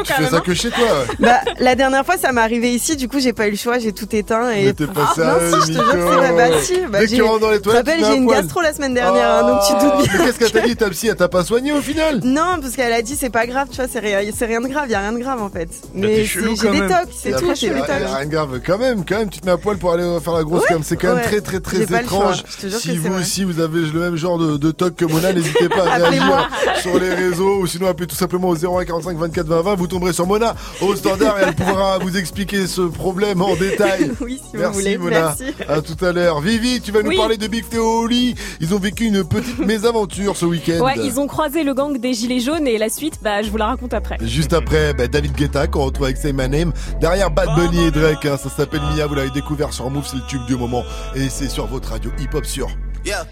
[0.07, 0.31] quand même.
[0.31, 0.43] ça hein.
[0.45, 0.87] que chez toi.
[1.21, 3.79] Bah, la dernière fois, ça m'est arrivé ici, du coup, j'ai pas eu le choix,
[3.79, 4.65] j'ai tout éteint et.
[4.67, 6.33] Mais t'es pas Ah, sérieux, non, si, je te jure que c'est vrai.
[6.51, 8.03] Bah, si, bah, Dès que j'ai- tu rentres dans les Je te toilettes, rappelle, tu
[8.03, 10.24] mets j'ai un une gastro la semaine dernière, hein, donc tu te doutes bien.
[10.25, 11.09] Qu'est-ce qu'elle t'a dit ta psy?
[11.09, 12.21] Elle t'a pas soigné au final?
[12.25, 14.89] Non, parce qu'elle a dit c'est pas grave, tu vois, c'est rien, rien de grave,
[14.91, 15.67] y a rien de grave en fait.
[15.67, 17.97] t'es Mais j'ai des tocs, c'est tout, j'ai des y a tocs.
[18.17, 20.33] rien de grave, quand même, quand même, tu te mets à poil pour aller faire
[20.35, 21.23] la grosse Ouais, cam, c'est quand même ouais.
[21.25, 22.43] très très très étrange.
[22.79, 25.87] si vous aussi vous avez le même genre de, de toc que Mona, n'hésitez pas
[25.87, 26.49] à réagir
[26.81, 29.87] sur les réseaux ou sinon appelez tout simplement au 01 45 24 20 20, vous
[29.87, 34.11] tomberez sur Mona au standard et elle pourra vous expliquer ce problème en détail.
[34.21, 35.35] Oui, si vous Merci voulez, Mona.
[35.39, 35.55] merci.
[35.69, 36.41] À tout à l'heure.
[36.41, 37.17] Vivi, tu vas nous Oui.
[37.17, 38.35] parler de Big Théo lit.
[38.61, 40.81] Ils ont vécu une petite mésaventure ce week-end.
[40.81, 43.57] Ouais, ils ont croisé le gang des Gilets jaunes et la suite, bah, je vous
[43.57, 44.17] la raconte après.
[44.21, 46.73] Juste après, bah, David Guetta qu'on retrouve avec Say My Name.
[47.01, 50.17] Derrière Bad Bunny et Drake, hein, ça s'appelle Mia, vous l'avez découvert sur Move, c'est
[50.17, 50.85] le tube du moment.
[51.15, 52.69] Et c'est sur votre radio hip-hop sur.
[53.05, 53.27] Yeah.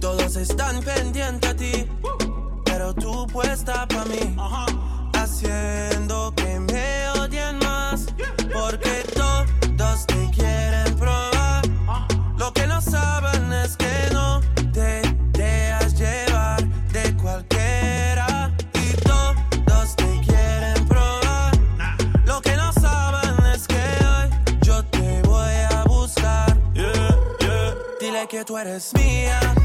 [0.00, 1.86] Todos están pendientes a ti,
[2.66, 4.36] pero tú puesta pa' mí.
[5.14, 6.33] Haciendo
[28.64, 29.63] Dile que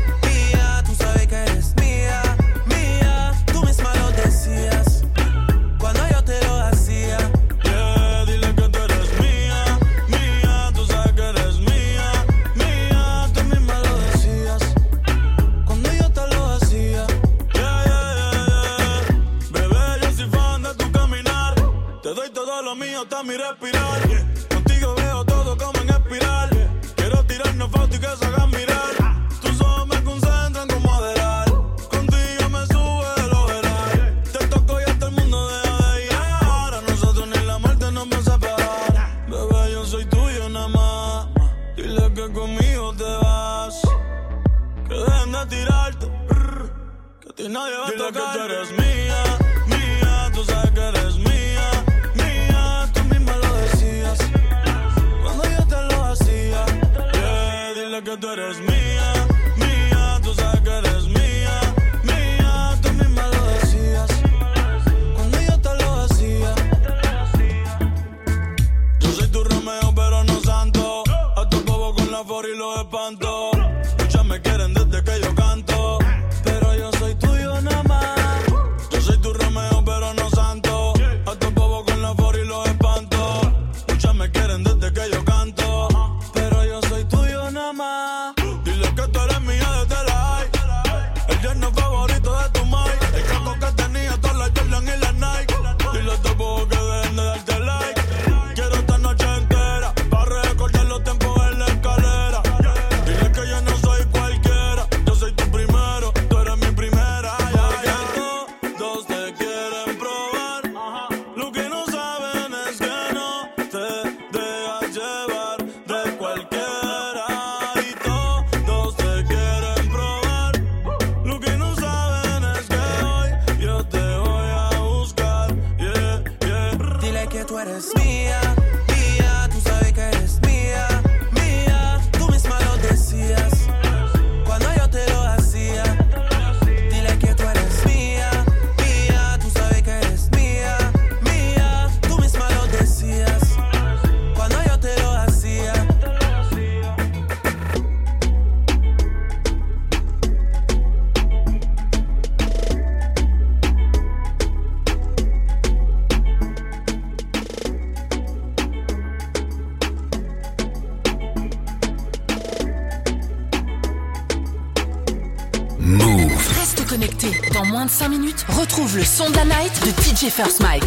[168.99, 170.83] le son de la night de DJ First Mike.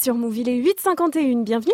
[0.00, 0.38] Sur Move.
[0.38, 1.72] Il est 8h51, bienvenue.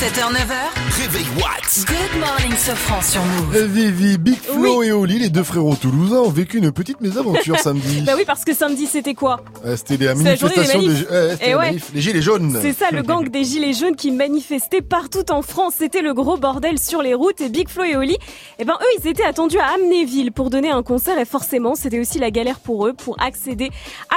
[0.00, 1.02] 7h, 9h.
[1.02, 1.84] Réveil Watts.
[1.86, 3.64] Good morning, Sofran sur Move.
[3.66, 8.00] Vivi, Big Flo et Oli, les deux frérots toulousains, ont vécu une petite mésaventure samedi.
[8.06, 10.88] Bah oui, parce que samedi, c'était quoi Euh, C'était la des manifestation des,
[11.42, 11.66] Eh la ouais.
[11.66, 12.58] manif, les gilets jaunes.
[12.62, 15.74] C'est ça, le gang des Gilets jaunes qui manifestait partout en France.
[15.76, 17.42] C'était le gros bordel sur les routes.
[17.42, 18.16] Et Big Flo et Oli,
[18.58, 21.18] eh ben, eux, ils étaient attendus à Amnéville pour donner un concert.
[21.18, 23.68] Et forcément, c'était aussi la galère pour eux pour accéder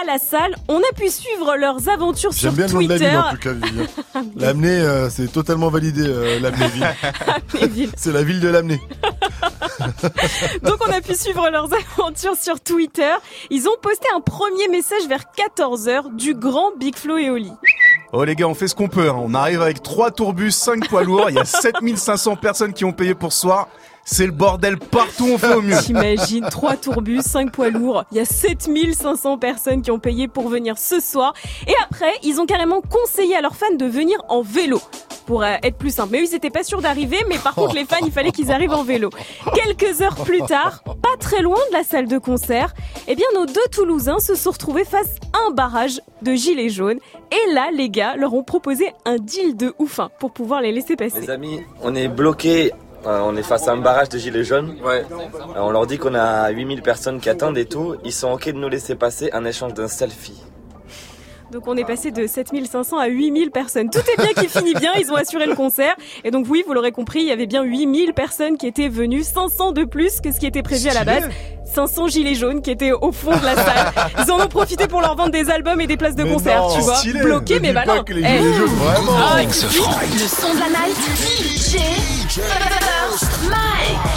[0.04, 0.56] à la salle.
[0.68, 3.10] On a pu suivre leurs aventures sur J'aime bien le nom de la Twitter.
[3.10, 4.32] ville en tout cas, Vivi.
[4.36, 6.40] L'amener, euh, c'est totalement validé, euh,
[7.60, 7.90] ville.
[7.98, 8.82] c'est la ville de l'amener.
[10.64, 13.14] Donc on a pu suivre leurs aventures sur Twitter.
[13.50, 17.52] Ils ont posté un premier message vers 14h du grand Big Flo et Oli.
[18.12, 19.10] Oh les gars, on fait ce qu'on peut.
[19.10, 19.16] hein.
[19.18, 21.30] On arrive avec trois tourbus, 5 poids lourds.
[21.30, 23.68] Il y a 7500 personnes qui ont payé pour ce soir.
[24.06, 25.78] C'est le bordel partout, on fait au mieux.
[25.78, 28.04] T'imagines, 3 tourbus, 5 poids lourds.
[28.12, 31.34] Il y a 7500 personnes qui ont payé pour venir ce soir.
[31.68, 34.82] Et après, ils ont carrément conseillé à leurs fans de venir en vélo.
[35.26, 36.10] Pour euh, être plus simple.
[36.12, 37.18] Mais eux, ils étaient pas sûrs d'arriver.
[37.30, 39.10] Mais par contre, les fans, il fallait qu'ils arrivent en vélo.
[39.56, 42.74] Quelques heures plus tard, pas très loin de la salle de concert,
[43.08, 47.00] eh bien, nos deux Toulousains se sont retrouvés face à un barrage de gilets jaunes.
[47.32, 50.74] Et là, les gars leur ont proposé un deal de ouf hein, pour pouvoir les
[50.74, 51.22] laisser passer.
[51.22, 52.10] Les amis, on est
[53.04, 54.76] bloqué, on est face à un barrage de gilets jaunes.
[54.84, 55.06] Ouais.
[55.56, 57.96] On leur dit qu'on a 8000 personnes qui attendent et tout.
[58.04, 60.42] Ils sont ok de nous laisser passer en échange d'un selfie.
[61.54, 63.90] Donc on est passé de 7500 à 8000 personnes.
[63.92, 65.96] Tout est bien qui finit bien, ils ont assuré le concert.
[66.24, 69.22] Et donc oui, vous l'aurez compris, il y avait bien 8000 personnes qui étaient venues,
[69.24, 71.30] 500 de plus que ce qui était prévu à la base.
[71.76, 73.92] 500 gilets jaunes qui étaient au fond de la salle.
[74.26, 76.60] Ils en ont profité pour leur vendre des albums et des places de Mais concert,
[76.62, 76.96] non, tu vois.
[76.96, 77.22] stylé.
[77.22, 78.38] Bloqués Ne mais pas que les Eh.
[78.40, 79.12] gilets jaunes, vraiment.
[79.16, 79.78] Ah, Avec si, ce si.
[79.78, 80.00] franc.
[80.02, 80.98] Le son de la night.
[81.16, 81.78] DJ
[82.30, 84.13] First Mike.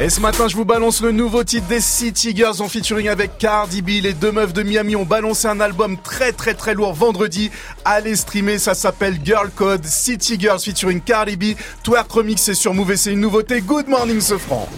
[0.00, 3.38] Et ce matin, je vous balance le nouveau titre des City Girls en featuring avec
[3.38, 4.02] Cardi B.
[4.02, 7.52] Les deux meufs de Miami ont balancé un album très très très lourd vendredi.
[7.84, 9.84] Allez streamer, ça s'appelle Girl Code.
[9.84, 11.56] City Girls featuring Cardi B.
[11.84, 13.60] Twerk remix, c'est sur Move c'est une nouveauté.
[13.60, 14.68] Good morning, ce franc.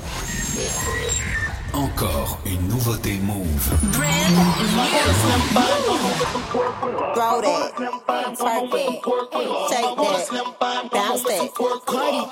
[1.76, 3.70] Encore une nouveauté Move.
[7.14, 7.74] Throw that,
[8.38, 9.02] twerk it,
[9.68, 11.52] shake that, bounce that.
[11.84, 12.22] Cardi,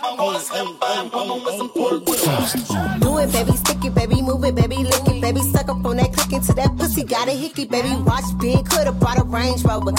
[3.01, 5.99] Do it, baby, stick it, baby, move it, baby, lick it, baby, suck up on
[5.99, 9.63] that click into that pussy, got a hickey, baby, watch big, coulda brought a Range
[9.63, 9.93] Rover.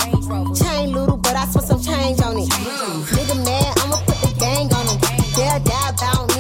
[0.56, 2.50] Chain little, but I spent some change on it.
[2.50, 5.00] Nigga mad, I'ma put the gang on him.
[5.36, 6.35] They'll die about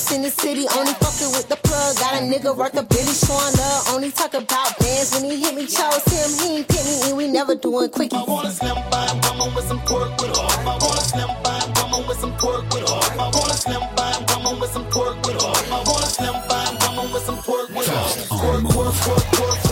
[0.00, 0.66] realest in the city.
[0.76, 1.96] Only fucking with the plug.
[1.96, 3.88] Got a nigga worth a billy showing love.
[3.94, 5.66] Only talk about bands when he hit me.
[5.66, 8.16] Chose him, he ain't pick me, and we never doing quickie.
[8.16, 10.48] I wanna slim by woman with some pork with her.
[10.68, 13.00] I wanna slim by woman with some pork with her.
[13.20, 15.52] I wanna slim by woman with some pork with her.
[15.74, 18.04] I wanna slim by woman with some pork with her.
[18.28, 19.69] Pork, pork, pork, pork, pork, pork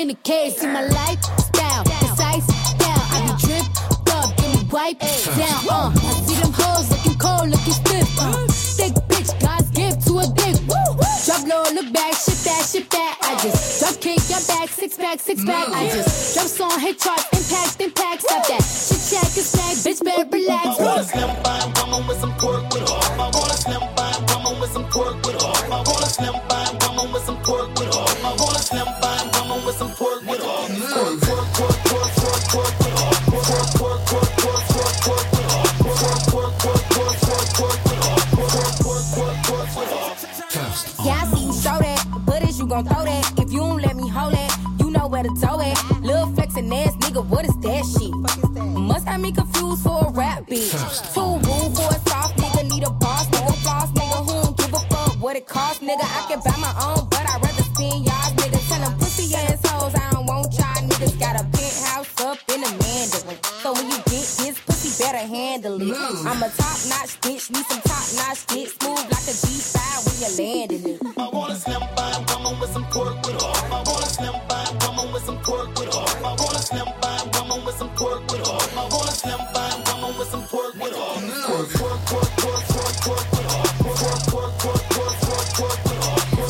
[0.00, 0.56] in the case.
[0.56, 1.84] See my lifestyle,
[2.32, 2.46] ice
[2.80, 3.04] down.
[3.12, 3.76] I be dripped
[4.16, 5.00] up, get me wiped
[5.36, 5.60] down.
[5.68, 8.08] Uh, I see them hoes looking cold, looking stiff.
[8.18, 10.56] Uh, thick bitch, God's gift to a dick.
[11.26, 13.18] Drop low, look back, shit that, shit that.
[13.20, 15.68] I just drop kick, your back, six pack, six pack.
[15.68, 18.22] I just drop song, hit charts, impact, impact.
[18.22, 18.64] Stop that.
[18.64, 20.80] Shit check, it's snack, bitch, better relax.
[20.80, 21.30] I wanna slim
[21.76, 23.00] woman with some pork with her.
[23.20, 23.89] I wanna slim
[42.82, 43.38] gon' throw that?
[43.38, 45.76] If you don't let me hold it, you know where to toe it.
[46.02, 48.12] Lil' flexin' ass nigga, what is that shit?
[48.64, 50.72] Must have me confused for a rap bitch.
[51.14, 54.72] Too rude for a soft nigga, need a boss nigga, floss nigga, who don't give
[54.72, 56.04] a fuck what it cost, nigga.
[56.04, 58.58] I can buy my own, but I'd rather spend y'all's nigga.
[58.68, 61.18] Tell them pussy assholes, I don't want y'all niggas.
[61.18, 63.38] Got a penthouse up in the Mandarin.
[63.62, 65.96] So when you get this pussy, better handle it.
[66.26, 68.72] I'm a top notch bitch, need some top notch dick.
[68.82, 71.00] Move like a G5 when you landing it.
[71.18, 71.56] I wanna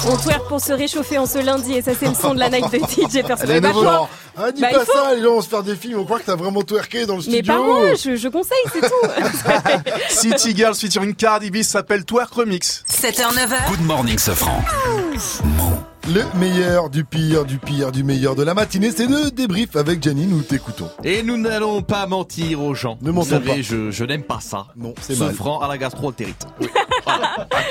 [0.06, 2.48] On twerk pour se réchauffer en ce lundi et ça c'est le son de la
[2.50, 3.44] night de DJ Perso.
[3.44, 5.76] Elle est bah, ah, bah, pas dis pas ça, les gens vont se faire des
[5.76, 7.40] films, on croit que t'as vraiment twerké dans le studio.
[7.40, 9.90] Mais pas moi, je, conseille, c'est tout.
[10.08, 12.84] City Girls featuring Cardi B s'appelle Twerk Remix.
[12.90, 13.68] 7h9.
[13.68, 14.58] Good morning Safran.
[14.58, 15.50] Mmh.
[15.60, 15.89] Ah.
[16.12, 20.02] Le meilleur du pire, du pire, du meilleur de la matinée, c'est le débrief avec
[20.02, 20.88] Jenny, nous t'écoutons.
[21.04, 22.98] Et nous n'allons pas mentir aux gens.
[23.02, 23.60] Ne Vous mentons savez, pas.
[23.62, 24.66] je, je n'aime pas ça.
[24.76, 25.34] Non, c'est Ce mal.
[25.34, 26.46] franc à la gastro-entérite.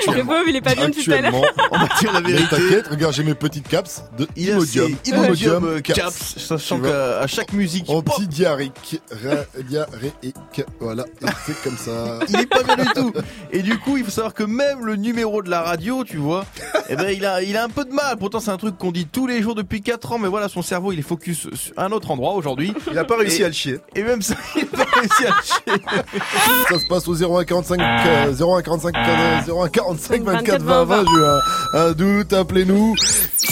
[0.06, 1.34] Le pauvre, il est pas bien depuis tout à l'heure.
[1.34, 2.48] Actuellement, On va dire la mais vérité.
[2.56, 4.92] t'inquiète, regarde, j'ai mes petites caps de Il a Imodium.
[5.04, 6.90] ses Imodium euh, caps, sachant Tu vois.
[7.20, 12.18] qu'à chaque musique, Anti-diarrhéique, ra- diarrhéique, voilà, et c'est comme ça.
[12.28, 13.12] il est pas bien du tout.
[13.52, 16.44] Et du coup, il faut savoir que même le numéro de la radio, tu vois,
[16.88, 18.16] eh ben, il a, il a un peu de mal.
[18.30, 20.62] Pourtant, c'est un truc qu'on dit tous les jours depuis 4 ans, mais voilà, son
[20.62, 22.72] cerveau, il est focus sur un autre endroit aujourd'hui.
[22.88, 23.78] Il a pas réussi Et- à le chier.
[23.96, 25.82] Et même ça, il a pas réussi à le chier.
[26.70, 31.40] Ça se passe au 0145, euh, 0145, euh, 0145, 24, 20, 20, j'ai eu un,
[31.88, 32.94] un doute, appelez-nous.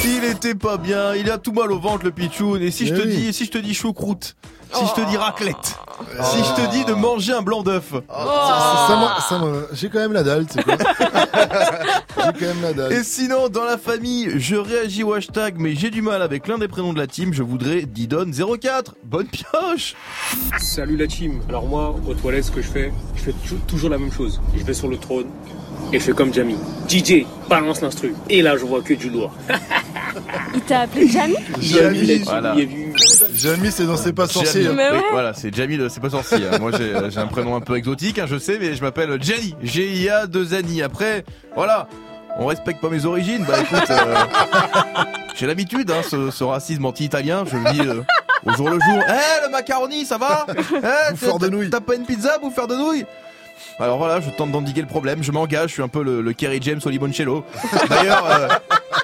[0.05, 2.63] Il était pas bien, il a tout mal au ventre le pitchoun.
[2.63, 3.17] Et si je Eh te oui.
[3.17, 4.37] dis, si je te dis choucroute,
[4.73, 5.77] si je te dis raclette,
[6.23, 7.93] si je te dis de manger un blanc d'œuf.
[8.09, 10.75] Ça, ça m'a- ça m'a- j'ai quand même la dalle, c'est quoi
[12.17, 12.93] J'ai quand même la dalle.
[12.93, 16.59] Et sinon, dans la famille, je réagis au hashtag, mais j'ai du mal avec l'un
[16.59, 17.33] des prénoms de la team.
[17.33, 18.93] Je voudrais Didon04.
[19.05, 19.95] Bonne pioche
[20.59, 21.41] Salut la team.
[21.49, 24.41] Alors moi, aux toilettes, ce que je fais, je fais tou- toujours la même chose.
[24.57, 25.27] Je vais sur le trône
[25.93, 26.57] et je fais comme Jamie.
[26.89, 28.15] DJ, balance l'instru.
[28.31, 29.33] Et là, je vois que du lourd.
[30.55, 32.55] Il t'a appelé Jamie Jamie, Voilà.
[33.35, 34.63] Jamie, c'est dans C'est pas sorcier.
[34.65, 34.77] Jamie.
[34.79, 35.03] Oui, ouais.
[35.13, 36.39] Voilà, c'est Jamie, le- c'est pas sorcier.
[36.53, 36.59] hein.
[36.59, 39.55] Moi, j'ai j'ai un prénom un peu exotique, hein, je sais, mais je m'appelle Jenny.
[39.63, 40.83] G-I-A 2 Annie.
[40.83, 41.25] Après,
[41.55, 41.89] voilà.
[42.41, 43.45] On respecte pas mes origines.
[43.49, 44.15] Bah écoute, euh,
[45.35, 47.45] j'ai l'habitude, hein, ce, ce racisme anti-italien.
[47.51, 48.03] Je le dis euh,
[48.47, 49.03] au jour le jour.
[49.09, 50.47] Eh, le macaroni, ça va?
[50.49, 51.71] Eh, Bouffeur de nouilles.
[51.71, 53.05] T'as pas une pizza, bouffeur de nouilles?
[53.79, 56.33] Alors voilà, je tente d'endiguer le problème, je m'engage, je suis un peu le, le
[56.33, 57.45] Kerry James au limoncello.
[57.89, 58.49] D'ailleurs, euh,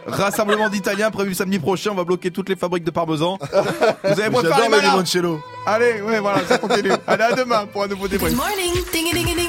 [0.06, 3.38] rassemblement d'Italiens prévu samedi prochain, on va bloquer toutes les fabriques de parmesan.
[3.40, 5.40] Vous faire J'adore les le malins limoncello.
[5.66, 6.92] Allez, ouais, voilà, ça continue.
[7.06, 8.36] Allez, à demain pour un nouveau Good débrief.
[8.36, 9.48] morning, ding ding ding.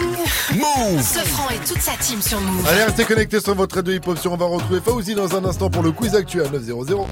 [0.53, 1.01] Move.
[1.01, 2.65] Sofran et toute sa team sur Move.
[2.69, 5.69] Allez, restez connectés sur votre radio hip-hop sur On va retrouver Fauzi dans un instant
[5.69, 7.07] pour le quiz actuel 900.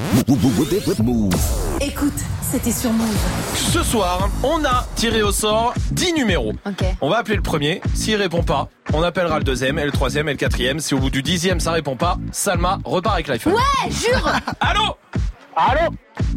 [1.03, 1.33] Move.
[1.81, 2.13] Écoute,
[2.51, 3.07] c'était sur Move.
[3.55, 6.53] Ce soir, on a tiré au sort 10 numéros.
[6.65, 6.85] Ok.
[7.01, 7.81] On va appeler le premier.
[7.93, 10.79] S'il répond pas, on appellera le deuxième, et le troisième, et le quatrième.
[10.79, 13.53] Si au bout du dixième ça répond pas, Salma repart avec l'iPhone.
[13.53, 14.97] Ouais, jure Allô
[15.55, 15.91] Allô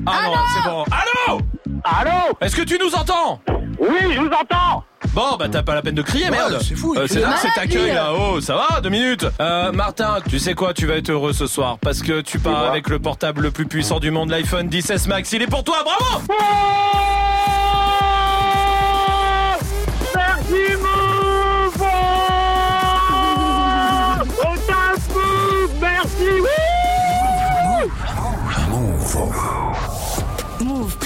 [0.06, 0.84] Ah non, c'est bon.
[0.90, 1.40] Allô
[1.84, 3.40] Allô Est-ce que tu nous entends
[3.78, 4.84] Oui, je vous entends
[5.14, 6.58] Bon, bah t'as pas la peine de crier, merde.
[6.62, 7.92] c'est fou, Euh, c'est là c'est accueil lui.
[7.94, 8.10] là.
[8.12, 9.24] Oh, ça va Deux minutes.
[9.40, 12.64] Euh, Martin, tu sais quoi Tu vas être heureux ce soir parce que tu pars
[12.66, 15.32] avec le portable le plus puissant du monde, l'iPhone 10s Max.
[15.32, 16.22] Il est pour toi, bravo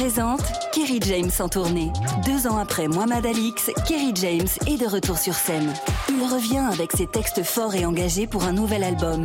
[0.01, 0.41] présente
[0.73, 1.93] Kerry James en tournée.
[2.25, 5.75] Deux ans après Mohamed Alix, Kerry James est de retour sur scène.
[6.09, 9.25] Il revient avec ses textes forts et engagés pour un nouvel album.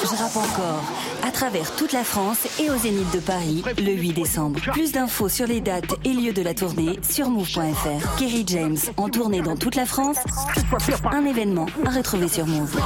[0.00, 0.84] Je rappe encore,
[1.26, 4.60] à travers toute la France et au Zénith de Paris, le 8 décembre.
[4.60, 8.16] Plus d'infos sur les dates et lieux de la tournée sur move.fr.
[8.16, 10.18] Kerry James en tournée dans toute la France,
[11.10, 12.80] un événement à retrouver sur Move.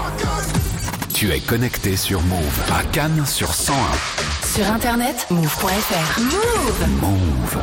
[1.12, 4.35] Tu es connecté sur Move à Cannes sur 101.
[4.56, 6.18] Sur internet, move.fr.
[6.18, 7.62] Move Move.